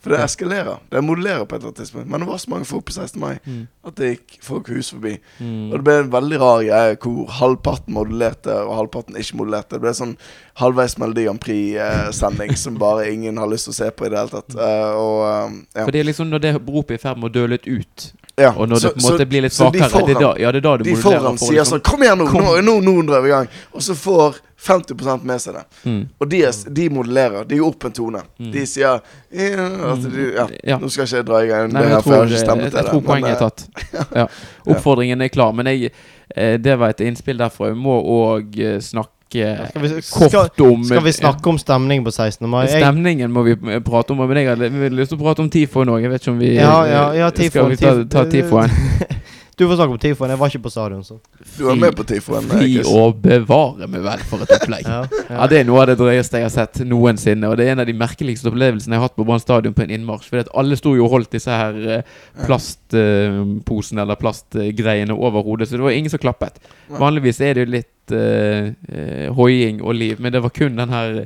For 0.00 0.10
det 0.14 0.20
eskalerer. 0.24 0.78
Det 0.92 1.02
modellerer 1.04 1.44
på 1.44 1.56
et 1.56 1.58
eller 1.58 1.68
annet 1.68 1.76
tidspunkt. 1.82 2.08
Men 2.10 2.20
det 2.22 2.28
var 2.28 2.38
så 2.38 2.50
mange 2.50 2.64
folk 2.64 2.84
på 2.86 2.92
16. 2.94 3.20
mai 3.20 3.38
Mm. 3.44 3.66
at 3.86 3.94
det 3.96 4.08
gikk 4.08 4.38
folk 4.42 4.68
hus 4.68 4.90
forbi. 4.94 5.18
Mm. 5.40 5.66
Og 5.72 5.72
det 5.76 5.84
ble 5.84 5.96
en 5.98 6.12
veldig 6.12 6.38
rar 6.40 6.62
greie 6.62 6.96
hvor 6.96 7.26
halvparten 7.40 7.92
modellerte 7.92 8.54
og 8.54 8.76
halvparten 8.76 9.16
ikke 9.20 9.36
modellerte. 9.36 9.74
Det 9.76 9.80
ble 9.84 9.92
sånn 9.98 10.16
halvveis 10.62 10.96
Melodi 10.98 11.24
Grand 11.26 11.40
Prix-sending 11.42 12.56
som 12.64 12.78
bare 12.78 13.10
ingen 13.12 13.36
har 13.36 13.50
lyst 13.50 13.68
til 13.68 13.74
å 13.74 13.80
se 13.82 13.90
på 13.90 14.06
i 14.06 14.08
det 14.14 14.18
hele 14.18 14.30
tatt. 14.32 14.54
Uh, 14.54 14.92
og 14.96 15.20
eh, 15.26 15.58
ja. 15.76 15.84
For 15.84 15.90
det 15.92 16.00
er 16.00 16.08
liksom 16.08 16.30
når 16.30 16.38
det 16.46 16.54
ropet 16.56 16.90
er 16.96 17.00
i 17.00 17.04
ferd 17.04 17.18
med 17.20 17.28
å 17.28 17.34
dø 17.36 17.46
litt 17.50 17.66
ut, 17.66 18.12
ja. 18.38 18.50
og 18.56 18.68
når 18.68 18.80
det 18.82 18.90
på 18.94 18.98
en 19.00 19.04
måte 19.06 19.18
så- 19.24 19.28
blir 19.28 19.42
litt 19.46 19.52
svakere, 19.52 19.72
de 19.72 19.90
svakere, 19.90 20.06
det 20.06 20.16
er 20.16 20.20
da, 20.20 20.26
foran- 20.26 20.40
ja, 20.40 20.52
det 20.52 20.58
er 20.58 20.66
da 20.66 20.76
du 20.76 20.84
De 20.84 20.96
foran 20.96 21.38
sier 21.38 21.52
liksom- 21.52 21.70
sånn 21.78 21.82
Kom 21.82 22.02
igjen 22.02 22.18
nå! 22.18 22.26
Kom. 22.28 22.42
Nå, 22.44 22.56
nå, 22.62 22.74
nå 22.84 23.06
drar 23.06 23.22
vi 23.22 23.28
i 23.28 23.32
gang. 23.32 23.48
Og 23.72 23.80
så 23.82 23.94
får 23.96 24.36
50% 24.66 25.24
med 25.24 25.40
seg 25.40 25.54
det. 25.54 25.64
mm. 25.84 26.02
Og 26.20 26.28
de, 26.28 26.42
er, 26.44 26.52
de 26.72 26.88
modellerer. 26.90 27.44
De 27.48 27.54
gir 27.56 27.64
opp 27.66 27.84
en 27.84 27.92
tone. 27.92 28.22
Mm. 28.40 28.52
De 28.52 28.66
sier 28.66 29.00
altså, 29.00 30.10
de, 30.10 30.28
ja. 30.34 30.46
Ja. 30.64 30.78
Nå 30.78 30.88
skal 30.90 31.04
ikke 31.06 31.16
jeg 31.20 31.26
dra 31.26 31.40
i 31.44 31.48
gang 31.50 31.72
Nei, 31.72 31.82
jeg 31.82 31.90
jeg 31.90 32.02
tror, 32.02 32.14
jeg, 32.26 32.30
jeg, 32.62 32.72
det. 32.72 32.84
tror 32.90 33.02
poenget 33.02 33.30
er 33.30 33.36
eh, 33.36 33.38
tatt. 33.38 33.66
Ja. 34.20 34.26
Oppfordringen 34.66 35.22
er 35.22 35.28
klar, 35.28 35.52
men 35.56 35.66
jeg, 35.66 35.92
eh, 36.36 36.56
det 36.58 36.78
var 36.78 36.88
et 36.94 37.00
innspill 37.00 37.38
derfra. 37.38 37.68
Jeg 37.72 37.76
må 37.80 38.00
òg 38.02 38.56
snakke 38.82 39.12
Skal 39.26 39.82
vi, 39.82 39.88
skal, 40.06 40.50
om 40.62 40.84
skal 40.86 41.02
vi 41.04 41.12
snakke 41.12 41.50
om 41.50 41.58
stemning 41.58 42.04
på 42.06 42.12
16. 42.14 42.46
mai? 42.50 42.66
Stemningen 42.70 43.32
må 43.34 43.42
vi 43.42 43.56
prate 43.84 44.14
om. 44.14 44.22
Men 44.22 44.38
jeg 44.38 44.52
har 44.52 44.92
lyst 44.94 45.12
til 45.12 45.18
å 45.18 45.22
prate 45.24 45.42
om 45.42 45.50
TIFO 45.50 45.84
nå. 45.88 45.98
Jeg 46.02 46.12
vet 46.12 46.22
ikke 46.22 46.34
om 46.34 46.38
vi 46.40 46.52
Ja, 46.54 46.76
ja, 46.86 47.06
ja, 47.18 47.32
Skal 47.34 47.72
vi 47.74 47.80
ta, 47.80 47.96
ta 48.10 48.24
TIFOen? 48.30 48.70
Du 49.56 49.64
får 49.64 49.78
snakke 49.78 49.94
om 49.94 49.98
tifoen. 49.98 50.30
Jeg 50.34 50.38
var 50.38 50.50
ikke 50.52 50.60
på 50.66 50.70
stadion, 50.70 51.04
så. 51.04 51.14
Du 51.56 51.62
var 51.64 51.78
med 51.80 51.94
på 51.96 52.04
tifoen. 52.04 52.44
Fri 52.50 52.66
Fy 52.76 52.82
å 52.92 53.06
bevare 53.16 53.86
meg 53.88 54.02
vel 54.04 54.24
for 54.28 54.44
et 54.44 54.50
opplegg. 54.52 54.84
Ja, 54.92 54.98
Ja, 55.30 55.46
Det 55.48 55.62
er 55.62 55.64
noe 55.64 55.80
av 55.80 55.88
det 55.88 55.96
drøyeste 55.96 56.42
jeg 56.42 56.44
har 56.44 56.52
sett 56.52 56.82
noensinne. 56.84 57.48
Og 57.48 57.56
det 57.56 57.64
er 57.64 57.72
en 57.72 57.80
av 57.80 57.88
de 57.88 57.94
merkeligste 57.96 58.50
opplevelsene 58.52 58.92
jeg 58.98 59.00
har 59.00 59.08
hatt 59.08 59.16
på 59.16 59.24
Brann 59.24 59.40
stadion 59.40 59.72
på 59.76 59.86
en 59.86 59.94
innmarsj. 59.96 60.28
Fordi 60.28 60.44
at 60.44 60.52
alle 60.60 60.76
sto 60.76 60.92
jo 60.98 61.06
og 61.08 61.14
holdt 61.16 61.32
disse 61.38 61.56
her 61.56 61.80
eh, 61.96 62.14
plastposene 62.44 64.04
eller 64.04 64.20
plastgreiene 64.20 65.16
over 65.16 65.40
hodet, 65.48 65.70
så 65.70 65.80
det 65.80 65.86
var 65.88 65.96
ingen 65.96 66.12
som 66.12 66.20
klappet. 66.20 66.60
Vanligvis 66.92 67.40
er 67.40 67.56
det 67.56 67.64
jo 67.64 67.72
litt 67.78 68.12
eh, 68.20 68.72
eh, 68.92 69.26
hoiing 69.40 69.80
og 69.80 69.96
liv, 69.96 70.20
men 70.20 70.36
det 70.36 70.44
var 70.44 70.52
kun 70.52 70.76
den 70.78 70.92
her 70.92 71.22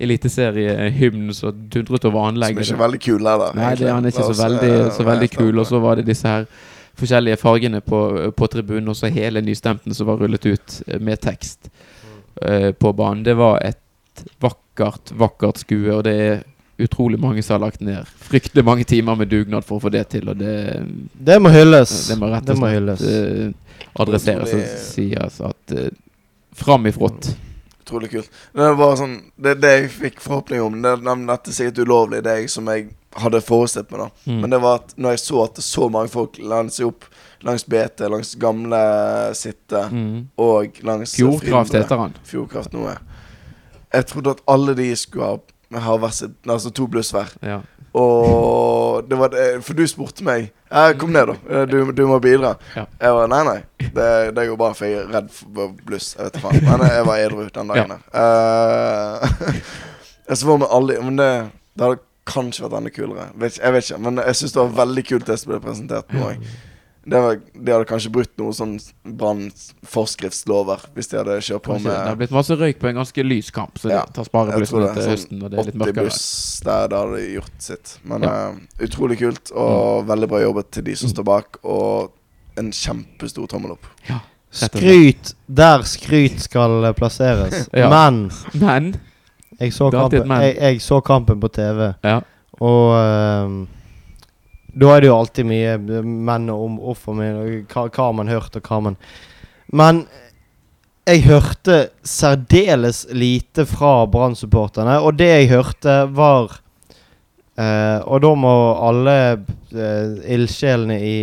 eliteseriehymnen 0.00 1.34
som 1.36 1.66
dundret 1.70 2.04
over 2.08 2.18
Som 2.24 2.32
anlegget. 2.32 2.64
ikke 2.64 2.74
er 2.80 2.86
veldig 2.88 3.00
kul 3.04 3.28
heller. 3.28 3.52
Nei, 3.60 3.74
det, 3.78 3.92
han 3.92 4.04
er 4.08 4.14
ikke 4.14 4.30
så 4.32 4.38
veldig, 4.40 4.72
eh, 4.80 4.92
så 4.96 5.06
veldig 5.06 5.30
kul. 5.36 5.58
Og 5.60 5.68
så 5.68 5.84
var 5.84 6.00
det 6.00 6.08
disse 6.08 6.26
her 6.32 6.48
forskjellige 6.98 7.36
fargene 7.40 7.80
på, 7.80 8.00
på 8.36 8.46
tribunen, 8.52 8.88
og 8.92 8.96
så 8.96 9.10
hele 9.12 9.42
nystemten 9.44 9.94
som 9.94 10.06
var 10.06 10.20
rullet 10.22 10.46
ut 10.46 10.82
eh, 10.86 11.00
med 11.00 11.20
tekst 11.24 11.70
uh, 12.44 12.70
på 12.72 12.92
banen. 12.92 13.24
Det 13.26 13.34
var 13.38 13.60
et 13.66 14.24
vakkert, 14.42 15.12
vakkert 15.18 15.62
skue, 15.64 15.90
og 15.94 16.04
det 16.06 16.14
er 16.14 16.42
utrolig 16.78 17.18
mange 17.20 17.42
som 17.42 17.54
har 17.54 17.68
lagt 17.68 17.82
ned 17.86 18.06
fryktelig 18.18 18.64
mange 18.66 18.84
timer 18.84 19.14
med 19.14 19.28
dugnad 19.30 19.62
for 19.66 19.78
å 19.78 19.84
få 19.84 19.92
det 19.94 20.08
til, 20.14 20.28
og 20.32 20.38
det, 20.38 20.54
Det 21.14 21.38
må 21.42 21.52
hylles. 21.54 21.92
det 22.10 22.18
må 22.18 22.30
rett 22.32 22.50
og 22.50 22.58
slett 22.58 22.74
hylles. 22.74 23.02
eh, 23.02 23.80
adresseres 23.94 24.54
og 24.54 24.64
sies 24.82 25.40
at 25.50 25.74
uh, 25.78 25.90
fram 26.54 26.86
i 26.86 26.92
frott. 26.94 27.34
Utrolig 27.84 28.10
kult. 28.10 28.30
Det 28.56 28.70
var 28.78 28.94
sånn 28.96 29.18
Det, 29.36 29.58
det 29.60 29.70
jeg 29.74 29.88
fikk 29.92 30.20
forhåpning 30.24 30.62
om 30.64 30.78
det, 30.82 30.96
det, 31.04 31.14
Dette 31.28 31.50
er 31.50 31.56
sikkert 31.58 31.82
ulovlig, 31.84 32.22
det 32.24 32.38
jeg, 32.40 32.50
som 32.50 32.70
jeg 32.72 32.88
hadde 33.22 33.40
forestilt 33.44 33.90
meg, 33.92 34.00
da. 34.00 34.08
Mm. 34.32 34.40
Men 34.42 34.50
det 34.50 34.60
var 34.64 34.74
at 34.80 34.94
når 34.96 35.10
jeg 35.14 35.22
så 35.24 35.42
at 35.44 35.60
så 35.62 35.88
mange 35.92 36.08
folk 36.12 36.38
landet 36.42 36.74
seg 36.74 36.86
opp 36.90 37.04
langs 37.44 37.64
BT, 37.68 38.00
langs 38.08 38.34
gamle 38.40 38.80
Sitte 39.36 39.82
Mm. 39.92 40.28
og 40.40 40.78
langs 40.82 41.12
Fjordkraft 41.18 41.72
heter 41.76 42.00
han. 42.00 42.14
Fjordkraft 42.24 42.72
noe. 42.72 42.96
Jeg 43.94 44.06
trodde 44.10 44.30
at 44.34 44.40
alle 44.50 44.74
de 44.74 44.88
skulle 44.96 45.26
ha, 45.28 45.38
ha 45.84 45.96
vært 46.02 46.14
sitt 46.18 46.34
Altså 46.50 46.70
to 46.74 46.86
bluss 46.90 47.12
hver. 47.14 47.30
Ja. 47.42 47.60
Og 47.94 49.04
det 49.08 49.18
var 49.18 49.28
det 49.30 49.44
For 49.62 49.74
du 49.78 49.84
spurte 49.86 50.24
meg 50.26 50.48
Kom 50.98 51.12
ned, 51.14 51.28
da. 51.30 51.34
Eh, 51.60 51.66
Du, 51.70 51.92
du 51.94 52.00
må 52.10 52.16
bidra. 52.18 52.56
Ja. 52.74 52.86
Jeg 53.00 53.12
var 53.14 53.28
nei, 53.30 53.42
nei. 53.46 53.60
Det, 53.94 54.08
det 54.34 54.48
går 54.48 54.56
bra, 54.58 54.72
for 54.74 54.88
jeg 54.90 55.04
er 55.04 55.12
redd 55.14 55.28
for 55.30 55.76
bluss. 55.86 56.16
Jeg 56.18 56.24
vet 56.32 56.40
faen. 56.42 56.58
Men 56.66 56.82
jeg 56.90 57.04
var 57.06 57.20
edru 57.22 57.44
den 57.54 57.70
dagen. 57.70 57.92
Ja. 58.10 58.24
Uh, 59.22 59.52
jeg 60.26 60.36
så 60.40 60.48
for 60.48 60.58
meg 60.64 60.72
alle 60.74 60.96
Men 61.04 61.20
det, 61.20 61.30
det 61.78 61.86
hadde 61.86 62.02
kanskje 62.26 62.64
vært 62.64 62.78
enda 62.78 62.90
kulere. 62.90 63.30
Vet, 63.36 63.52
ikke- 63.58 63.64
jeg 63.64 63.72
vet 63.72 63.84
ikke. 63.90 64.00
Men 64.00 64.16
jeg 64.16 64.34
syns 64.34 64.52
det 64.52 64.62
var 64.62 64.86
veldig 64.86 65.04
kult 65.08 65.26
det 65.26 65.38
som 65.38 65.52
ble 65.52 65.60
presentert 65.60 66.08
nå. 66.14 66.36
Det 67.06 67.20
var, 67.20 67.36
de 67.36 67.72
hadde 67.72 67.84
kanskje 67.84 68.10
brutt 68.10 68.30
noen 68.40 68.54
sånn 68.56 68.78
brannforskriftslover 69.64 70.86
hvis 70.94 71.10
de 71.10 71.18
hadde 71.20 71.36
kjørt 71.44 71.62
på 71.66 71.76
med 71.76 71.90
det 71.90 71.96
har 72.08 72.16
blitt 72.16 72.32
masse 72.34 72.56
røyk 72.56 72.78
på 72.80 72.88
en 72.90 72.96
ganske 73.00 73.24
lys 73.26 73.50
kamp, 73.54 73.76
så 73.80 73.90
Ja, 73.92 74.04
det 74.06 74.14
tar 74.16 74.24
spare 74.24 74.52
på 74.54 74.60
litt 74.62 74.70
det 74.70 74.94
til 74.94 75.02
sånn 75.04 75.12
høsten 75.12 75.38
når 75.42 75.50
det 75.52 75.58
er 75.58 75.64
litt 75.68 75.74
80 75.74 75.82
mørkere. 75.82 76.04
buss 76.06 76.60
der 76.64 76.88
det 76.88 76.98
hadde 77.02 77.20
gjort 77.34 77.58
sitt. 77.66 77.98
Men 78.04 78.22
Ja. 78.22 78.28
Mm. 78.28 78.60
eh, 78.80 78.86
utrolig 78.86 79.18
kult, 79.18 79.52
og 79.52 80.06
veldig 80.06 80.28
bra 80.28 80.40
jobbet 80.40 80.70
til 80.70 80.82
de 80.84 80.94
som 80.96 81.08
står 81.10 81.24
bak. 81.24 81.56
Og 81.64 82.10
en 82.56 82.70
kjempestor 82.70 83.48
tommel 83.48 83.72
opp. 83.72 83.84
Ja. 84.08 84.20
Skryt 84.52 85.34
der 85.52 85.82
skryt 85.82 86.40
skal 86.40 86.94
plasseres. 86.94 87.68
Ja. 87.74 87.88
Men 87.90 88.30
Men 88.54 88.94
jeg 89.60 89.72
så, 89.72 89.90
kampen, 89.90 90.34
jeg, 90.42 90.56
jeg 90.58 90.80
så 90.82 91.00
kampen 91.04 91.40
på 91.40 91.48
TV, 91.54 91.92
Ja. 92.04 92.18
og 92.60 92.94
ehm, 92.98 93.56
da 94.74 94.90
er 94.90 95.00
det 95.04 95.08
jo 95.08 95.16
alltid 95.16 95.46
mye 95.46 96.02
menn 96.02 96.50
og 96.50 96.64
om 96.66 96.78
offer 96.92 97.14
og 97.14 97.70
hva, 97.70 97.86
hva 97.86 98.08
har 98.08 98.16
man 98.18 98.28
hørt, 98.32 98.56
og 98.58 98.62
hva 98.66 98.80
man 98.88 98.96
Men 99.72 100.04
jeg 101.06 101.22
hørte 101.26 101.76
særdeles 102.02 103.04
lite 103.12 103.66
fra 103.68 104.06
Brann-supporterne, 104.08 104.98
og 105.04 105.18
det 105.18 105.28
jeg 105.28 105.50
hørte, 105.52 105.96
var 106.16 106.56
uh, 107.58 108.00
Og 108.08 108.22
da 108.24 108.34
må 108.34 108.54
alle 108.88 109.16
uh, 109.36 110.14
ildsjelene 110.34 110.96
i 110.98 111.16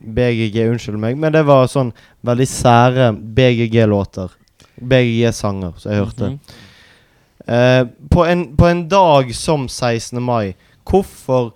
BGG 0.00 0.62
unnskylde 0.68 1.00
meg, 1.00 1.18
men 1.20 1.32
det 1.32 1.44
var 1.48 1.68
sånn 1.72 1.92
veldig 2.26 2.46
sære 2.48 3.10
BGG-låter. 3.36 4.32
BGG-sanger, 4.80 5.74
som 5.76 5.92
jeg 5.92 6.04
hørte. 6.04 6.30
Mhm. 6.30 6.66
Eh, 7.50 7.86
på, 8.10 8.24
en, 8.24 8.56
på 8.56 8.66
en 8.66 8.88
dag 8.88 9.34
som 9.34 9.68
16. 9.68 10.22
mai, 10.22 10.54
hvorfor 10.86 11.50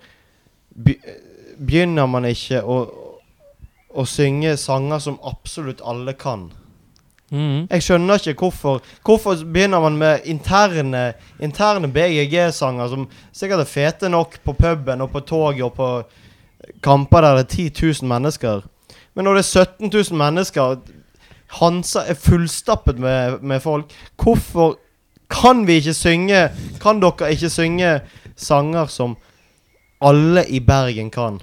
begynner 1.57 2.09
man 2.11 2.27
ikke 2.27 2.59
å, 2.59 2.81
å 3.95 4.03
synge 4.03 4.57
sanger 4.59 4.99
som 4.99 5.15
absolutt 5.23 5.79
alle 5.87 6.17
kan? 6.19 6.49
Mm. 7.31 7.69
Jeg 7.71 7.81
skjønner 7.81 8.19
ikke 8.21 8.45
hvorfor 8.45 8.83
Hvorfor 9.07 9.39
begynner 9.49 9.81
man 9.81 9.95
med 9.97 10.27
interne 10.29 11.15
Interne 11.41 11.89
BGG-sanger 11.89 12.91
som 12.91 13.07
sikkert 13.33 13.63
er 13.63 13.71
fete 13.71 14.11
nok 14.13 14.37
på 14.45 14.53
puben 14.53 15.01
og 15.01 15.09
på 15.09 15.23
toget 15.25 15.63
og 15.65 15.73
på 15.73 15.89
kamper 16.85 17.25
der 17.25 17.39
det 17.39 17.47
er 17.47 17.71
10 17.71 17.87
000 18.03 18.09
mennesker. 18.09 18.61
Men 19.15 19.25
når 19.25 19.39
det 19.39 19.45
er 19.45 19.65
17 19.65 19.89
000 19.89 20.21
mennesker 20.21 20.77
Hansa 21.59 22.05
er 22.05 22.17
fullstappet 22.19 22.99
med, 22.99 23.41
med 23.41 23.61
folk. 23.61 23.91
Hvorfor 24.21 24.77
kan 25.29 25.65
vi 25.67 25.79
ikke 25.81 25.93
synge 25.93 26.49
Kan 26.81 27.01
dere 27.01 27.31
ikke 27.33 27.49
synge 27.49 27.99
sanger 28.35 28.89
som 28.91 29.15
alle 30.01 30.43
i 30.51 30.59
Bergen 30.59 31.09
kan? 31.11 31.39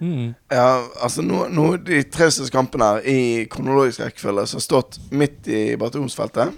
Mm. 0.00 0.34
Ja, 0.50 0.82
altså 1.02 1.22
nå, 1.22 1.46
nå 1.52 1.76
De 1.76 2.02
tre 2.08 2.30
siste 2.32 2.52
kampene 2.52 2.86
her 2.86 3.08
i 3.08 3.20
kronologisk 3.50 4.00
rekkefølge 4.04 4.46
som 4.48 4.60
har 4.60 4.64
stått 4.64 4.98
midt 5.10 5.48
i 5.48 5.76
bataljonsfeltet. 5.80 6.54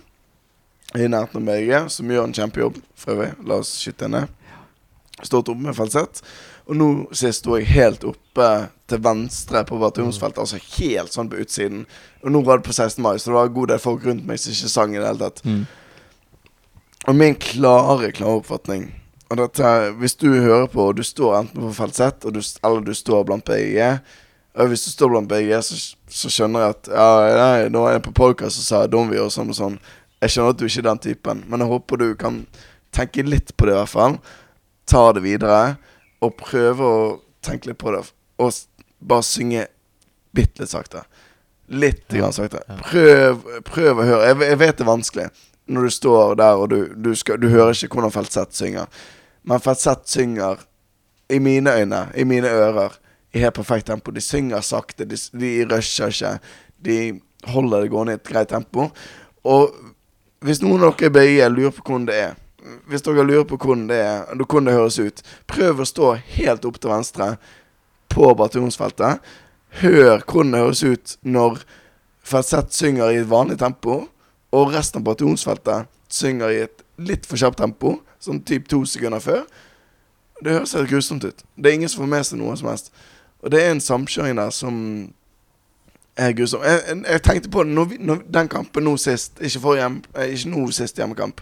I 0.94 1.08
nærheten 1.08 1.40
av 1.40 1.46
BG, 1.48 1.72
som 1.88 2.10
gjør 2.12 2.26
en 2.28 2.34
kjempejobb, 2.36 2.76
for 2.98 3.14
øvrig. 3.14 3.30
La 3.48 3.62
oss 3.62 3.70
skyte 3.80 4.10
ned. 4.12 4.28
Stått 5.22 5.48
oppe 5.48 5.64
med 5.64 5.76
falsett. 5.78 6.20
Og 6.68 6.76
nå 6.78 6.88
sist 7.16 7.42
sto 7.42 7.56
jeg 7.56 7.70
helt 7.72 8.04
oppe 8.06 8.48
til 8.90 9.00
venstre 9.02 9.64
på 9.66 9.78
bataljonsfeltet. 9.80 10.42
Altså 10.42 10.60
helt 10.76 11.14
sånn 11.14 11.30
på 11.32 11.40
utsiden. 11.42 11.86
Og 12.22 12.34
nå 12.34 12.42
var 12.46 12.60
det 12.60 12.68
på 12.68 12.74
16. 12.76 13.00
mai, 13.02 13.16
så 13.16 13.30
det 13.30 13.38
var 13.38 13.48
en 13.48 13.56
god 13.56 13.72
del 13.72 13.82
folk 13.82 14.04
rundt 14.06 14.26
meg 14.28 14.42
som 14.42 14.52
ikke 14.52 14.74
sang 14.74 14.94
i 14.94 15.00
det 15.00 15.08
hele 15.08 15.24
tatt. 15.24 15.42
Mhm. 15.46 15.64
Og 17.08 17.16
min 17.18 17.34
klare, 17.34 18.12
klare 18.14 18.38
oppfatning 18.38 18.90
Og 19.30 19.38
dette 19.40 19.70
Hvis 19.98 20.14
du 20.20 20.28
hører 20.30 20.68
på, 20.70 20.90
og 20.90 20.98
du 20.98 21.02
står 21.06 21.38
enten 21.40 21.64
på 21.64 21.72
falsett, 21.76 22.22
du, 22.22 22.40
eller 22.62 22.84
du 22.86 22.92
står 22.94 23.24
blant 23.28 23.46
BG 23.48 23.80
Og 24.54 24.70
hvis 24.70 24.84
du 24.86 24.90
står 24.92 25.10
blant 25.14 25.30
BG, 25.30 25.50
så, 25.66 25.80
så 26.06 26.30
skjønner 26.30 26.66
jeg 26.66 26.76
at 26.76 26.92
Ja, 26.92 27.08
nei, 27.40 27.72
nå 27.74 27.86
er 27.88 27.96
jeg 27.96 28.06
på 28.06 28.14
podcast 28.22 28.62
og 28.62 28.68
sa 28.68 28.84
dum 28.90 29.10
vi 29.10 29.20
og 29.22 29.32
sånn 29.32 29.50
og 29.50 29.56
sånn. 29.58 29.78
Jeg 30.22 30.34
skjønner 30.34 30.54
at 30.54 30.60
du 30.60 30.66
ikke 30.68 30.82
er 30.82 30.88
den 30.90 31.02
typen, 31.08 31.40
men 31.50 31.64
jeg 31.64 31.72
håper 31.72 31.98
du 32.02 32.08
kan 32.20 32.42
tenke 32.94 33.24
litt 33.26 33.54
på 33.56 33.66
det, 33.66 33.72
i 33.72 33.78
hvert 33.80 33.90
fall. 33.90 34.18
Ta 34.86 35.06
det 35.16 35.22
videre, 35.24 35.78
og 36.22 36.36
prøve 36.38 36.84
å 36.84 37.00
tenke 37.42 37.70
litt 37.70 37.80
på 37.80 37.94
det. 37.96 38.04
Og 38.38 38.52
bare 39.00 39.24
synge 39.26 39.64
bitte 40.36 40.62
litt 40.62 40.74
sakte. 40.74 41.02
Litt 41.72 42.04
grann 42.12 42.36
sakte. 42.36 42.60
Prøv, 42.84 43.42
prøv 43.66 44.04
å 44.04 44.06
høre. 44.06 44.28
Jeg, 44.28 44.38
jeg 44.52 44.60
vet 44.60 44.76
det 44.76 44.84
er 44.84 44.92
vanskelig 44.92 45.26
når 45.66 45.88
du 45.88 45.90
står 45.90 46.34
der 46.40 46.58
og 46.58 46.70
du, 46.70 46.78
du, 46.94 47.14
skal, 47.14 47.40
du 47.40 47.48
hører 47.48 47.74
ikke 47.76 47.94
hvordan 47.94 48.14
Feltsett 48.14 48.54
synger. 48.56 48.86
Men 49.42 49.62
Feltsett 49.62 50.08
synger, 50.10 50.66
i 51.32 51.38
mine 51.38 51.72
øyne, 51.72 52.06
i 52.16 52.24
mine 52.24 52.50
ører, 52.50 52.98
i 53.32 53.40
helt 53.40 53.54
perfekt 53.54 53.86
tempo. 53.86 54.10
De 54.12 54.20
synger 54.20 54.60
sakte, 54.60 55.06
de, 55.08 55.16
de 55.40 55.52
rusher 55.70 56.12
ikke. 56.12 56.38
De 56.84 56.98
holder 57.48 57.80
det 57.80 57.90
gående 57.90 58.12
i 58.12 58.18
et 58.20 58.26
greit 58.26 58.50
tempo. 58.52 58.90
Og 59.44 59.72
hvis 60.44 60.60
noen 60.62 60.84
av 60.84 60.96
dere 60.98 61.08
i 61.08 61.14
BI 61.14 61.48
lurer 61.48 61.74
på 61.74 61.84
hvordan 61.86 62.06
det 62.10 62.18
er 62.18 62.38
Hvis 62.86 63.02
dere 63.02 63.24
lurer 63.26 63.46
på 63.48 63.56
hvordan 63.58 63.88
det 63.90 63.96
er, 63.98 64.26
hvordan 64.38 64.68
det 64.68 64.74
høres 64.76 64.98
ut, 64.98 65.22
prøv 65.50 65.80
å 65.82 65.86
stå 65.88 66.12
helt 66.36 66.66
opp 66.68 66.76
til 66.78 66.92
venstre 66.92 67.26
på 68.12 68.28
bataljonsfeltet. 68.38 69.18
Hør 69.80 70.20
hvordan 70.20 70.52
det 70.52 70.60
høres 70.60 70.82
ut 70.84 71.16
når 71.26 71.64
Feltsett 72.22 72.70
synger 72.70 73.10
i 73.10 73.18
et 73.18 73.26
vanlig 73.26 73.58
tempo, 73.58 74.04
og 74.52 74.72
resten 74.74 75.00
av 75.00 75.08
partionsfeltet 75.08 75.88
synger 76.12 76.52
i 76.52 76.62
et 76.66 76.84
litt 77.00 77.26
for 77.28 77.40
kjapt 77.40 77.58
tempo, 77.60 77.96
sånn 78.22 78.42
typ 78.46 78.68
to 78.70 78.82
sekunder 78.88 79.22
før. 79.22 79.46
Det 80.42 80.58
høres 80.58 80.74
helt 80.76 80.90
grusomt 80.90 81.24
ut. 81.24 81.42
Det 81.56 81.70
er 81.70 81.78
ingen 81.78 81.90
som 81.90 82.02
får 82.02 82.12
med 82.12 82.28
seg 82.28 82.40
noe 82.40 82.54
som 82.58 82.68
helst. 82.70 82.92
Og 83.42 83.50
det 83.54 83.62
er 83.62 83.72
en 83.72 83.82
samkjøring 83.82 84.38
der 84.38 84.52
som 84.54 84.76
er 86.18 86.34
grusom. 86.36 86.64
Jeg, 86.66 86.80
jeg, 86.88 87.02
jeg 87.08 87.24
tenkte 87.24 87.52
på 87.52 87.64
det 87.64 87.74
når, 87.74 87.90
vi, 87.90 87.98
når 88.04 88.24
den 88.34 88.50
kampen 88.52 88.84
nå 88.84 88.96
sist 89.00 89.40
Ikke, 89.40 89.62
for 89.62 89.78
hjem, 89.80 90.02
eh, 90.12 90.34
ikke 90.34 90.50
nå 90.52 90.66
sist 90.76 90.98
hjemmekamp, 91.00 91.40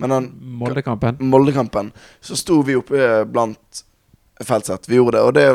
men 0.00 0.12
den 0.12 0.30
Moldekampen. 0.60 1.20
Moldekampen, 1.20 1.92
så 2.24 2.38
sto 2.38 2.60
vi 2.64 2.76
oppe 2.78 3.24
blant 3.28 3.82
Feltsett. 4.44 4.88
Vi 4.88 4.98
gjorde 4.98 5.16
det, 5.16 5.24
og 5.24 5.34
det, 5.36 5.46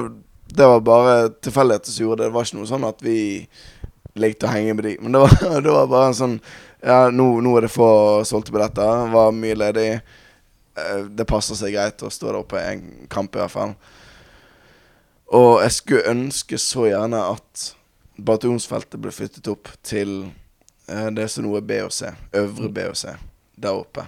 det 0.58 0.68
var 0.68 0.80
bare 0.86 1.18
tilfeldigheter 1.42 1.94
som 1.94 2.06
gjorde 2.06 2.24
det. 2.24 2.30
Det 2.30 2.36
var 2.38 2.48
ikke 2.48 2.58
noe 2.58 2.70
sånn 2.70 2.88
at 2.88 3.04
vi 3.06 3.20
likte 4.22 4.48
å 4.48 4.54
henge 4.54 4.74
med 4.74 4.88
de. 4.88 4.96
Men 5.04 5.16
det 5.16 5.22
var, 5.22 5.36
det 5.66 5.76
var 5.76 5.92
bare 5.92 6.12
en 6.12 6.18
sånn 6.18 6.40
Ja, 6.84 7.10
nå, 7.14 7.28
nå 7.46 7.56
er 7.58 7.68
det 7.68 7.72
få 7.74 7.88
solgte 8.26 8.52
billetter. 8.56 9.06
Det 9.06 9.14
var 9.14 9.32
mye 9.38 9.58
ledig. 9.60 9.90
Eh, 10.78 11.02
Det 11.14 11.28
passer 11.30 11.56
seg 11.60 11.76
greit 11.76 12.02
å 12.02 12.10
stå 12.10 12.32
der 12.32 12.40
oppe 12.42 12.62
i 12.62 12.72
en 12.74 12.86
kamp, 13.12 13.36
i 13.36 13.42
hvert 13.44 13.54
fall. 13.54 13.76
Og 15.32 15.62
jeg 15.64 15.72
skulle 15.78 16.10
ønske 16.12 16.58
så 16.60 16.88
gjerne 16.90 17.20
at 17.36 17.68
bataljonsfeltet 18.22 19.00
ble 19.02 19.14
flyttet 19.16 19.48
opp 19.52 19.70
til 19.88 20.18
eh, 20.92 21.08
det 21.16 21.30
som 21.32 21.46
nå 21.48 21.54
er 21.60 21.68
B 21.70 21.78
og 21.86 21.94
C. 21.96 22.10
Øvre 22.36 22.70
B 22.74 22.88
og 22.90 22.98
C. 23.00 23.14
Der 23.62 23.78
oppe. 23.78 24.08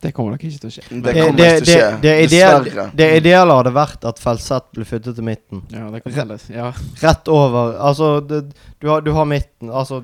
Det 0.00 0.14
kommer 0.16 0.32
nok 0.32 0.44
ikke 0.48 0.60
til 0.62 0.70
å 0.70 0.72
skje. 0.72 0.84
Det 0.88 1.00
Det, 1.04 1.12
kommer 1.18 1.36
det, 1.40 1.48
ikke 1.50 1.64
til 1.64 1.74
å 1.74 1.80
skje. 1.80 1.88
det, 1.90 2.00
det, 2.04 2.12
ideelle, 2.28 2.60
Dessverre. 2.64 2.84
det 2.96 3.08
ideelle 3.18 3.56
hadde 3.58 3.72
vært 3.76 4.06
at 4.08 4.20
Felseth 4.22 4.70
ble 4.76 4.86
flyttet 4.88 5.18
til 5.18 5.26
midten. 5.26 5.60
Ja, 5.74 5.90
det 5.92 6.00
kan 6.04 6.14
Rett, 6.30 6.46
Ja. 6.54 6.70
Rett 7.02 7.28
over 7.28 7.74
Altså, 7.90 8.08
det, 8.24 8.38
du, 8.80 8.88
har, 8.88 9.02
du 9.04 9.10
har 9.12 9.28
midten. 9.28 9.68
Altså 9.68 10.00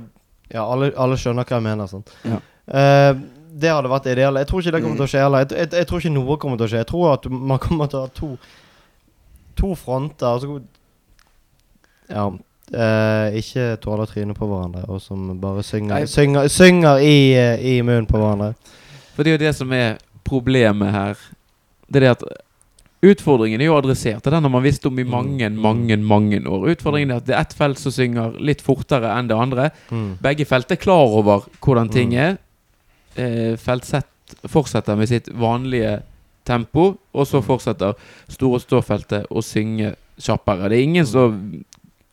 Ja, 0.54 0.62
alle, 0.72 0.92
alle 0.96 1.16
skjønner 1.18 1.44
hva 1.44 1.56
jeg 1.58 1.62
mener. 1.66 1.86
Sånn. 1.90 2.04
Ja. 2.24 2.38
Uh, 2.66 3.20
det 3.56 3.70
hadde 3.72 3.88
vært 3.90 4.06
ideelt. 4.12 4.38
Jeg 4.42 4.46
tror 4.50 4.60
ikke 4.62 4.72
det 4.76 4.82
kommer 4.82 4.94
Mm. 4.96 5.00
til 5.00 5.06
å 5.06 5.10
skje 5.12 5.22
heller. 5.24 5.38
Jeg, 5.46 5.58
jeg, 5.58 5.70
jeg 5.72 5.86
tror 5.88 5.98
ikke 6.02 6.12
noe 6.14 6.36
kommer 6.38 6.56
til 6.60 6.66
å 6.66 6.70
skje. 6.70 6.80
Jeg 6.84 6.86
tror 6.90 7.12
at 7.14 7.28
man 7.30 7.58
kommer 7.58 7.86
til 7.90 7.98
å 7.98 8.06
ha 8.06 8.08
to 8.14 8.36
To 9.56 9.70
fronter. 9.74 10.26
Altså, 10.28 10.58
ja 12.12 12.26
eh, 12.76 13.38
Ikke 13.40 13.76
tåler 13.80 14.06
trynet 14.10 14.36
på 14.36 14.46
hverandre, 14.50 14.82
og 14.92 15.00
som 15.00 15.30
bare 15.40 15.62
synger, 15.64 15.94
Nei. 15.94 16.06
synger, 16.10 16.48
synger 16.52 17.00
i, 17.00 17.32
eh, 17.32 17.62
i 17.64 17.78
munnen 17.82 18.06
på 18.06 18.18
hverandre. 18.20 18.52
For 19.14 19.22
det 19.24 19.32
er 19.32 19.38
jo 19.38 19.44
det 19.46 19.54
som 19.56 19.72
er 19.72 19.96
problemet 20.26 20.92
her. 20.92 21.16
Det 21.88 22.02
er 22.02 22.04
det 22.04 22.10
at 22.18 22.24
Utfordringen 23.02 23.60
er 23.60 23.66
jo 23.68 23.76
adressert, 23.76 24.24
og 24.26 24.32
den 24.32 24.42
har 24.42 24.50
man 24.50 24.62
visst 24.64 24.86
om 24.86 24.98
i 24.98 25.04
mange, 25.04 25.48
Mm. 25.50 25.58
mange 25.60 25.96
mange 25.96 26.40
år. 26.48 26.70
Utfordringen 26.72 27.10
er 27.10 27.16
at 27.16 27.26
det 27.26 27.34
er 27.36 27.40
ett 27.40 27.52
felt 27.54 27.78
som 27.78 27.92
synger 27.92 28.38
litt 28.40 28.62
fortere 28.62 29.10
enn 29.18 29.28
det 29.28 29.36
andre. 29.36 29.70
Mm. 29.90 30.18
Begge 30.22 30.44
felt 30.46 30.70
er 30.72 30.76
klar 30.76 31.06
over 31.06 31.44
hvordan 31.60 31.90
ting 31.92 32.10
Mm. 32.10 32.18
er. 32.18 32.38
Eh, 33.16 33.56
feltsett 33.56 34.06
fortsetter 34.48 34.96
med 34.96 35.08
sitt 35.08 35.28
vanlige 35.28 36.02
tempo, 36.44 36.96
og 37.14 37.26
så 37.26 37.42
fortsetter 37.42 37.94
Store 38.28 38.58
Stå-feltet 38.60 39.26
å 39.30 39.42
synge 39.42 39.94
kjappere. 40.18 40.68
Det 40.68 40.78
er 40.78 40.82
ingen 40.82 41.06
som 41.06 41.64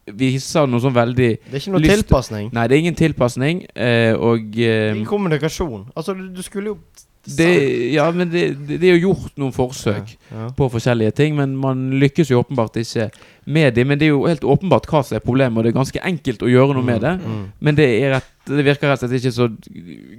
viser 0.05 0.67
noe 0.67 0.79
sånn 0.81 0.93
veldig 0.93 1.37
Det 1.45 1.53
er 1.53 1.59
ikke 1.59 1.71
noe 1.71 1.79
Lyst- 1.81 2.03
tilpasning. 2.03 2.49
Nei, 2.53 2.67
det 2.67 2.75
er 2.75 2.79
ingen 2.79 2.95
tilpasning, 2.95 3.65
eh, 3.75 4.13
og 4.13 4.57
eh, 4.59 4.91
ingen 4.95 5.05
kommunikasjon. 5.05 5.91
Altså, 5.95 6.13
du, 6.13 6.27
du 6.29 6.41
skulle 6.43 6.65
jo 6.65 6.77
det, 7.25 7.49
Ja, 7.93 8.09
men 8.11 8.29
det, 8.29 8.41
det, 8.67 8.79
det 8.81 8.89
er 8.89 8.97
jo 8.97 9.09
gjort 9.13 9.37
noen 9.39 9.53
forsøk 9.55 10.15
Ja. 10.31 10.49
på 10.57 10.67
forskjellige 10.73 11.13
ting, 11.15 11.35
men 11.37 11.55
man 11.55 11.85
lykkes 12.01 12.31
jo 12.33 12.41
åpenbart 12.41 12.75
ikke 12.81 13.09
med 13.45 13.75
det. 13.75 13.85
Men 13.87 13.99
det 13.99 14.07
er 14.09 14.13
jo 14.15 14.25
helt 14.27 14.43
åpenbart 14.43 14.87
hva 14.91 15.03
som 15.05 15.15
er 15.15 15.23
problemet, 15.23 15.57
og 15.57 15.63
det 15.63 15.71
er 15.73 15.79
ganske 15.79 16.03
enkelt 16.03 16.43
å 16.43 16.51
gjøre 16.51 16.75
noe 16.75 16.83
med 16.83 17.01
det. 17.05 17.13
Mm. 17.23 17.45
Men 17.59 17.75
det, 17.79 17.87
rett, 18.11 18.29
det 18.49 18.65
virker 18.67 18.91
rett 18.91 19.03
og 19.03 19.09
slett 19.09 19.19
ikke 19.21 19.35
så 19.37 19.47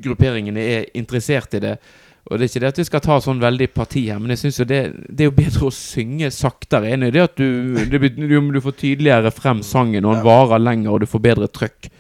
grupperingene 0.05 0.65
er 0.65 0.91
interessert 0.97 1.55
i 1.59 1.63
det. 1.65 1.77
Og 2.31 2.39
det 2.41 2.47
er 2.47 2.49
ikke 2.55 2.61
det 2.63 2.69
at 2.73 2.79
vi 2.81 2.85
skal 2.89 3.03
ta 3.05 3.17
sånn 3.21 3.41
veldig 3.43 3.67
parti 3.77 4.07
her, 4.09 4.17
men 4.23 4.33
jeg 4.33 4.41
synes 4.47 4.63
jo 4.63 4.65
det, 4.65 4.79
det 5.13 5.27
er 5.27 5.29
jo 5.29 5.35
bedre 5.37 5.67
å 5.69 5.75
synge 5.77 6.31
saktere. 6.33 6.89
Enig 6.95 7.11
i 7.11 7.17
det 7.19 7.25
at 7.27 7.35
du, 7.37 7.77
det, 7.85 8.01
du, 8.17 8.39
du 8.55 8.61
får 8.65 8.79
tydeligere 8.81 9.33
frem 9.35 9.61
sangen, 9.67 10.07
og 10.09 10.17
den 10.17 10.25
varer 10.25 10.63
lenger, 10.63 10.95
og 10.95 11.03
du 11.05 11.07
får 11.11 11.21
bedre 11.27 11.51
trøkk. 11.53 11.91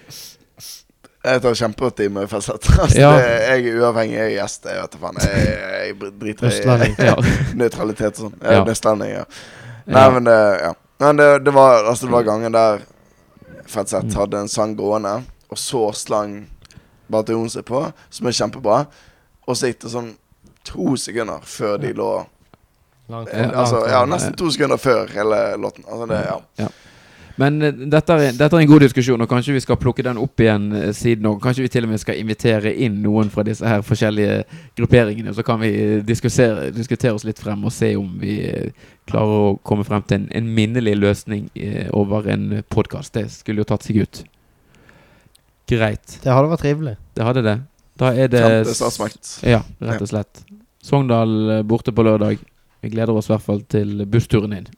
Jeg 1.24 1.40
tar 1.42 1.54
kjempeparti 1.56 2.08
med 2.12 2.28
Felseth. 2.30 2.70
Altså, 2.84 2.98
Ja. 3.00 3.12
Jeg 3.18 3.66
er 3.66 3.78
uavhengig, 3.80 4.16
jeg 4.18 4.30
er 4.32 4.34
gjest. 4.42 4.64
Jeg 4.68 4.82
vet 4.82 4.92
da 4.92 4.98
faen. 4.98 5.20
Jeg, 5.24 5.52
jeg 5.88 6.12
driter 6.20 6.48
i. 6.48 6.90
Ja. 7.08 7.14
nøytralitet 7.56 8.18
og 8.20 8.26
sånn. 8.26 8.34
Jeg 8.42 8.58
Ja. 8.58 8.64
er 9.04 9.12
ja. 9.14 9.24
Nei, 9.86 10.10
men 10.10 10.24
det 10.24 10.38
Ja. 10.62 10.72
Men 11.00 11.16
det, 11.16 11.44
det 11.44 11.52
var 11.54 11.84
Altså, 11.90 12.06
det 12.06 12.12
var 12.12 12.22
gangen 12.22 12.52
der 12.52 12.78
Felseth 13.66 14.16
hadde 14.16 14.38
en 14.44 14.48
sang 14.48 14.76
gående, 14.76 15.22
og 15.50 15.58
så 15.58 15.92
slang 15.96 16.46
bataljonen 17.10 17.50
seg 17.50 17.64
på, 17.64 17.80
som 18.10 18.26
er 18.26 18.32
kjempebra. 18.36 18.84
Og 19.48 19.56
så 19.56 19.66
gikk 19.72 19.80
det 19.84 19.90
sånn 19.92 20.12
to 20.64 20.94
sekunder 20.96 21.40
før 21.44 21.76
de 21.80 21.92
lå 21.96 22.26
Langt 23.08 23.28
Ja, 23.34 23.50
Altså, 23.52 23.82
ja. 23.88 24.04
nesten 24.08 24.32
to 24.36 24.48
sekunder 24.50 24.76
før 24.80 25.08
hele 25.12 25.56
låten. 25.60 25.84
Altså, 25.88 26.06
det, 26.08 26.20
ja. 26.60 26.68
Men 27.41 27.62
eh, 27.62 27.74
dette 27.91 28.14
er, 28.14 28.35
dette 28.37 28.57
er 28.57 28.62
en 28.62 28.70
god 28.70 28.85
diskusjon, 28.85 29.22
og 29.24 29.30
kanskje 29.30 29.57
vi 29.57 29.62
skal 29.64 29.78
plukke 29.80 30.05
den 30.07 30.20
opp 30.22 30.41
igjen 30.41 30.68
eh, 30.78 30.91
siden 30.95 31.26
og 31.30 31.41
Kanskje 31.43 31.64
vi 31.64 31.72
til 31.72 31.87
og 31.87 31.91
med 31.91 32.03
skal 32.03 32.20
invitere 32.20 32.72
inn 32.87 33.01
noen 33.03 33.30
fra 33.32 33.45
disse 33.47 33.66
her 33.66 33.82
forskjellige 33.87 34.45
grupperingene. 34.78 35.35
Så 35.35 35.45
kan 35.47 35.59
vi 35.62 35.72
eh, 35.74 35.97
diskutere, 36.07 36.70
diskutere 36.74 37.16
oss 37.16 37.26
litt 37.26 37.43
frem 37.43 37.64
og 37.66 37.74
se 37.74 37.95
om 37.99 38.12
vi 38.20 38.39
klarer 39.11 39.49
å 39.49 39.57
komme 39.66 39.87
frem 39.87 40.05
til 40.07 40.22
en, 40.22 40.28
en 40.39 40.53
minnelig 40.57 40.95
løsning 41.01 41.51
over 41.93 42.30
en 42.32 42.62
podkast. 42.72 43.16
Det 43.18 43.26
skulle 43.35 43.64
jo 43.64 43.68
tatt 43.68 43.85
seg 43.85 44.01
ut. 44.05 44.22
Greit. 45.68 46.18
Det 46.22 46.32
hadde 46.32 46.53
vært 46.53 46.64
trivelig. 46.64 46.97
Det 47.16 47.26
hadde 47.26 47.45
det. 47.45 47.59
Da 48.01 48.14
er 48.14 48.30
det. 48.30 48.43
Ja, 49.47 49.61
rett 49.85 50.03
og 50.03 50.11
slett. 50.11 50.45
Sogndal 50.85 51.62
borte 51.68 51.93
på 51.95 52.05
lørdag. 52.05 52.41
Vi 52.85 52.93
gleder 52.93 53.16
oss 53.16 53.30
i 53.30 53.35
hvert 53.35 53.45
fall 53.45 53.62
til 53.72 54.05
bussturen 54.11 54.57
inn. 54.57 54.72